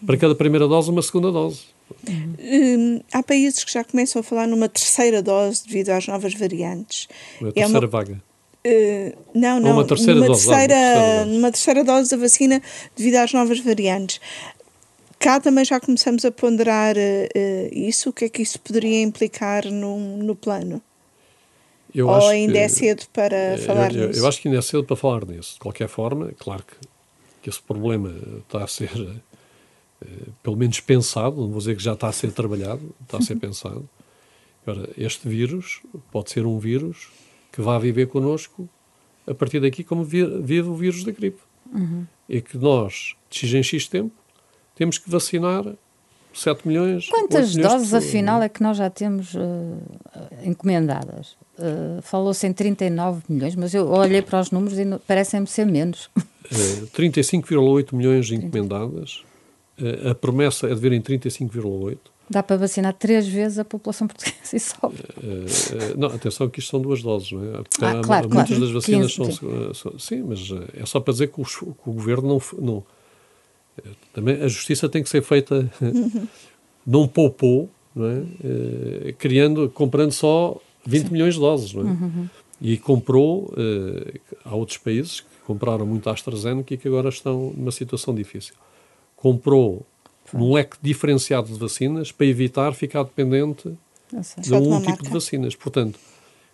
para 0.03 0.18
cada 0.18 0.34
primeira 0.34 0.68
dose 0.68 0.89
uma 0.89 1.03
segunda 1.03 1.32
dose. 1.32 1.66
Hum, 2.10 2.99
há 3.14 3.22
países 3.22 3.64
que 3.64 3.72
já 3.72 3.84
começam 3.84 4.22
a 4.22 4.24
falar 4.24 4.47
numa 4.47 4.68
terceira 4.68 5.22
dose 5.22 5.68
devido 5.68 5.91
às 5.91 6.08
novas 6.08 6.34
variantes. 6.34 7.08
Uma 7.39 7.51
terceira 7.51 7.78
é 7.78 7.80
uma, 7.80 7.88
vaga. 7.88 8.24
Uh, 8.66 9.16
não, 9.34 9.59
não. 9.59 9.70
Ou 9.70 9.76
uma 9.76 9.86
terceira 9.86 10.16
numa 10.16 10.28
dose. 10.28 10.47
Terceira, 10.47 10.74
terceira 10.74 11.26
numa 11.26 11.51
terceira 11.51 11.84
dose 11.84 12.09
da 12.09 12.18
vacina 12.18 12.61
devido 12.95 13.16
às 13.16 13.32
novas 13.32 13.59
variantes. 13.59 14.20
Cá 15.20 15.39
também 15.39 15.63
já 15.63 15.80
começamos 15.80 16.26
a 16.26 16.32
ponderar 16.32 16.95
uh, 16.95 17.70
isso. 17.72 18.09
O 18.09 18.13
que 18.13 18.26
é 18.26 18.30
que 18.30 18.41
isso 18.41 18.59
poderia 18.59 19.01
implicar 19.01 19.66
no, 19.66 20.18
no 20.18 20.36
plano? 20.36 20.82
Eu 21.93 22.07
Ou 22.07 22.28
ainda 22.28 22.53
que, 22.53 22.59
é 22.59 22.68
cedo 22.68 23.03
para 23.13 23.36
é, 23.36 23.57
falar 23.57 23.95
eu, 23.95 24.07
nisso? 24.07 24.20
Eu 24.20 24.28
acho 24.28 24.41
que 24.41 24.47
ainda 24.47 24.59
é 24.59 24.61
cedo 24.61 24.84
para 24.84 24.95
falar 24.95 25.26
nisso. 25.26 25.53
De 25.53 25.59
qualquer 25.59 25.88
forma, 25.88 26.34
claro 26.38 26.63
que, 26.63 26.88
que 27.43 27.49
esse 27.49 27.61
problema 27.61 28.13
está 28.45 28.63
a 28.63 28.68
ser 28.68 28.89
eh, 30.01 30.30
pelo 30.43 30.57
menos 30.57 30.80
pensado, 30.80 31.38
não 31.38 31.49
vou 31.49 31.59
dizer 31.59 31.76
que 31.76 31.84
já 31.84 31.93
está 31.93 32.07
a 32.07 32.11
ser 32.11 32.32
trabalhado, 32.32 32.93
está 33.03 33.18
a 33.18 33.22
ser 33.22 33.36
pensado. 33.39 33.88
Agora, 34.66 34.89
este 34.97 35.28
vírus 35.28 35.82
pode 36.11 36.32
ser 36.32 36.45
um 36.45 36.57
vírus 36.59 37.09
que 37.56 37.62
vá 37.62 37.80
viver 37.80 38.08
connosco 38.08 38.68
a 39.26 39.34
partir 39.34 39.62
daqui 39.62 39.84
como 39.84 40.03
vive 40.03 40.62
o 40.62 40.76
vírus 40.76 41.03
da 41.06 41.12
gripe. 41.12 41.39
Uhum. 41.74 42.06
E 42.28 42.41
que 42.41 42.58
nós, 42.58 43.16
de 43.30 43.39
X 43.39 43.53
em 43.53 43.64
X 43.64 43.88
tempo, 43.88 44.12
temos 44.76 44.97
que 44.97 45.10
vacinar 45.10 45.66
7 46.34 46.68
milhões. 46.68 47.08
Quantas 47.08 47.56
milhões 47.56 47.74
doses, 47.74 47.93
afinal, 47.93 48.41
é 48.41 48.49
que 48.49 48.62
nós 48.62 48.78
já 48.78 48.89
temos 48.89 49.34
uh, 49.34 49.80
encomendadas? 50.43 51.38
Uh, 51.58 52.01
Falou-se 52.01 52.45
em 52.45 52.51
39 52.51 53.24
milhões, 53.30 53.56
mas 53.56 53.74
eu 53.74 53.88
olhei 53.88 54.22
para 54.22 54.41
os 54.41 54.51
números 54.51 54.78
e 54.78 54.86
parecem-me 55.08 55.47
ser 55.47 55.66
menos. 55.66 56.10
Uh, 56.18 56.88
35,8 56.93 57.95
milhões 57.95 58.30
encomendadas 58.32 59.24
a 60.10 60.16
promessa 60.16 60.68
é 60.68 60.74
de 60.74 60.80
ver 60.80 60.93
em 60.93 61.01
35,8. 61.01 61.97
Dá 62.30 62.41
para 62.41 62.57
vacinar 62.57 62.93
três 62.93 63.28
vezes 63.28 63.59
a 63.59 63.65
população 63.65 64.07
portuguesa 64.07 64.55
e 64.55 64.59
sobe. 64.59 64.95
Uh, 65.17 65.97
não, 65.97 66.07
atenção 66.07 66.49
que 66.49 66.59
isto 66.59 66.71
são 66.71 66.82
duas 66.82 67.01
doses, 67.01 67.32
não 67.32 67.43
é? 67.43 67.61
Porque 67.61 67.86
ah, 67.86 67.99
há, 67.99 68.01
claro, 68.01 68.30
muitas 68.30 68.47
claro. 68.47 68.61
das 68.61 68.71
vacinas 68.71 69.15
15, 69.15 69.34
são, 69.34 69.73
são, 69.73 69.99
Sim, 69.99 70.23
mas 70.23 70.39
é 70.73 70.86
só 70.86 70.99
para 70.99 71.11
dizer 71.11 71.28
que 71.28 71.41
o, 71.41 71.45
que 71.45 71.89
o 71.89 71.93
governo 71.93 72.28
não, 72.28 72.65
não. 72.65 72.84
Também 74.13 74.41
a 74.41 74.47
justiça 74.47 74.89
tem 74.89 75.03
que 75.03 75.09
ser 75.09 75.21
feita. 75.21 75.69
não 76.86 77.07
poupou, 77.07 77.69
não 77.95 78.05
é? 78.05 78.17
Uh, 78.19 79.13
criando, 79.17 79.69
comprando 79.69 80.11
só 80.11 80.59
20 80.86 81.03
sim. 81.07 81.13
milhões 81.13 81.36
de 81.36 81.39
doses, 81.39 81.73
não 81.73 81.84
é? 81.84 81.86
Uhum. 81.86 82.30
E 82.59 82.78
comprou. 82.78 83.53
Uh, 83.53 84.19
há 84.43 84.55
outros 84.55 84.78
países 84.78 85.19
que 85.19 85.28
compraram 85.45 85.86
muito 85.86 86.09
AstraZeneca 86.09 86.73
e 86.73 86.78
que 86.78 86.88
agora 86.88 87.09
estão 87.09 87.53
numa 87.55 87.71
situação 87.71 88.15
difícil 88.15 88.55
comprou 89.26 89.84
um 90.36 90.53
leque 90.53 90.77
diferenciado 90.81 91.47
de 91.47 91.57
vacinas 91.57 92.11
para 92.11 92.25
evitar 92.25 92.73
ficar 92.73 93.03
dependente 93.03 93.73
de 94.38 94.53
um 94.53 94.81
tipo 94.81 95.03
de 95.03 95.09
vacinas. 95.09 95.55
Portanto, 95.55 95.99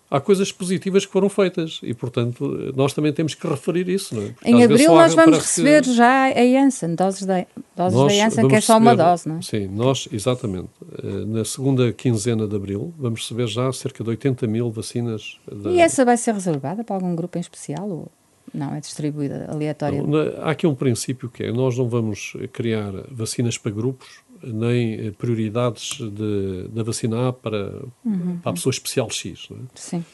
há 0.09 0.19
coisas 0.19 0.51
positivas 0.51 1.05
que 1.05 1.11
foram 1.11 1.29
feitas 1.29 1.79
e, 1.81 1.93
portanto, 1.93 2.73
nós 2.75 2.93
também 2.93 3.13
temos 3.13 3.33
que 3.33 3.47
referir 3.47 3.87
isso. 3.87 4.13
Não 4.13 4.23
é? 4.23 4.33
Em 4.43 4.63
abril 4.63 4.93
nós 4.93 5.13
vamos 5.13 5.37
receber 5.37 5.83
que... 5.83 5.93
já 5.93 6.25
a 6.25 6.45
Janssen, 6.45 6.95
doses 6.95 7.25
da, 7.25 7.45
doses 7.75 7.99
da 7.99 8.09
Janssen, 8.09 8.47
que 8.47 8.55
é 8.55 8.61
só 8.61 8.77
uma 8.77 8.95
dose, 8.95 9.27
não 9.27 9.37
é? 9.37 9.41
Sim, 9.41 9.67
nós, 9.67 10.07
exatamente. 10.11 10.69
Eh, 11.01 11.25
na 11.25 11.45
segunda 11.45 11.93
quinzena 11.93 12.47
de 12.47 12.55
abril 12.55 12.93
vamos 12.97 13.21
receber 13.21 13.47
já 13.47 13.71
cerca 13.71 14.03
de 14.03 14.09
80 14.09 14.45
mil 14.47 14.69
vacinas. 14.69 15.39
Da... 15.49 15.71
E 15.71 15.79
essa 15.79 16.03
vai 16.03 16.17
ser 16.17 16.33
reservada 16.33 16.83
para 16.83 16.95
algum 16.95 17.15
grupo 17.15 17.37
em 17.37 17.41
especial? 17.41 17.89
Ou... 17.89 18.11
Não, 18.53 18.73
é 18.75 18.79
distribuída 18.79 19.47
aleatoriamente. 19.49 20.35
Há 20.39 20.51
aqui 20.51 20.67
um 20.67 20.75
princípio 20.75 21.29
que 21.29 21.43
é, 21.43 21.51
nós 21.51 21.77
não 21.77 21.87
vamos 21.87 22.33
criar 22.51 22.91
vacinas 23.09 23.57
para 23.57 23.71
grupos, 23.71 24.21
nem 24.43 25.07
eh, 25.07 25.11
prioridades 25.11 25.97
de, 25.99 26.67
da 26.69 26.83
vacina 26.83 27.29
A 27.29 27.33
para, 27.33 27.83
uhum. 28.03 28.39
para 28.41 28.51
a 28.51 28.53
pessoa 28.53 28.71
especial 28.71 29.09
X. 29.09 29.47
Não 29.49 29.57
é? 29.57 29.61
Sim. 29.75 30.05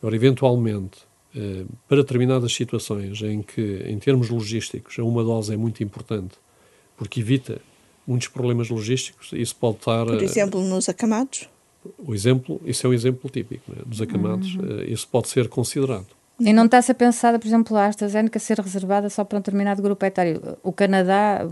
Agora, 0.00 0.16
eventualmente, 0.16 0.98
eh, 1.34 1.64
para 1.88 1.98
determinadas 1.98 2.54
situações 2.54 3.20
em 3.22 3.42
que, 3.42 3.82
em 3.86 3.98
termos 3.98 4.30
logísticos, 4.30 4.98
uma 4.98 5.22
dose 5.22 5.52
é 5.52 5.56
muito 5.56 5.82
importante, 5.82 6.36
porque 6.96 7.20
evita 7.20 7.60
muitos 8.06 8.28
problemas 8.28 8.70
logísticos, 8.70 9.30
isso 9.32 9.56
pode 9.56 9.78
estar... 9.78 10.06
Por 10.06 10.22
exemplo, 10.22 10.62
nos 10.62 10.88
acamados? 10.88 11.48
O 11.98 12.14
exemplo, 12.14 12.60
isso 12.64 12.86
é 12.86 12.90
um 12.90 12.92
exemplo 12.92 13.28
típico, 13.30 13.72
é? 13.72 13.82
dos 13.84 14.00
acamados, 14.00 14.54
uhum. 14.54 14.82
isso 14.86 15.06
pode 15.08 15.28
ser 15.28 15.48
considerado. 15.48 16.15
E 16.38 16.52
não 16.52 16.66
está 16.66 16.78
a 16.78 16.82
ser 16.82 16.94
pensada, 16.94 17.38
por 17.38 17.46
exemplo, 17.46 17.76
a 17.76 17.86
AstraZeneca 17.86 18.38
ser 18.38 18.58
reservada 18.60 19.08
só 19.08 19.24
para 19.24 19.38
um 19.38 19.40
determinado 19.40 19.80
grupo 19.80 20.04
etário. 20.04 20.58
O 20.62 20.70
Canadá 20.70 21.46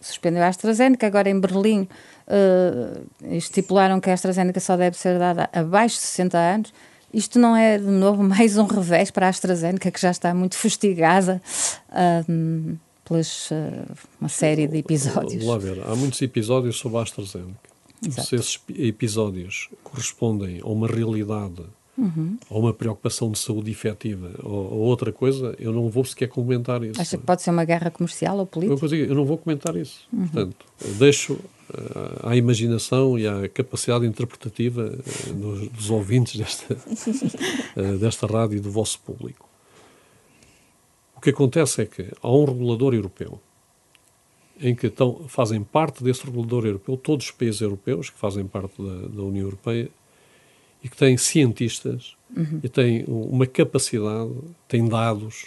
suspendeu 0.00 0.42
a 0.42 0.48
AstraZeneca, 0.48 1.06
agora 1.06 1.30
em 1.30 1.38
Berlim 1.38 1.82
uh, 1.82 3.06
estipularam 3.34 4.00
que 4.00 4.10
a 4.10 4.14
AstraZeneca 4.14 4.60
só 4.60 4.76
deve 4.76 4.96
ser 4.96 5.18
dada 5.18 5.48
abaixo 5.52 5.96
de 5.96 6.02
60 6.02 6.38
anos. 6.38 6.74
Isto 7.14 7.38
não 7.38 7.56
é, 7.56 7.78
de 7.78 7.84
novo, 7.84 8.22
mais 8.24 8.56
um 8.58 8.66
revés 8.66 9.10
para 9.10 9.26
a 9.26 9.28
AstraZeneca, 9.28 9.90
que 9.90 10.00
já 10.00 10.10
está 10.10 10.34
muito 10.34 10.56
fustigada 10.56 11.40
uh, 11.90 12.78
pelas 13.04 13.50
uh, 13.52 13.54
uma 14.20 14.28
série 14.28 14.66
de 14.66 14.78
episódios. 14.78 15.44
Lá 15.44 15.56
ver, 15.56 15.80
há 15.86 15.94
muitos 15.94 16.20
episódios 16.20 16.76
sobre 16.76 16.98
a 16.98 17.02
AstraZeneca. 17.02 17.76
Exato. 18.04 18.28
Se 18.28 18.34
esses 18.34 18.60
episódios 18.76 19.70
correspondem 19.82 20.60
a 20.62 20.66
uma 20.66 20.86
realidade 20.86 21.64
uhum. 21.96 22.38
ou 22.48 22.60
uma 22.60 22.72
preocupação 22.72 23.30
de 23.30 23.38
saúde 23.38 23.70
efetiva 23.70 24.30
ou, 24.42 24.72
ou, 24.72 24.78
outra 24.80 25.12
coisa, 25.12 25.54
eu 25.58 25.72
não 25.72 25.88
vou 25.88 26.04
sequer 26.04 26.28
comentar 26.28 26.82
isso. 26.82 27.00
Acha 27.00 27.16
que 27.16 27.24
pode 27.24 27.42
ser 27.42 27.50
uma 27.50 27.64
guerra 27.64 27.90
comercial 27.90 28.38
ou 28.38 28.46
política? 28.46 28.94
Eu, 28.94 29.06
eu 29.06 29.14
não 29.14 29.24
vou 29.24 29.38
comentar 29.38 29.76
isso. 29.76 30.06
Uhum. 30.12 30.28
Portanto, 30.28 30.66
deixo 30.98 31.34
uh, 31.34 32.28
à 32.28 32.36
imaginação 32.36 33.18
e 33.18 33.26
à 33.26 33.48
capacidade 33.48 34.06
interpretativa 34.06 34.98
uh, 34.98 35.34
dos, 35.34 35.68
dos, 35.68 35.90
ouvintes 35.90 36.36
desta, 36.36 36.74
uh, 36.74 37.98
desta 37.98 38.26
rádio 38.26 38.58
e 38.58 38.60
do 38.60 38.70
vosso 38.70 39.00
público. 39.00 39.48
O 41.16 41.20
que 41.20 41.30
acontece 41.30 41.82
é 41.82 41.86
que 41.86 42.06
há 42.22 42.30
um 42.30 42.44
regulador 42.44 42.94
europeu 42.94 43.40
em 44.60 44.74
que 44.74 44.86
estão, 44.86 45.24
fazem 45.28 45.62
parte 45.62 46.02
desse 46.02 46.24
regulador 46.24 46.64
europeu, 46.64 46.96
todos 46.96 47.26
os 47.26 47.32
países 47.32 47.60
europeus 47.60 48.10
que 48.10 48.18
fazem 48.18 48.46
parte 48.46 48.82
da, 48.82 49.08
da 49.08 49.22
União 49.22 49.44
Europeia, 49.44 49.90
e 50.82 50.88
que 50.88 50.96
tem 50.96 51.16
cientistas 51.16 52.16
uhum. 52.36 52.60
e 52.62 52.68
tem 52.68 53.04
uma 53.06 53.46
capacidade, 53.46 54.32
tem 54.68 54.86
dados 54.88 55.46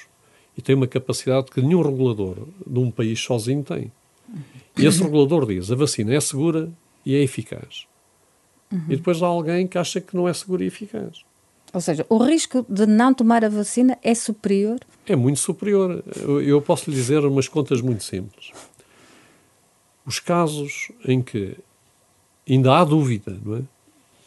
e 0.57 0.61
tem 0.61 0.75
uma 0.75 0.87
capacidade 0.87 1.51
que 1.51 1.61
nenhum 1.61 1.81
regulador 1.81 2.47
de 2.65 2.79
um 2.79 2.91
país 2.91 3.19
sozinho 3.19 3.63
tem. 3.63 3.91
Uhum. 4.27 4.41
E 4.77 4.85
esse 4.85 5.01
regulador 5.01 5.45
diz: 5.45 5.71
a 5.71 5.75
vacina 5.75 6.13
é 6.13 6.19
segura 6.19 6.69
e 7.05 7.15
é 7.15 7.23
eficaz. 7.23 7.85
Uhum. 8.71 8.83
E 8.89 8.95
depois 8.95 9.21
há 9.21 9.27
alguém 9.27 9.67
que 9.67 9.77
acha 9.77 9.99
que 9.99 10.15
não 10.15 10.27
é 10.27 10.33
segura 10.33 10.63
e 10.63 10.67
eficaz. 10.67 11.23
Ou 11.73 11.81
seja, 11.81 12.05
o 12.09 12.17
risco 12.17 12.65
de 12.67 12.85
não 12.85 13.13
tomar 13.13 13.45
a 13.45 13.49
vacina 13.49 13.97
é 14.03 14.15
superior? 14.15 14.79
É 15.05 15.15
muito 15.15 15.39
superior. 15.39 16.03
Eu, 16.15 16.41
eu 16.41 16.61
posso 16.61 16.89
lhe 16.89 16.95
dizer 16.95 17.23
umas 17.23 17.47
contas 17.47 17.79
muito 17.79 18.03
simples. 18.03 18.51
Os 20.05 20.19
casos 20.19 20.91
em 21.05 21.21
que 21.21 21.55
ainda 22.47 22.75
há 22.75 22.83
dúvida, 22.83 23.37
não 23.43 23.57
é? 23.57 23.61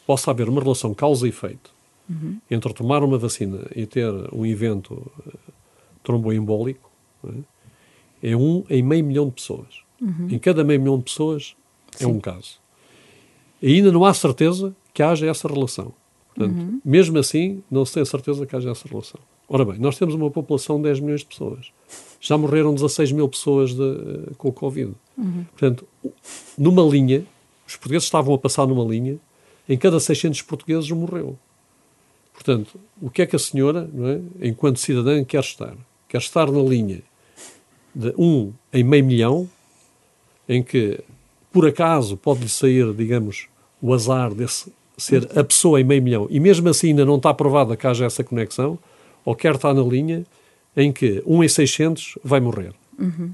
Possa 0.05 0.31
haver 0.31 0.49
uma 0.49 0.61
relação 0.61 0.93
causa 0.93 1.25
e 1.25 1.29
efeito 1.29 1.73
uhum. 2.09 2.37
entre 2.49 2.73
tomar 2.73 3.03
uma 3.03 3.17
vacina 3.17 3.59
e 3.75 3.85
ter 3.85 4.11
um 4.33 4.45
evento 4.45 4.93
uh, 4.93 5.53
tromboembólico 6.03 6.89
é? 8.23 8.31
é? 8.31 8.35
um 8.35 8.63
em 8.69 8.81
meio 8.81 9.03
milhão 9.03 9.25
de 9.27 9.33
pessoas. 9.33 9.81
Uhum. 10.01 10.27
Em 10.29 10.39
cada 10.39 10.63
meio 10.63 10.79
milhão 10.79 10.97
de 10.97 11.05
pessoas 11.05 11.55
Sim. 11.91 12.05
é 12.05 12.07
um 12.07 12.19
caso. 12.19 12.59
E 13.61 13.75
ainda 13.75 13.91
não 13.91 14.03
há 14.03 14.13
certeza 14.13 14.75
que 14.93 15.01
haja 15.01 15.25
essa 15.27 15.47
relação. 15.47 15.93
Portanto, 16.35 16.57
uhum. 16.57 16.81
mesmo 16.83 17.17
assim, 17.17 17.63
não 17.69 17.85
se 17.85 17.93
tem 17.93 18.03
a 18.03 18.05
certeza 18.05 18.45
que 18.45 18.55
haja 18.55 18.71
essa 18.71 18.87
relação. 18.87 19.19
Ora 19.47 19.63
bem, 19.63 19.77
nós 19.77 19.97
temos 19.97 20.15
uma 20.15 20.31
população 20.31 20.77
de 20.77 20.83
10 20.83 20.99
milhões 20.99 21.19
de 21.21 21.27
pessoas. 21.27 21.71
Já 22.19 22.37
morreram 22.37 22.73
16 22.73 23.11
mil 23.11 23.27
pessoas 23.29 23.73
de, 23.73 23.81
uh, 23.81 24.35
com 24.37 24.49
o 24.49 24.53
Covid. 24.53 24.93
Uhum. 25.17 25.45
Portanto, 25.51 25.87
numa 26.57 26.81
linha, 26.81 27.25
os 27.67 27.75
portugueses 27.75 28.05
estavam 28.05 28.33
a 28.33 28.37
passar 28.37 28.65
numa 28.65 28.83
linha 28.83 29.19
em 29.67 29.77
cada 29.77 29.99
600 29.99 30.41
portugueses 30.41 30.89
morreu. 30.91 31.37
Portanto, 32.33 32.79
o 33.01 33.09
que 33.09 33.21
é 33.21 33.25
que 33.25 33.35
a 33.35 33.39
senhora, 33.39 33.89
é, 34.41 34.47
enquanto 34.47 34.79
cidadã, 34.79 35.23
quer 35.23 35.41
estar? 35.41 35.75
Quer 36.07 36.17
estar 36.17 36.51
na 36.51 36.61
linha 36.61 37.01
de 37.93 38.13
um 38.17 38.51
em 38.71 38.83
meio 38.83 39.05
milhão, 39.05 39.49
em 40.49 40.63
que, 40.63 40.99
por 41.51 41.67
acaso, 41.67 42.17
pode-lhe 42.17 42.49
sair, 42.49 42.91
digamos, 42.93 43.47
o 43.81 43.93
azar 43.93 44.33
desse 44.33 44.71
ser 44.97 45.27
a 45.37 45.43
pessoa 45.43 45.81
em 45.81 45.83
meio 45.83 46.01
milhão, 46.01 46.27
e 46.29 46.39
mesmo 46.39 46.69
assim 46.69 46.89
ainda 46.89 47.05
não 47.05 47.17
está 47.17 47.33
provada 47.33 47.75
que 47.75 47.85
haja 47.87 48.05
essa 48.05 48.23
conexão, 48.23 48.77
ou 49.25 49.35
quer 49.35 49.55
estar 49.55 49.73
na 49.73 49.81
linha 49.81 50.25
em 50.75 50.91
que 50.91 51.23
1 51.25 51.43
em 51.43 51.47
600 51.47 52.17
vai 52.23 52.39
morrer. 52.39 52.73
Uhum. 52.99 53.31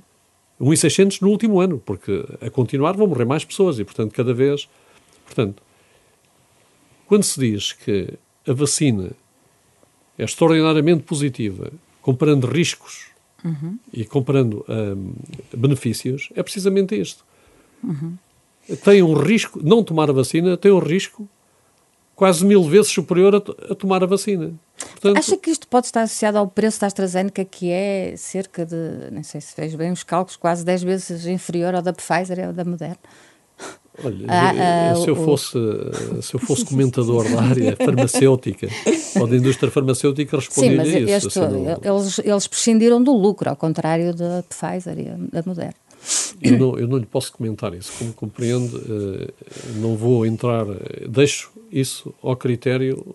1 0.59 0.73
em 0.73 0.75
600 0.75 1.21
no 1.21 1.30
último 1.30 1.59
ano, 1.59 1.82
porque 1.86 2.25
a 2.41 2.49
continuar 2.49 2.93
vão 2.93 3.07
morrer 3.07 3.25
mais 3.25 3.45
pessoas 3.45 3.80
e, 3.80 3.84
portanto, 3.84 4.13
cada 4.13 4.34
vez. 4.34 4.67
Portanto, 5.25 5.61
quando 7.10 7.24
se 7.24 7.39
diz 7.39 7.74
que 7.74 8.07
a 8.47 8.53
vacina 8.53 9.10
é 10.16 10.24
extraordinariamente 10.24 11.01
positiva, 11.01 11.74
comparando 12.03 12.45
riscos 12.45 13.07
uhum. 13.43 13.80
e 13.91 14.05
comparando 14.05 14.64
um, 14.70 15.14
benefícios, 15.51 16.30
é 16.36 16.43
precisamente 16.43 16.95
isto. 16.95 17.26
Uhum. 17.84 18.16
Tem 18.84 19.01
um 19.01 19.14
risco, 19.14 19.60
não 19.64 19.84
tomar 19.84 20.07
a 20.12 20.14
vacina 20.14 20.55
tem 20.55 20.72
um 20.72 20.78
risco 20.78 21.28
quase 22.16 22.45
mil 22.45 22.64
vezes 22.64 22.91
superior 22.91 23.34
a, 23.34 23.72
a 23.72 23.76
tomar 23.76 24.03
a 24.03 24.05
vacina. 24.05 24.53
Portanto, 24.78 25.18
Acha 25.18 25.36
que 25.36 25.49
isto 25.49 25.68
pode 25.68 25.88
estar 25.88 26.03
associado 26.03 26.38
ao 26.38 26.47
preço 26.47 26.80
da 26.80 26.86
AstraZeneca, 26.86 27.43
que 27.43 27.72
é 27.72 28.14
cerca 28.18 28.64
de, 28.64 29.10
não 29.12 29.24
sei 29.24 29.41
se 29.41 29.55
fez 29.55 29.74
bem 29.74 29.91
os 29.91 30.03
cálculos, 30.03 30.38
quase 30.38 30.64
10 30.64 30.84
vezes 30.84 31.26
inferior 31.26 31.74
ao 31.74 31.82
da 31.82 31.91
Pfizer 31.91 32.49
ou 32.49 32.53
da 32.53 32.64
Moderna? 32.64 32.99
Olha, 34.03 34.25
ah, 34.27 34.91
ah, 34.91 34.95
se, 34.95 35.09
eu 35.09 35.15
fosse, 35.15 35.57
se 36.21 36.33
eu 36.33 36.39
fosse 36.39 36.63
comentador 36.65 37.29
da 37.29 37.41
área 37.41 37.75
farmacêutica 37.75 38.67
ou 39.19 39.27
da 39.27 39.35
indústria 39.35 39.71
farmacêutica, 39.71 40.37
responderia 40.37 40.85
Sim, 40.85 41.01
mas 41.05 41.23
isso. 41.23 41.27
Este, 41.27 41.39
não... 41.39 41.79
eles, 41.83 42.19
eles 42.19 42.47
prescindiram 42.47 43.03
do 43.03 43.13
lucro, 43.13 43.49
ao 43.49 43.55
contrário 43.55 44.13
da 44.13 44.43
Pfizer 44.43 44.99
e 44.99 45.31
da 45.31 45.43
Moderna. 45.45 45.75
Eu 46.41 46.57
não, 46.57 46.79
eu 46.79 46.87
não 46.87 46.97
lhe 46.97 47.05
posso 47.05 47.33
comentar 47.33 47.73
isso. 47.73 47.91
Como 47.97 48.13
compreende, 48.13 48.75
uh, 48.75 49.33
não 49.75 49.97
vou 49.97 50.25
entrar, 50.25 50.65
deixo 51.07 51.51
isso 51.71 52.13
ao 52.23 52.35
critério, 52.35 53.05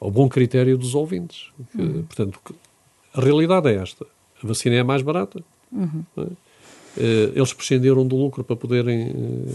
ao 0.00 0.10
bom 0.10 0.28
critério 0.28 0.78
dos 0.78 0.94
ouvintes. 0.94 1.46
Uhum. 1.74 2.04
Portanto, 2.04 2.40
a 3.12 3.20
realidade 3.20 3.68
é 3.68 3.74
esta: 3.74 4.06
a 4.42 4.46
vacina 4.46 4.76
é 4.76 4.82
mais 4.82 5.02
barata. 5.02 5.42
Uhum. 5.72 6.04
É? 6.16 6.47
Uh, 6.98 7.32
eles 7.34 7.52
prescindiram 7.52 8.06
do 8.06 8.16
lucro 8.16 8.42
para 8.42 8.56
poderem. 8.56 9.46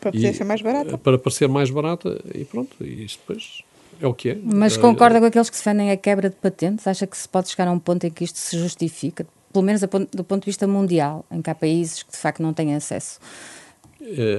para 0.00 0.12
poder 0.12 0.30
e, 0.30 0.34
ser 0.34 0.44
mais 0.44 0.60
barata. 0.60 0.98
Para 0.98 1.18
parecer 1.18 1.48
mais 1.48 1.70
barata 1.70 2.20
e 2.34 2.44
pronto, 2.44 2.76
e 2.80 3.04
isto 3.04 3.20
depois 3.26 3.62
é 4.00 4.06
o 4.06 4.12
que 4.12 4.30
é. 4.30 4.38
Mas 4.42 4.76
concorda 4.76 5.18
com 5.18 5.26
aqueles 5.26 5.48
que 5.48 5.56
defendem 5.56 5.90
a 5.90 5.96
quebra 5.96 6.28
de 6.28 6.36
patentes? 6.36 6.86
Acha 6.86 7.06
que 7.06 7.16
se 7.16 7.28
pode 7.28 7.48
chegar 7.48 7.68
a 7.68 7.72
um 7.72 7.78
ponto 7.78 8.04
em 8.06 8.10
que 8.10 8.24
isto 8.24 8.38
se 8.38 8.58
justifica? 8.58 9.26
pelo 9.52 9.64
menos 9.64 9.82
do 9.82 10.24
ponto 10.24 10.40
de 10.40 10.46
vista 10.46 10.66
mundial, 10.66 11.24
em 11.30 11.42
que 11.42 11.50
há 11.50 11.54
países 11.54 12.02
que 12.02 12.10
de 12.10 12.16
facto 12.16 12.42
não 12.42 12.54
têm 12.54 12.74
acesso. 12.74 13.20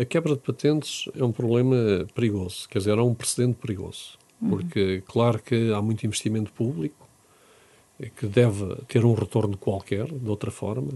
A 0.01 0.03
quebra 0.05 0.34
de 0.34 0.41
patentes 0.41 1.05
é 1.16 1.24
um 1.24 1.32
problema 1.32 2.05
perigoso, 2.14 2.68
quer 2.68 2.80
dizer, 2.80 2.97
é 2.97 3.01
um 3.01 3.14
precedente 3.14 3.57
perigoso, 3.59 4.18
uhum. 4.41 4.49
porque 4.49 5.01
claro 5.05 5.39
que 5.39 5.72
há 5.72 5.82
muito 5.82 6.05
investimento 6.05 6.51
público 6.51 7.07
que 8.18 8.26
deve 8.26 8.76
ter 8.88 9.05
um 9.05 9.14
retorno 9.14 9.55
qualquer, 9.55 10.05
de 10.05 10.30
outra 10.30 10.51
forma. 10.51 10.89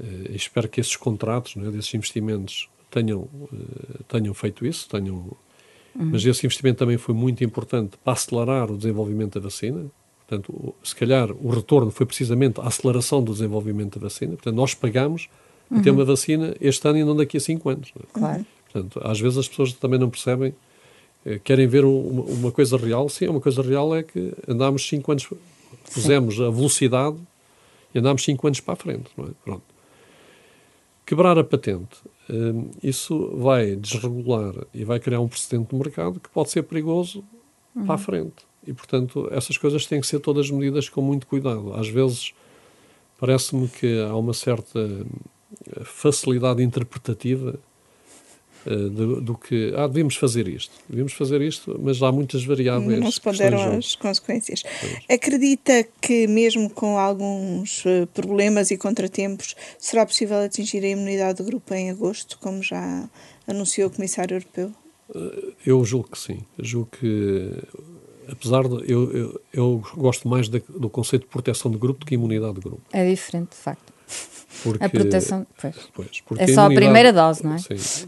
Eh, 0.00 0.32
espero 0.34 0.68
que 0.68 0.80
esses 0.80 0.96
contratos, 0.96 1.56
né, 1.56 1.70
desses 1.70 1.92
investimentos, 1.94 2.68
tenham, 2.90 3.28
eh, 3.52 4.00
tenham 4.08 4.34
feito 4.34 4.66
isso, 4.66 4.88
tenham. 4.88 5.14
Uhum. 5.94 6.10
Mas 6.10 6.24
esse 6.24 6.46
investimento 6.46 6.78
também 6.78 6.96
foi 6.96 7.14
muito 7.14 7.44
importante 7.44 7.96
para 8.02 8.12
acelerar 8.12 8.70
o 8.70 8.76
desenvolvimento 8.76 9.38
da 9.38 9.40
vacina. 9.40 9.86
Portanto, 10.26 10.74
se 10.82 10.96
calhar 10.96 11.30
o 11.30 11.50
retorno 11.50 11.90
foi 11.90 12.06
precisamente 12.06 12.60
a 12.60 12.64
aceleração 12.64 13.22
do 13.22 13.32
desenvolvimento 13.32 13.98
da 13.98 14.06
vacina. 14.06 14.32
Portanto, 14.32 14.56
nós 14.56 14.74
pagamos 14.74 15.28
uhum. 15.70 15.82
ter 15.82 15.90
uma 15.90 16.04
vacina 16.04 16.54
este 16.60 16.86
ano 16.88 16.98
e 16.98 17.04
não 17.04 17.14
daqui 17.14 17.36
a 17.36 17.40
cinco 17.40 17.68
anos. 17.68 17.92
É? 17.96 18.18
Claro. 18.18 18.46
Portanto, 18.72 19.00
às 19.04 19.20
vezes 19.20 19.38
as 19.38 19.48
pessoas 19.48 19.72
também 19.74 19.98
não 19.98 20.10
percebem, 20.10 20.54
eh, 21.24 21.38
querem 21.42 21.66
ver 21.66 21.84
uma, 21.84 22.22
uma, 22.22 22.52
coisa 22.52 22.76
real. 22.76 23.08
Sim, 23.08 23.28
uma 23.28 23.40
coisa 23.40 23.62
real 23.62 23.94
é 23.94 24.02
que 24.02 24.32
andámos 24.48 24.88
cinco 24.88 25.12
anos, 25.12 25.28
pusemos 25.92 26.36
Sim. 26.36 26.46
a 26.46 26.50
velocidade 26.50 27.16
e 27.94 27.98
andámos 27.98 28.24
cinco 28.24 28.46
anos 28.46 28.60
para 28.60 28.74
a 28.74 28.76
frente. 28.76 29.10
Não 29.16 29.26
é? 29.26 29.30
Pronto. 29.44 29.73
Quebrar 31.06 31.38
a 31.38 31.44
patente, 31.44 31.98
eh, 32.28 32.78
isso 32.82 33.36
vai 33.36 33.76
desregular 33.76 34.54
e 34.72 34.84
vai 34.84 34.98
criar 34.98 35.20
um 35.20 35.28
precedente 35.28 35.72
no 35.72 35.78
mercado 35.78 36.18
que 36.18 36.28
pode 36.30 36.50
ser 36.50 36.62
perigoso 36.62 37.22
uhum. 37.74 37.84
para 37.84 37.94
a 37.94 37.98
frente. 37.98 38.46
E, 38.66 38.72
portanto, 38.72 39.28
essas 39.30 39.58
coisas 39.58 39.84
têm 39.86 40.00
que 40.00 40.06
ser 40.06 40.20
todas 40.20 40.50
medidas 40.50 40.88
com 40.88 41.02
muito 41.02 41.26
cuidado. 41.26 41.74
Às 41.74 41.88
vezes, 41.88 42.32
parece-me 43.18 43.68
que 43.68 44.00
há 44.00 44.16
uma 44.16 44.32
certa 44.32 44.80
eh, 44.80 45.84
facilidade 45.84 46.62
interpretativa 46.62 47.58
do, 48.70 49.20
do, 49.20 49.34
que, 49.34 49.72
ah, 49.76 49.86
devíamos 49.86 50.16
fazer 50.16 50.48
isto, 50.48 50.72
devíamos 50.88 51.12
fazer 51.12 51.40
isto, 51.42 51.78
mas 51.82 52.02
há 52.02 52.10
muitas 52.10 52.44
variáveis. 52.44 53.00
Não 53.00 53.10
se 53.10 53.20
ponderam 53.20 53.76
as 53.76 53.94
consequências. 53.94 54.62
Acredita 55.08 55.86
que, 56.00 56.26
mesmo 56.26 56.70
com 56.70 56.98
alguns 56.98 57.84
uh, 57.84 58.06
problemas 58.12 58.70
e 58.70 58.76
contratempos, 58.76 59.54
será 59.78 60.06
possível 60.06 60.38
atingir 60.38 60.84
a 60.84 60.88
imunidade 60.88 61.38
do 61.38 61.44
grupo 61.44 61.74
em 61.74 61.90
agosto, 61.90 62.38
como 62.38 62.62
já 62.62 63.08
anunciou 63.46 63.88
o 63.88 63.90
Comissário 63.90 64.36
Europeu? 64.36 64.72
Uh, 65.10 65.52
eu 65.66 65.84
julgo 65.84 66.08
que 66.10 66.18
sim. 66.18 66.40
Eu 66.58 66.64
julgo 66.64 66.88
que 66.98 67.50
apesar 68.28 68.66
de 68.66 68.90
eu, 68.90 69.12
eu, 69.12 69.40
eu 69.52 69.82
gosto 69.96 70.28
mais 70.28 70.48
de, 70.48 70.62
do 70.68 70.88
conceito 70.88 71.22
de 71.22 71.28
proteção 71.28 71.70
de 71.70 71.78
grupo 71.78 72.00
do 72.00 72.06
que 72.06 72.14
imunidade 72.14 72.54
de 72.54 72.60
grupo. 72.60 72.82
É 72.92 73.08
diferente, 73.08 73.50
de 73.50 73.56
facto. 73.56 73.93
Porque, 74.62 74.84
a 74.84 74.88
proteção, 74.88 75.46
pois. 75.60 75.76
pois 76.26 76.40
é 76.40 76.46
só 76.46 76.62
a, 76.62 76.66
a 76.66 76.70
primeira 76.70 77.12
dose, 77.12 77.44
não 77.44 77.54
é? 77.54 77.58
Sim, 77.58 78.06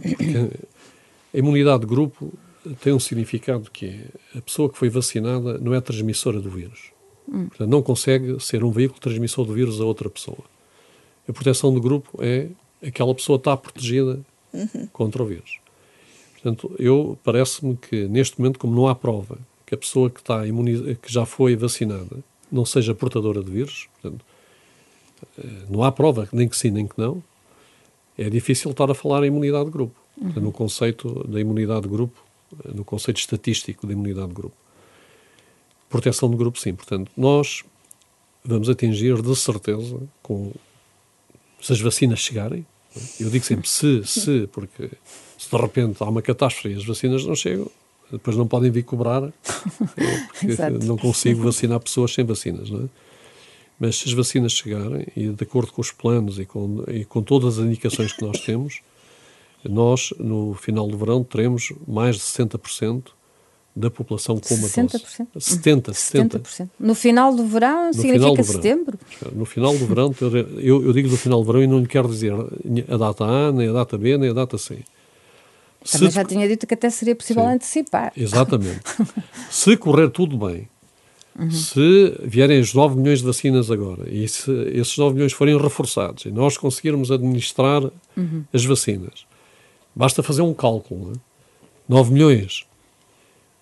a 1.35 1.39
imunidade 1.39 1.81
de 1.81 1.87
grupo 1.87 2.33
tem 2.81 2.93
um 2.93 2.99
significado 2.99 3.71
que 3.71 3.87
é 3.87 4.39
a 4.39 4.41
pessoa 4.41 4.71
que 4.71 4.79
foi 4.79 4.89
vacinada 4.89 5.59
não 5.59 5.75
é 5.75 5.81
transmissora 5.81 6.41
do 6.41 6.51
vírus. 6.51 6.93
Hum. 7.29 7.47
Portanto, 7.47 7.69
não 7.69 7.83
consegue 7.83 8.43
ser 8.43 8.65
um 8.65 8.71
veículo 8.71 9.01
transmissor 9.01 9.45
do 9.45 9.53
vírus 9.53 9.81
a 9.81 9.85
outra 9.85 10.09
pessoa. 10.09 10.39
A 11.29 11.33
proteção 11.33 11.75
do 11.75 11.81
grupo 11.81 12.19
é 12.23 12.49
aquela 12.83 13.15
pessoa 13.15 13.37
está 13.37 13.57
protegida 13.57 14.21
uhum. 14.53 14.89
contra 14.93 15.23
o 15.23 15.27
vírus. 15.27 15.59
Portanto, 16.35 16.75
eu 16.79 17.19
parece-me 17.25 17.77
que 17.77 18.07
neste 18.07 18.39
momento, 18.39 18.59
como 18.59 18.75
não 18.75 18.87
há 18.87 18.95
prova 18.95 19.39
que 19.67 19.75
a 19.75 19.79
pessoa 19.79 20.09
que, 20.09 20.21
está 20.21 20.43
que 20.45 21.13
já 21.13 21.27
foi 21.27 21.57
vacinada 21.57 22.19
não 22.51 22.65
seja 22.65 22.95
portadora 22.95 23.43
de 23.43 23.51
vírus, 23.51 23.89
portanto, 23.95 24.25
não 25.69 25.83
há 25.83 25.93
prova, 25.93 26.29
nem 26.33 26.49
que 26.49 26.57
sim, 26.57 26.71
nem 26.71 26.87
que 26.87 26.99
não, 26.99 27.23
é 28.19 28.31
difícil 28.31 28.71
estar 28.71 28.91
a 28.91 28.95
falar 28.95 29.25
em 29.25 29.27
imunidade 29.27 29.67
de 29.67 29.71
grupo. 29.71 29.95
Uhum. 30.21 30.33
No 30.41 30.53
conceito 30.53 31.27
da 31.29 31.41
imunidade 31.41 31.83
de 31.83 31.89
grupo, 31.89 32.19
eh, 32.65 32.71
no 32.75 32.85
conceito 32.85 33.19
estatístico 33.19 33.87
da 33.87 33.93
imunidade 33.93 34.29
de 34.29 34.35
grupo. 34.35 34.57
Proteção 35.89 36.31
de 36.31 36.37
grupo, 36.37 36.59
sim. 36.59 36.75
Portanto, 36.75 37.11
nós 37.17 37.63
vamos 38.45 38.69
atingir 38.69 39.21
de 39.21 39.37
certeza 39.37 40.01
com 40.23 40.53
se 41.61 41.73
as 41.73 41.81
vacinas 41.81 42.21
chegarem. 42.21 42.67
É? 42.97 43.25
Eu 43.25 43.31
digo 43.31 43.45
sempre 43.45 43.69
se, 43.69 44.03
se, 44.07 44.49
porque 44.53 44.91
se 45.39 45.51
de 45.51 45.57
repente 45.57 46.03
há 46.03 46.07
uma 46.07 46.23
catástrofe 46.23 46.71
e 46.71 46.79
as 46.79 46.85
vacinas 46.85 47.25
não 47.27 47.35
chegam, 47.35 47.71
depois 48.11 48.37
não 48.37 48.47
podem 48.47 48.71
vir 48.71 48.85
cobrar, 48.85 49.21
porque 49.21 50.57
não 50.87 50.97
consigo 50.97 51.43
vacinar 51.43 51.81
pessoas 51.81 52.15
sem 52.15 52.25
vacinas, 52.25 52.71
não 52.71 52.85
é? 52.85 53.06
Mas 53.79 53.97
se 53.97 54.09
as 54.09 54.15
vacinas 54.15 54.53
chegarem, 54.53 55.07
e 55.15 55.29
de 55.29 55.45
acordo 55.45 55.73
com 55.73 55.81
os 55.81 55.93
planos 55.93 56.39
e 56.39 56.47
com, 56.47 56.83
e 56.89 57.05
com 57.05 57.23
todas 57.23 57.59
as 57.59 57.65
indicações 57.65 58.13
que 58.13 58.25
nós 58.25 58.41
temos, 58.41 58.81
nós, 59.65 60.13
no 60.19 60.55
final 60.55 60.87
do 60.89 60.97
verão, 60.97 61.23
teremos 61.23 61.73
mais 61.87 62.17
de 62.17 62.23
60% 62.23 63.09
da 63.75 63.91
população 63.91 64.39
com 64.39 64.55
uma 64.55 64.69
60%? 64.69 64.93
dose. 65.35 65.61
70%, 65.61 65.93
70%. 65.93 66.41
70%. 66.41 66.71
No 66.81 66.95
final 66.95 67.35
do 67.35 67.45
verão, 67.45 67.89
no 67.89 67.95
significa 67.95 68.43
do 68.43 68.45
setembro? 68.45 68.99
Verão. 69.21 69.37
No 69.37 69.45
final 69.45 69.77
do 69.77 69.87
verão, 69.87 70.15
eu, 70.59 70.83
eu 70.83 70.93
digo 70.95 71.11
do 71.11 71.17
final 71.19 71.41
do 71.41 71.47
verão 71.47 71.63
e 71.63 71.67
não 71.67 71.81
lhe 71.81 71.87
quero 71.87 72.09
dizer 72.09 72.33
a 72.33 72.97
data 72.97 73.25
A, 73.25 73.53
nem 73.53 73.69
a 73.69 73.73
data 73.73 73.99
B, 73.99 74.17
nem 74.17 74.31
a 74.31 74.33
data 74.33 74.57
C. 74.57 74.79
Também 75.91 76.11
se, 76.11 76.17
já 76.17 76.25
tinha 76.25 76.49
dito 76.49 76.67
que 76.67 76.73
até 76.73 76.89
seria 76.89 77.15
possível 77.15 77.45
sim, 77.45 77.51
antecipar. 77.51 78.13
Exatamente. 78.17 78.81
se 79.51 79.77
correr 79.77 80.09
tudo 80.11 80.39
bem, 80.39 80.69
uhum. 81.39 81.51
se 81.51 82.17
vierem 82.23 82.61
os 82.61 82.75
9 82.75 82.97
milhões 82.97 83.21
de 83.21 83.27
vacinas 83.27 83.71
agora 83.71 84.09
e 84.09 84.27
se 84.29 84.51
esses 84.73 84.97
9 84.97 85.15
milhões 85.15 85.33
forem 85.33 85.57
reforçados 85.59 86.25
e 86.25 86.31
nós 86.31 86.57
conseguirmos 86.57 87.11
administrar 87.11 87.83
uhum. 88.17 88.45
as 88.53 88.65
vacinas, 88.65 89.27
basta 89.95 90.23
fazer 90.23 90.43
um 90.43 90.55
cálculo. 90.55 91.13
Né? 91.13 91.17
9 91.89 92.13
milhões, 92.13 92.67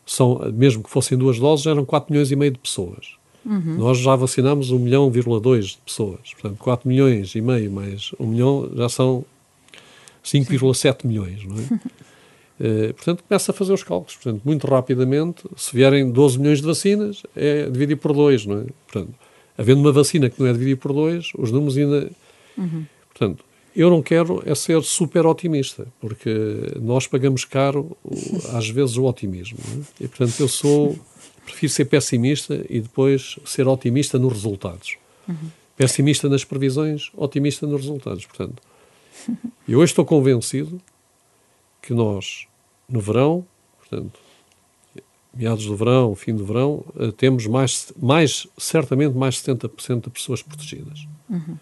são, 0.06 0.40
mesmo 0.52 0.82
que 0.82 0.90
fossem 0.90 1.16
duas 1.16 1.38
doses, 1.38 1.66
eram 1.66 1.84
4 1.84 2.12
milhões 2.12 2.30
e 2.30 2.36
meio 2.36 2.52
de 2.52 2.58
pessoas. 2.58 3.16
Uhum. 3.44 3.76
Nós 3.76 3.98
já 3.98 4.16
vacinamos 4.16 4.70
1 4.70 4.78
milhão, 4.78 5.10
2 5.10 5.66
de 5.66 5.78
pessoas. 5.84 6.32
Portanto, 6.32 6.56
4 6.58 6.88
milhões 6.88 7.34
e 7.34 7.40
meio 7.40 7.70
mais 7.70 8.12
1 8.18 8.26
milhão 8.26 8.70
já 8.74 8.88
são 8.88 9.24
5,7 10.24 11.06
milhões, 11.06 11.44
não 11.44 11.56
é? 11.56 11.80
Uh, 12.60 12.94
portanto, 12.94 13.24
começa 13.26 13.50
a 13.50 13.54
fazer 13.54 13.72
os 13.72 13.82
cálculos. 13.82 14.14
Portanto, 14.14 14.42
muito 14.44 14.66
rapidamente, 14.66 15.42
se 15.56 15.74
vierem 15.74 16.10
12 16.10 16.38
milhões 16.38 16.60
de 16.60 16.66
vacinas, 16.66 17.22
é 17.34 17.68
dividir 17.68 17.96
por 17.96 18.12
2, 18.12 18.46
não 18.46 18.60
é? 18.60 18.64
Portanto, 18.90 19.14
havendo 19.58 19.80
uma 19.80 19.92
vacina 19.92 20.30
que 20.30 20.40
não 20.40 20.46
é 20.46 20.52
dividida 20.52 20.76
por 20.76 20.92
2, 20.92 21.32
os 21.36 21.50
números 21.50 21.76
ainda... 21.76 22.10
Uhum. 22.56 22.84
Portanto, 23.08 23.44
eu 23.74 23.90
não 23.90 24.02
quero 24.02 24.42
é 24.46 24.54
ser 24.54 24.82
super 24.82 25.26
otimista, 25.26 25.86
porque 26.00 26.30
nós 26.80 27.06
pagamos 27.06 27.44
caro, 27.44 27.96
às 28.52 28.68
vezes, 28.68 28.96
o 28.96 29.04
otimismo. 29.04 29.58
É? 30.00 30.04
E, 30.04 30.08
portanto, 30.08 30.38
eu 30.38 30.46
sou, 30.46 30.96
prefiro 31.44 31.72
ser 31.72 31.84
pessimista 31.86 32.64
e 32.70 32.80
depois 32.80 33.36
ser 33.44 33.66
otimista 33.66 34.16
nos 34.18 34.32
resultados. 34.32 34.96
Uhum. 35.28 35.50
Pessimista 35.76 36.28
nas 36.28 36.44
previsões, 36.44 37.10
otimista 37.16 37.66
nos 37.66 37.80
resultados. 37.80 38.26
Portanto, 38.26 38.62
eu 39.68 39.80
hoje 39.80 39.90
estou 39.90 40.04
convencido 40.04 40.80
que 41.84 41.92
nós, 41.92 42.46
no 42.88 42.98
verão, 42.98 43.44
portanto, 43.78 44.18
meados 45.34 45.66
do 45.66 45.76
verão, 45.76 46.14
fim 46.14 46.34
do 46.34 46.44
verão, 46.44 46.82
eh, 46.98 47.12
temos 47.14 47.46
mais, 47.46 47.92
mais 48.00 48.46
certamente 48.56 49.14
mais 49.14 49.36
70% 49.42 50.04
de 50.04 50.10
pessoas 50.10 50.42
protegidas. 50.42 51.06
Uhum. 51.28 51.56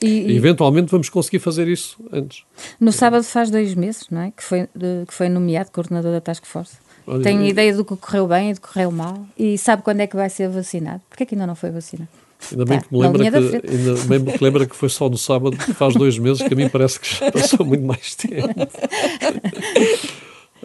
E, 0.00 0.06
e, 0.06 0.36
eventualmente 0.36 0.90
vamos 0.90 1.08
conseguir 1.08 1.40
fazer 1.40 1.66
isso 1.66 1.96
antes. 2.12 2.44
No 2.78 2.92
sábado 2.92 3.24
faz 3.24 3.50
dois 3.50 3.74
meses, 3.74 4.06
não 4.10 4.20
é? 4.20 4.30
Que 4.30 4.42
foi, 4.42 4.68
de, 4.74 5.04
que 5.06 5.14
foi 5.14 5.28
nomeado 5.28 5.70
coordenador 5.72 6.12
da 6.12 6.20
Task 6.20 6.44
Force. 6.44 6.76
Olha, 7.06 7.22
Tem 7.22 7.48
ideia 7.48 7.74
do 7.74 7.84
que 7.84 7.96
correu 7.96 8.28
bem 8.28 8.50
e 8.50 8.54
do 8.54 8.60
que 8.60 8.68
correu 8.68 8.90
mal 8.90 9.26
e 9.36 9.58
sabe 9.58 9.82
quando 9.82 10.00
é 10.00 10.06
que 10.06 10.14
vai 10.14 10.30
ser 10.30 10.48
vacinado? 10.48 11.00
Porquê 11.08 11.26
que 11.26 11.34
ainda 11.34 11.46
não 11.46 11.54
foi 11.54 11.70
vacinado? 11.70 12.08
Ainda 12.52 12.64
bem, 12.64 12.78
tá, 12.78 12.86
que 12.86 12.94
me 12.94 13.00
lembra 13.00 13.30
que, 13.30 13.36
ainda 13.36 13.94
bem 14.06 14.36
que 14.36 14.44
lembra 14.44 14.66
que 14.66 14.76
foi 14.76 14.88
só 14.88 15.08
no 15.08 15.18
sábado, 15.18 15.56
faz 15.74 15.94
dois 15.94 16.18
meses, 16.18 16.46
que 16.46 16.52
a 16.52 16.56
mim 16.56 16.68
parece 16.68 17.00
que 17.00 17.14
já 17.14 17.30
passou 17.30 17.64
muito 17.64 17.84
mais 17.84 18.14
tempo. 18.14 18.48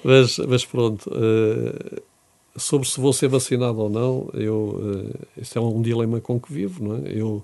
mas, 0.04 0.38
mas 0.40 0.66
pronto, 0.66 1.10
uh, 1.10 2.02
sobre 2.58 2.88
se 2.88 3.00
vou 3.00 3.14
ser 3.14 3.28
vacinado 3.28 3.80
ou 3.80 3.90
não, 3.90 4.30
eu, 4.34 4.56
uh, 4.56 5.42
isso 5.42 5.58
é 5.58 5.62
um 5.62 5.82
dilema 5.82 6.20
com 6.20 6.40
que 6.40 6.52
vivo, 6.52 6.84
não 6.84 6.96
é? 6.98 7.12
Eu, 7.14 7.44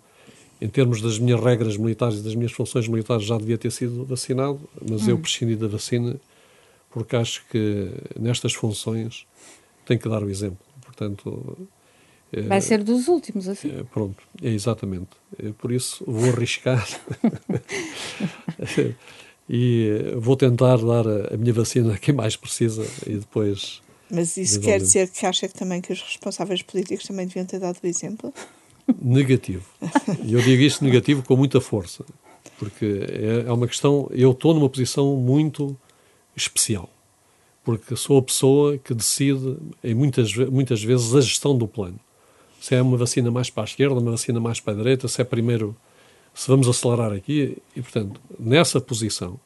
em 0.62 0.68
termos 0.68 1.02
das 1.02 1.20
minhas 1.20 1.42
regras 1.42 1.78
militares 1.78 2.20
e 2.20 2.22
das 2.22 2.36
minhas 2.36 2.52
funções 2.52 2.88
militares, 2.88 3.26
já 3.26 3.38
devia 3.38 3.58
ter 3.58 3.72
sido 3.72 4.06
vacinado, 4.06 4.60
mas 4.90 5.08
hum. 5.08 5.12
eu 5.12 5.18
prescindi 5.18 5.56
da 5.56 5.68
vacina 5.68 6.16
porque 6.96 7.18
acho 7.18 7.44
que 7.52 7.92
nestas 8.18 8.54
funções 8.54 9.28
tem 9.86 9.98
que 9.98 10.08
dar 10.08 10.24
o 10.24 10.30
exemplo. 10.30 10.66
Portanto, 10.82 11.58
eh, 11.60 11.64
vai 12.42 12.62
ser 12.62 12.84
dos 12.84 13.08
últimos, 13.08 13.48
assim. 13.48 13.70
É, 13.80 13.84
pronto, 13.84 14.24
é 14.42 14.50
exatamente. 14.50 15.10
É, 15.42 15.52
por 15.52 15.72
isso 15.72 16.04
vou 16.08 16.32
arriscar 16.32 16.88
e 19.50 20.14
vou 20.18 20.36
tentar 20.36 20.78
dar 20.78 21.08
a, 21.08 21.34
a 21.34 21.38
minha 21.38 21.54
vacina 21.54 21.94
a 21.94 21.98
quem 21.98 22.14
mais 22.14 22.36
precisa 22.36 22.86
e 23.06 23.18
depois 23.18 23.82
mas 24.10 24.38
isso 24.38 24.60
quer 24.60 24.80
dizer 24.80 25.10
que 25.10 25.26
acha 25.26 25.48
que 25.48 25.54
também 25.54 25.82
que 25.82 25.92
os 25.92 26.02
responsáveis 26.02 26.62
políticos 26.62 27.06
também 27.06 27.26
deviam 27.26 27.46
ter 27.46 27.60
dado 27.60 27.80
o 27.84 27.88
exemplo? 27.88 28.34
Negativo. 29.02 29.66
E 30.24 30.34
eu 30.34 30.42
digo 30.42 30.62
isto 30.62 30.84
negativo 30.84 31.24
com 31.24 31.36
muita 31.36 31.60
força, 31.60 32.06
porque 32.60 32.86
é, 33.10 33.48
é 33.48 33.52
uma 33.52 33.68
questão. 33.68 34.08
Eu 34.12 34.32
estou 34.32 34.54
numa 34.54 34.70
posição 34.70 35.16
muito 35.16 35.76
especial, 36.36 36.90
porque 37.64 37.96
sou 37.96 38.20
a 38.20 38.22
pessoa 38.22 38.78
que 38.78 38.94
decide, 38.94 39.58
em 39.84 39.96
muitas, 39.96 40.36
muitas 40.36 40.84
vezes, 40.84 41.16
a 41.16 41.22
gestão 41.22 41.58
do 41.58 41.68
plano. 41.68 42.00
Se 42.66 42.74
é 42.74 42.82
uma 42.82 42.98
vacina 42.98 43.30
mais 43.30 43.52
para 43.52 43.62
a 43.62 43.66
esquerda, 43.66 43.94
uma 43.94 44.10
vacina 44.10 44.40
mais 44.40 44.60
para 44.60 44.74
a 44.74 44.76
direita, 44.76 45.08
se 45.08 45.22
é 45.22 45.24
primeiro. 45.24 45.78
Se 46.34 46.48
vamos 46.48 46.68
acelerar 46.68 47.12
aqui, 47.12 47.60
e 47.76 47.82
portanto, 47.84 48.20
nessa 48.40 48.82
posição, 48.82 49.40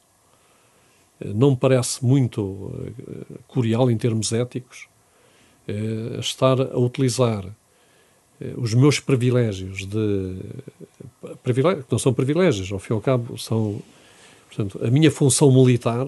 não 1.20 1.52
me 1.52 1.58
parece 1.58 2.04
muito 2.04 2.72
eh, 2.82 3.34
curial 3.46 3.92
em 3.92 3.98
termos 3.98 4.32
éticos 4.32 4.88
eh, 5.68 6.18
estar 6.18 6.62
a 6.62 6.80
utilizar 6.80 7.46
eh, 8.40 8.54
os 8.56 8.74
meus 8.74 9.02
privilégios 9.02 9.86
de 9.86 10.38
privilégios, 11.44 11.86
que 11.88 11.92
não 11.92 12.00
são 12.00 12.14
privilégios, 12.14 12.72
ao 12.72 12.80
fim 12.80 12.94
e 12.94 12.96
ao 12.96 13.02
cabo 13.02 13.38
são 13.38 13.82
portanto, 14.48 14.80
a 14.82 14.90
minha 14.90 15.12
função 15.12 15.52
militar 15.52 16.08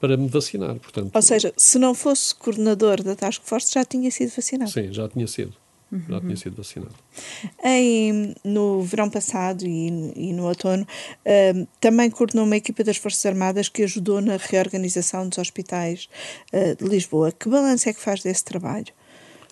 para 0.00 0.16
me 0.16 0.28
vacinar. 0.28 0.76
Portanto, 0.76 1.10
Ou 1.14 1.22
seja, 1.22 1.52
se 1.56 1.78
não 1.78 1.94
fosse 1.94 2.34
coordenador 2.34 3.02
da 3.02 3.14
Task 3.16 3.42
Force, 3.44 3.72
já 3.72 3.84
tinha 3.84 4.10
sido 4.10 4.30
vacinado. 4.34 4.70
Sim, 4.70 4.92
já 4.92 5.08
tinha 5.08 5.26
sido 5.26 5.54
uhum. 5.92 6.02
já 6.08 6.20
tinha 6.20 6.36
sido 6.36 6.56
vacinado. 6.56 6.94
Em, 7.62 8.34
no 8.42 8.82
verão 8.82 9.10
passado 9.10 9.66
e, 9.66 10.12
e 10.16 10.32
no 10.32 10.46
outono, 10.46 10.82
uh, 10.84 11.68
também 11.78 12.10
coordenou 12.10 12.46
uma 12.46 12.56
equipa 12.56 12.82
das 12.82 12.96
Forças 12.96 13.24
Armadas 13.26 13.68
que 13.68 13.82
ajudou 13.82 14.20
na 14.20 14.36
reorganização 14.36 15.28
dos 15.28 15.38
hospitais 15.38 16.08
uh, 16.52 16.82
de 16.82 16.88
Lisboa. 16.88 17.30
Que 17.30 17.48
balanço 17.48 17.88
é 17.88 17.92
que 17.92 18.00
faz 18.00 18.22
desse 18.22 18.44
trabalho? 18.44 18.86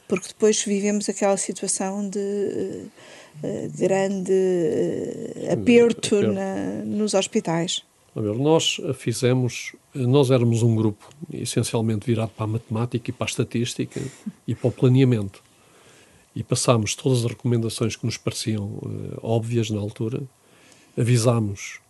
Porque 0.09 0.29
depois 0.29 0.65
vivemos 0.65 1.09
aquela 1.09 1.37
situação 1.37 2.09
de 2.09 2.19
uh, 2.19 3.71
grande 3.79 4.33
aperto, 5.53 6.17
aperto. 6.17 6.33
Na, 6.33 6.85
nos 6.85 7.15
hospitais. 7.15 7.85
Nós 8.15 8.81
fizemos, 8.95 9.75
nós 9.95 10.31
éramos 10.31 10.63
um 10.63 10.75
grupo 10.75 11.09
essencialmente 11.33 12.07
virado 12.07 12.31
para 12.31 12.45
a 12.45 12.49
matemática 12.49 13.11
e 13.11 13.13
para 13.13 13.27
a 13.27 13.31
estatística 13.31 14.01
e 14.47 14.55
para 14.55 14.69
o 14.69 14.73
planeamento 14.73 15.41
e 16.35 16.43
passámos 16.43 16.95
todas 16.95 17.25
as 17.25 17.31
recomendações 17.31 17.97
que 17.97 18.07
nos 18.07 18.17
pareciam 18.17 18.65
uh, 18.65 19.19
óbvias 19.23 19.71
na 19.71 19.81
altura, 19.81 20.23
avisámos 20.97 21.81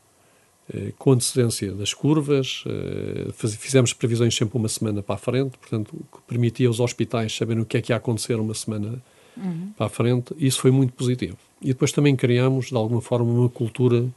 uh, 0.72 0.92
com 0.98 1.12
antecedência 1.12 1.72
das 1.72 1.92
curvas, 1.92 2.64
uh, 2.66 3.32
faz, 3.32 3.54
fizemos 3.54 3.92
previsões 3.92 4.34
sempre 4.34 4.56
uma 4.56 4.68
semana 4.68 5.02
para 5.02 5.16
a 5.16 5.18
frente, 5.18 5.58
portanto, 5.58 5.92
o 5.92 6.16
que 6.16 6.22
permitia 6.26 6.68
aos 6.68 6.80
hospitais 6.80 7.36
saberem 7.36 7.62
o 7.62 7.66
que 7.66 7.76
é 7.76 7.82
que 7.82 7.92
ia 7.92 7.96
acontecer 7.96 8.36
uma 8.36 8.54
semana 8.54 9.02
uhum. 9.36 9.72
para 9.76 9.86
a 9.86 9.90
frente, 9.90 10.34
e 10.38 10.46
isso 10.46 10.60
foi 10.60 10.70
muito 10.70 10.94
positivo. 10.94 11.36
E 11.60 11.68
depois 11.68 11.92
também 11.92 12.16
criámos, 12.16 12.68
de 12.68 12.76
alguma 12.76 13.02
forma, 13.02 13.30
uma 13.30 13.48
cultura 13.48 14.08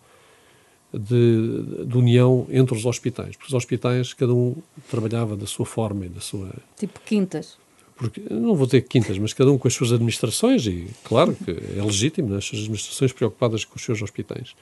de, 0.93 1.85
de, 1.85 1.97
união 1.97 2.47
entre 2.49 2.75
os 2.75 2.85
hospitais, 2.85 3.35
porque 3.35 3.47
os 3.47 3.53
hospitais, 3.53 4.13
cada 4.13 4.33
um 4.33 4.55
trabalhava 4.89 5.35
da 5.35 5.47
sua 5.47 5.65
forma 5.65 6.05
e 6.05 6.09
da 6.09 6.21
sua... 6.21 6.53
Tipo 6.77 6.99
quintas 7.01 7.57
porque 7.95 8.21
não 8.29 8.55
vou 8.55 8.67
ter 8.67 8.81
quintas, 8.81 9.17
mas 9.17 9.33
cada 9.33 9.51
um 9.51 9.57
com 9.57 9.67
as 9.67 9.73
suas 9.73 9.91
administrações, 9.91 10.65
e 10.65 10.87
claro 11.03 11.35
que 11.35 11.51
é 11.51 11.81
legítimo, 11.81 12.29
né, 12.29 12.37
as 12.37 12.45
suas 12.45 12.61
administrações 12.63 13.13
preocupadas 13.13 13.63
com 13.63 13.75
os 13.75 13.81
seus 13.81 14.01
hospitais. 14.01 14.55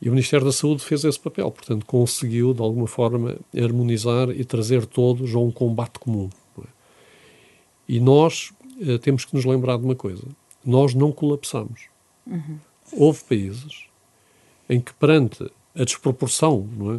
E 0.00 0.08
o 0.08 0.12
Ministério 0.12 0.44
da 0.44 0.52
Saúde 0.52 0.82
fez 0.84 1.04
esse 1.04 1.18
papel, 1.18 1.50
portanto, 1.50 1.84
conseguiu, 1.86 2.52
de 2.52 2.60
alguma 2.60 2.86
forma, 2.86 3.36
harmonizar 3.56 4.30
e 4.30 4.44
trazer 4.44 4.86
todos 4.86 5.34
a 5.34 5.38
um 5.38 5.50
combate 5.50 5.98
comum. 5.98 6.28
É? 6.58 6.62
E 7.88 8.00
nós 8.00 8.52
eh, 8.80 8.98
temos 8.98 9.24
que 9.24 9.34
nos 9.34 9.44
lembrar 9.44 9.78
de 9.78 9.84
uma 9.84 9.94
coisa: 9.94 10.24
nós 10.64 10.94
não 10.94 11.10
colapsamos. 11.10 11.88
Uhum. 12.26 12.58
Houve 12.92 13.24
países 13.24 13.86
em 14.68 14.80
que, 14.80 14.92
perante 14.94 15.44
a 15.74 15.84
desproporção 15.84 16.68
não 16.76 16.94
é, 16.94 16.98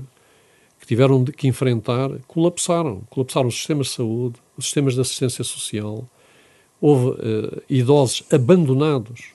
que 0.80 0.88
tiveram 0.88 1.24
de, 1.24 1.32
que 1.32 1.48
enfrentar, 1.48 2.12
colapsaram. 2.28 3.02
Colapsaram 3.10 3.48
os 3.48 3.56
sistemas 3.56 3.88
de 3.88 3.94
saúde, 3.94 4.36
os 4.58 4.66
sistemas 4.66 4.94
de 4.94 5.02
assistência 5.02 5.44
social, 5.44 6.06
houve 6.80 7.08
uh, 7.08 7.62
idosos 7.70 8.24
abandonados, 8.32 9.32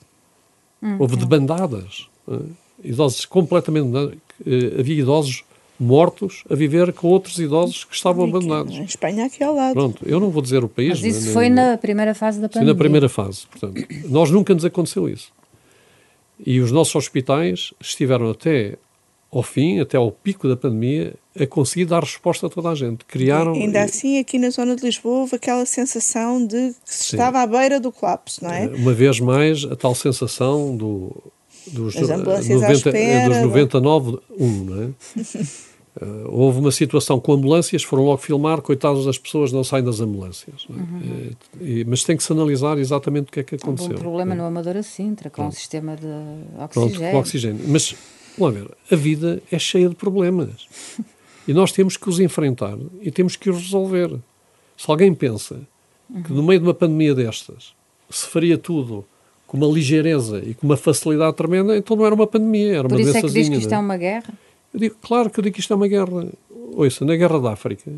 hum, 0.81 0.95
houve 0.99 1.17
debandadas, 1.17 2.07
uh, 2.27 2.49
idosos 2.83 3.25
completamente 3.25 3.87
abandonados, 3.87 4.17
uh, 4.45 4.79
havia 4.79 5.01
idosos 5.01 5.43
mortos 5.77 6.43
a 6.49 6.55
viver 6.55 6.93
com 6.93 7.07
outros 7.07 7.39
idosos 7.39 7.83
que 7.83 7.95
estavam 7.95 8.23
aqui, 8.23 8.35
abandonados. 8.35 8.77
Em 8.77 8.83
Espanha, 8.83 9.25
aqui 9.25 9.43
ao 9.43 9.55
lado. 9.55 9.73
Pronto, 9.73 10.03
eu 10.07 10.19
não 10.19 10.29
vou 10.29 10.41
dizer 10.41 10.63
o 10.63 10.69
país. 10.69 11.01
Mas 11.01 11.03
isso 11.03 11.33
foi 11.33 11.49
na 11.49 11.75
primeira 11.75 12.13
fase 12.13 12.39
da 12.39 12.47
pandemia. 12.47 12.67
Sim, 12.67 12.73
na 12.73 12.77
primeira 12.77 13.09
fase. 13.09 13.47
Portanto, 13.47 13.87
nós 14.07 14.29
nunca 14.29 14.53
nos 14.53 14.63
aconteceu 14.63 15.09
isso. 15.09 15.31
E 16.45 16.59
os 16.59 16.71
nossos 16.71 16.95
hospitais 16.95 17.73
estiveram 17.79 18.29
até 18.29 18.77
ao 19.31 19.41
fim, 19.41 19.79
até 19.79 19.95
ao 19.95 20.11
pico 20.11 20.47
da 20.47 20.57
pandemia, 20.57 21.13
a 21.39 21.47
conseguir 21.47 21.85
dar 21.85 22.01
resposta 22.01 22.47
a 22.47 22.49
toda 22.49 22.69
a 22.69 22.75
gente. 22.75 23.05
Criaram. 23.05 23.53
Ainda 23.53 23.83
assim, 23.83 24.19
aqui 24.19 24.37
na 24.37 24.49
zona 24.49 24.75
de 24.75 24.83
Lisboa, 24.83 25.19
houve 25.21 25.35
aquela 25.37 25.65
sensação 25.65 26.45
de 26.45 26.73
que 26.85 26.93
se 26.93 27.15
estava 27.15 27.41
à 27.41 27.47
beira 27.47 27.79
do 27.79 27.91
colapso, 27.91 28.43
não 28.43 28.51
é? 28.51 28.67
Uma 28.67 28.93
vez 28.93 29.19
mais, 29.19 29.63
a 29.63 29.75
tal 29.75 29.95
sensação 29.95 30.75
do, 30.75 31.15
dos, 31.67 31.95
As 31.95 32.09
ambulâncias 32.09 32.61
90, 32.61 32.73
espera, 32.73 33.29
dos 33.29 33.43
99, 33.43 34.19
1, 34.37 34.47
não 34.65 34.83
é? 34.83 34.89
Uh, 35.99 36.29
houve 36.29 36.59
uma 36.59 36.71
situação 36.71 37.19
com 37.19 37.33
ambulâncias, 37.33 37.83
foram 37.83 38.05
logo 38.05 38.17
filmar, 38.17 38.61
coitadas 38.61 39.05
das 39.05 39.17
pessoas 39.17 39.51
não 39.51 39.63
saem 39.63 39.83
das 39.83 39.99
ambulâncias. 39.99 40.65
É? 40.69 40.73
Uhum. 40.73 41.31
E, 41.59 41.83
mas 41.83 42.03
tem 42.03 42.15
que 42.15 42.23
se 42.23 42.31
analisar 42.31 42.77
exatamente 42.77 43.27
o 43.27 43.31
que 43.31 43.41
é 43.41 43.43
que 43.43 43.55
aconteceu. 43.55 43.89
Houve 43.89 43.99
um 43.99 44.03
problema 44.03 44.33
é? 44.33 44.37
no 44.37 44.45
Amadora 44.45 44.83
Sintra, 44.83 45.29
com 45.29 45.47
o 45.47 45.51
sistema 45.51 45.97
de 45.97 46.07
oxigênio. 46.63 46.97
Pronto, 46.97 47.11
com 47.11 47.19
oxigênio. 47.19 47.65
Mas 47.67 47.95
Vamos 48.37 48.55
ver, 48.55 48.71
a 48.89 48.95
vida 48.95 49.41
é 49.51 49.59
cheia 49.59 49.89
de 49.89 49.95
problemas. 49.95 50.67
E 51.47 51.53
nós 51.53 51.71
temos 51.71 51.97
que 51.97 52.07
os 52.07 52.19
enfrentar 52.19 52.77
e 53.01 53.09
temos 53.09 53.35
que 53.35 53.49
os 53.49 53.57
resolver. 53.57 54.15
Se 54.77 54.89
alguém 54.89 55.11
pensa 55.11 55.59
que 56.23 56.31
no 56.31 56.43
meio 56.43 56.59
de 56.59 56.67
uma 56.67 56.73
pandemia 56.73 57.15
destas 57.15 57.73
se 58.07 58.27
faria 58.27 58.59
tudo 58.59 59.03
com 59.47 59.57
uma 59.57 59.65
ligeireza 59.65 60.37
e 60.45 60.53
com 60.53 60.67
uma 60.67 60.77
facilidade 60.77 61.35
tremenda, 61.35 61.75
então 61.75 61.97
não 61.97 62.05
era 62.05 62.13
uma 62.13 62.27
pandemia, 62.27 62.77
era 62.77 62.87
Por 62.87 62.93
uma 62.93 63.01
isso 63.01 63.17
é 63.17 63.21
que 63.21 63.29
diz 63.31 63.49
que 63.49 63.55
isto 63.55 63.71
é? 63.71 63.75
é 63.75 63.79
uma 63.79 63.97
guerra? 63.97 64.31
Eu 64.73 64.79
digo, 64.79 64.95
claro 65.01 65.29
que 65.29 65.39
eu 65.39 65.43
digo 65.43 65.55
que 65.55 65.59
isto 65.59 65.73
é 65.73 65.75
uma 65.75 65.87
guerra. 65.87 66.27
Ouça, 66.73 67.03
na 67.03 67.15
Guerra 67.15 67.39
da 67.39 67.51
África 67.53 67.91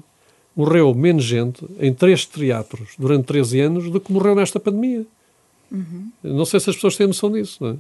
morreu 0.56 0.94
menos 0.94 1.24
gente 1.24 1.66
em 1.80 1.94
três 1.94 2.26
teatros 2.26 2.90
durante 2.98 3.26
13 3.26 3.60
anos 3.60 3.90
do 3.90 4.00
que 4.00 4.12
morreu 4.12 4.36
nesta 4.36 4.60
pandemia. 4.60 5.06
Uhum. 5.72 6.12
Não 6.24 6.46
sei 6.46 6.60
se 6.60 6.70
as 6.70 6.76
pessoas 6.76 6.96
têm 6.96 7.08
noção 7.08 7.32
disso. 7.32 7.64
Não 7.64 7.72
é? 7.72 7.76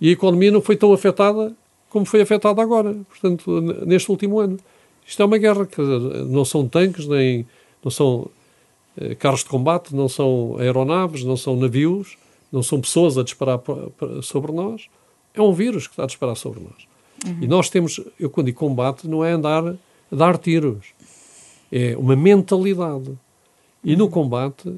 E 0.00 0.08
a 0.10 0.12
economia 0.12 0.50
não 0.50 0.60
foi 0.60 0.76
tão 0.76 0.92
afetada 0.92 1.54
como 1.88 2.04
foi 2.04 2.20
afetada 2.20 2.60
agora, 2.60 2.94
portanto, 3.08 3.60
neste 3.86 4.10
último 4.10 4.38
ano. 4.38 4.58
Isto 5.06 5.22
é 5.22 5.24
uma 5.24 5.38
guerra, 5.38 5.64
que 5.64 5.80
não 5.80 6.44
são 6.44 6.68
tanques, 6.68 7.06
nem 7.06 7.46
não 7.82 7.90
são 7.90 8.28
eh, 8.98 9.14
carros 9.14 9.40
de 9.40 9.46
combate, 9.46 9.94
não 9.94 10.06
são 10.06 10.56
aeronaves, 10.58 11.24
não 11.24 11.36
são 11.36 11.56
navios, 11.56 12.18
não 12.52 12.62
são 12.62 12.78
pessoas 12.78 13.16
a 13.16 13.22
disparar 13.22 13.58
sobre 14.22 14.52
nós. 14.52 14.88
É 15.32 15.40
um 15.40 15.52
vírus 15.52 15.86
que 15.86 15.94
está 15.94 16.02
a 16.04 16.06
disparar 16.06 16.36
sobre 16.36 16.60
nós. 16.60 16.86
Uhum. 17.26 17.38
E 17.40 17.46
nós 17.46 17.68
temos, 17.68 18.00
eu 18.18 18.30
quando 18.30 18.46
digo 18.46 18.58
combate, 18.58 19.08
não 19.08 19.24
é 19.24 19.32
andar 19.32 19.66
a 19.66 20.16
dar 20.16 20.38
tiros. 20.38 20.86
É 21.70 21.96
uma 21.96 22.16
mentalidade. 22.16 23.16
E 23.84 23.96
no 23.96 24.08
combate 24.08 24.74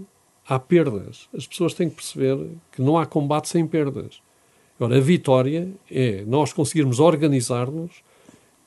há 0.46 0.58
perdas. 0.58 1.28
As 1.36 1.46
pessoas 1.46 1.74
têm 1.74 1.88
que 1.88 1.96
perceber 1.96 2.36
que 2.72 2.82
não 2.82 2.98
há 2.98 3.06
combate 3.06 3.48
sem 3.48 3.66
perdas. 3.66 4.20
Agora, 4.78 4.96
a 4.96 5.00
vitória 5.00 5.68
é 5.90 6.24
nós 6.26 6.52
conseguirmos 6.52 7.00
organizar-nos 7.00 8.02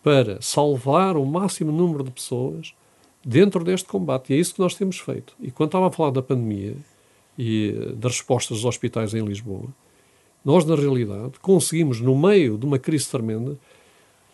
para 0.04 0.40
salvar 0.42 1.18
o 1.18 1.26
máximo 1.26 1.72
número 1.72 2.04
de 2.04 2.12
pessoas 2.12 2.74
dentro 3.26 3.64
deste 3.64 3.88
combate. 3.88 4.32
E 4.32 4.36
é 4.36 4.40
isso 4.40 4.54
que 4.54 4.60
nós 4.60 4.76
temos 4.76 5.00
feito. 5.00 5.34
E 5.40 5.50
quando 5.50 5.70
estava 5.70 5.88
a 5.88 5.92
falar 5.92 6.12
da 6.12 6.22
pandemia 6.22 6.76
e 7.38 7.76
eh, 7.76 7.94
das 7.94 8.14
respostas 8.14 8.58
dos 8.58 8.66
hospitais 8.66 9.14
em 9.14 9.26
Lisboa, 9.26 9.70
nós, 10.44 10.66
na 10.66 10.76
realidade, 10.76 11.40
conseguimos, 11.42 12.02
no 12.02 12.18
meio 12.18 12.58
de 12.58 12.66
uma 12.66 12.78
crise 12.78 13.08
tremenda, 13.08 13.58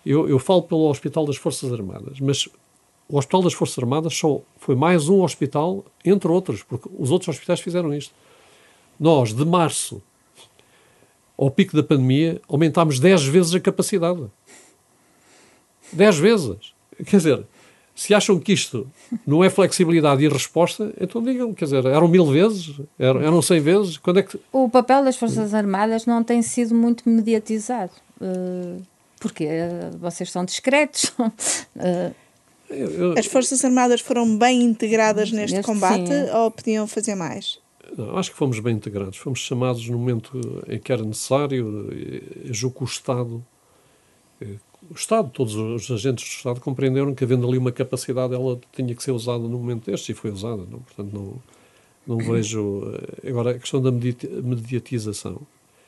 eu, 0.05 0.27
eu 0.27 0.39
falo 0.39 0.63
pelo 0.63 0.89
Hospital 0.89 1.25
das 1.25 1.37
Forças 1.37 1.71
Armadas, 1.71 2.19
mas 2.19 2.47
o 3.07 3.17
Hospital 3.17 3.43
das 3.43 3.53
Forças 3.53 3.77
Armadas 3.77 4.15
só 4.15 4.41
foi 4.57 4.75
mais 4.75 5.09
um 5.09 5.21
hospital, 5.23 5.85
entre 6.03 6.31
outros, 6.31 6.63
porque 6.63 6.89
os 6.97 7.11
outros 7.11 7.29
hospitais 7.35 7.59
fizeram 7.59 7.93
isto. 7.93 8.13
Nós, 8.99 9.33
de 9.33 9.45
março 9.45 10.01
ao 11.37 11.49
pico 11.49 11.75
da 11.75 11.83
pandemia, 11.83 12.41
aumentámos 12.47 12.99
10 12.99 13.25
vezes 13.25 13.55
a 13.55 13.59
capacidade. 13.59 14.25
10 15.93 16.17
vezes. 16.17 16.73
Quer 17.05 17.17
dizer, 17.17 17.47
se 17.99 18.13
acham 18.13 18.39
que 18.39 18.53
isto 18.53 18.89
não 19.27 19.43
é 19.43 19.49
flexibilidade 19.49 20.23
e 20.23 20.29
resposta, 20.29 20.93
então 21.01 21.21
digam, 21.21 21.53
quer 21.53 21.65
dizer, 21.65 21.85
eram 21.85 22.07
mil 22.07 22.25
vezes, 22.25 22.79
eram, 22.97 23.21
eram 23.21 23.41
100 23.41 23.59
vezes, 23.59 23.97
quando 23.97 24.19
é 24.19 24.23
que... 24.23 24.39
O 24.53 24.69
papel 24.69 25.03
das 25.03 25.17
Forças 25.17 25.53
Armadas 25.53 26.05
não 26.05 26.23
tem 26.23 26.41
sido 26.41 26.73
muito 26.73 27.03
mediatizado. 27.09 27.91
Uh, 28.21 28.81
porque 29.19 29.43
uh, 29.43 29.97
vocês 29.97 30.31
são 30.31 30.45
discretos. 30.45 31.11
uh, 31.19 32.15
As 33.17 33.25
Forças 33.25 33.65
Armadas 33.65 33.99
foram 33.99 34.37
bem 34.37 34.63
integradas 34.63 35.29
neste, 35.33 35.57
neste 35.57 35.69
combate 35.69 36.07
sim. 36.07 36.31
ou 36.33 36.49
podiam 36.51 36.87
fazer 36.87 37.15
mais? 37.15 37.59
Não, 37.97 38.17
acho 38.17 38.31
que 38.31 38.37
fomos 38.37 38.61
bem 38.61 38.75
integrados. 38.75 39.17
Fomos 39.17 39.39
chamados 39.39 39.89
no 39.89 39.97
momento 39.97 40.39
em 40.69 40.79
que 40.79 40.89
era 40.89 41.03
necessário. 41.03 41.89
Julgo 42.45 42.77
que 42.77 42.83
o 42.83 42.85
Estado, 42.85 43.43
o 44.89 44.93
Estado, 44.93 45.29
todos 45.29 45.55
os 45.55 45.91
agentes 45.91 46.23
do 46.23 46.37
Estado 46.37 46.61
compreenderam 46.61 47.13
que 47.13 47.23
havendo 47.23 47.47
ali 47.47 47.57
uma 47.57 47.71
capacidade, 47.71 48.33
ela 48.33 48.59
tinha 48.73 48.95
que 48.95 49.03
ser 49.03 49.11
usada 49.11 49.39
no 49.39 49.57
momento 49.57 49.89
deste 49.89 50.11
e 50.11 50.15
foi 50.15 50.31
usada. 50.31 50.63
Não? 50.69 50.79
Portanto, 50.79 51.11
não, 51.13 51.33
não 52.07 52.17
vejo. 52.31 52.83
Eh, 53.23 53.29
agora, 53.29 53.51
a 53.51 53.59
questão 53.59 53.81
da 53.81 53.91
mediatização. 53.91 55.41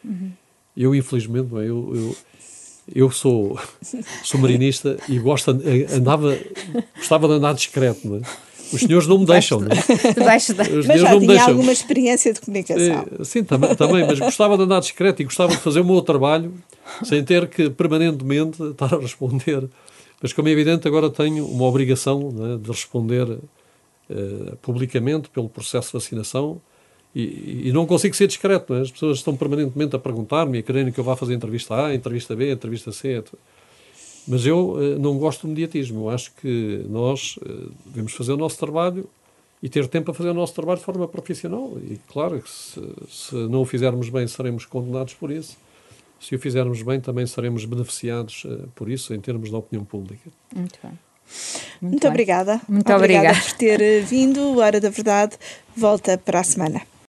Uhum. 0.04 0.32
Eu, 0.76 0.96
infelizmente, 0.96 1.54
eu, 1.54 1.62
eu, 1.62 2.16
eu 2.94 3.12
sou, 3.12 3.60
sou 4.24 4.40
marinista 4.40 4.98
e 5.08 5.20
gosto, 5.20 5.52
andava, 5.96 6.38
gostava 6.96 7.28
de 7.28 7.34
andar 7.36 7.54
discreto, 7.54 8.08
não 8.08 8.18
é? 8.18 8.22
Os 8.74 8.82
senhores 8.82 9.08
não 9.08 9.20
me 9.20 9.26
deixam, 9.26 9.60
não 9.60 9.68
é? 9.68 10.14
Debaixo 10.14 10.54
da... 10.54 10.64
Os 10.64 10.86
mas 10.86 11.02
já 11.02 11.10
tinha 11.10 11.28
deixam. 11.28 11.50
alguma 11.50 11.72
experiência 11.72 12.34
de 12.34 12.42
comunicação. 12.42 13.06
É, 13.20 13.24
sim, 13.24 13.44
também, 13.44 13.76
também, 13.76 14.06
mas 14.06 14.20
gostava 14.20 14.58
de 14.58 14.64
andar 14.64 14.80
discreto 14.80 15.22
e 15.22 15.26
gostava 15.26 15.52
de 15.52 15.58
fazer 15.58 15.82
o 15.82 15.86
meu 15.86 16.02
trabalho 16.02 16.54
sem 17.04 17.24
ter 17.24 17.48
que 17.48 17.70
permanentemente 17.70 18.62
estar 18.64 18.94
a 18.94 19.00
responder. 19.00 19.68
Mas, 20.22 20.34
como 20.34 20.48
é 20.48 20.52
evidente, 20.52 20.88
agora 20.88 21.10
tenho 21.10 21.46
uma 21.46 21.66
obrigação 21.66 22.34
é, 22.40 22.58
de 22.58 22.70
responder 22.70 23.28
uh, 23.28 24.58
publicamente 24.62 25.30
pelo 25.30 25.50
processo 25.50 25.88
de 25.88 25.94
vacinação 25.94 26.62
e, 27.14 27.64
e, 27.66 27.72
não 27.74 27.86
consigo 27.86 28.16
ser 28.16 28.28
discreto. 28.28 28.74
É? 28.74 28.82
As 28.82 28.92
pessoas 28.92 29.18
estão 29.18 29.36
permanentemente 29.36 29.96
a 29.96 30.00
perguntar-me 30.00 30.58
e 30.58 30.62
a 30.62 30.64
quererem 30.64 30.94
que 30.94 31.00
eu 31.00 31.04
vá 31.04 31.16
fazer 31.16 31.34
entrevista 31.34 31.88
A, 31.88 31.94
entrevista 31.94 32.36
B, 32.36 32.52
entrevista 32.52 32.92
C. 32.92 33.24
Mas 34.28 34.46
eu 34.46 34.74
uh, 34.74 35.00
não 35.00 35.18
gosto 35.18 35.42
do 35.44 35.50
mediatismo. 35.50 36.02
Eu 36.02 36.10
acho 36.10 36.32
que 36.36 36.86
nós 36.90 37.38
uh, 37.38 37.72
devemos 37.86 38.14
fazer 38.14 38.34
o 38.34 38.38
nosso 38.38 38.58
trabalho 38.58 39.10
e 39.62 39.70
ter 39.70 39.88
tempo 39.88 40.06
para 40.06 40.14
fazer 40.14 40.30
o 40.30 40.34
nosso 40.34 40.54
trabalho 40.54 40.80
de 40.80 40.86
forma 40.86 41.08
profissional. 41.08 41.72
E 41.90 42.00
claro 42.08 42.42
que 42.42 42.50
se, 42.50 42.82
se 43.10 43.36
não 43.36 43.62
o 43.62 43.66
fizermos 43.66 44.10
bem, 44.10 44.28
seremos 44.28 44.66
condenados 44.66 45.14
por 45.14 45.32
isso. 45.32 45.58
Se 46.20 46.36
o 46.36 46.40
fizermos 46.40 46.82
bem, 46.84 47.00
também 47.00 47.26
seremos 47.26 47.66
beneficiados 47.66 48.44
uh, 48.46 48.68
por 48.76 48.90
isso 48.90 49.14
em 49.14 49.20
termos 49.20 49.50
da 49.50 49.58
opinião 49.58 49.86
pública. 49.86 50.30
Muito 50.56 50.80
bem. 50.84 50.92
Muito, 51.82 51.94
Muito 51.94 52.08
obrigada. 52.08 52.62
Muito 52.68 52.94
obrigada. 52.94 53.30
obrigada 53.30 53.42
por 53.42 53.58
ter 53.58 54.04
vindo. 54.04 54.60
Hora 54.60 54.80
da 54.80 54.90
Verdade 54.90 55.38
volta 55.76 56.18
para 56.18 56.42
a 56.42 56.44
semana. 56.44 56.91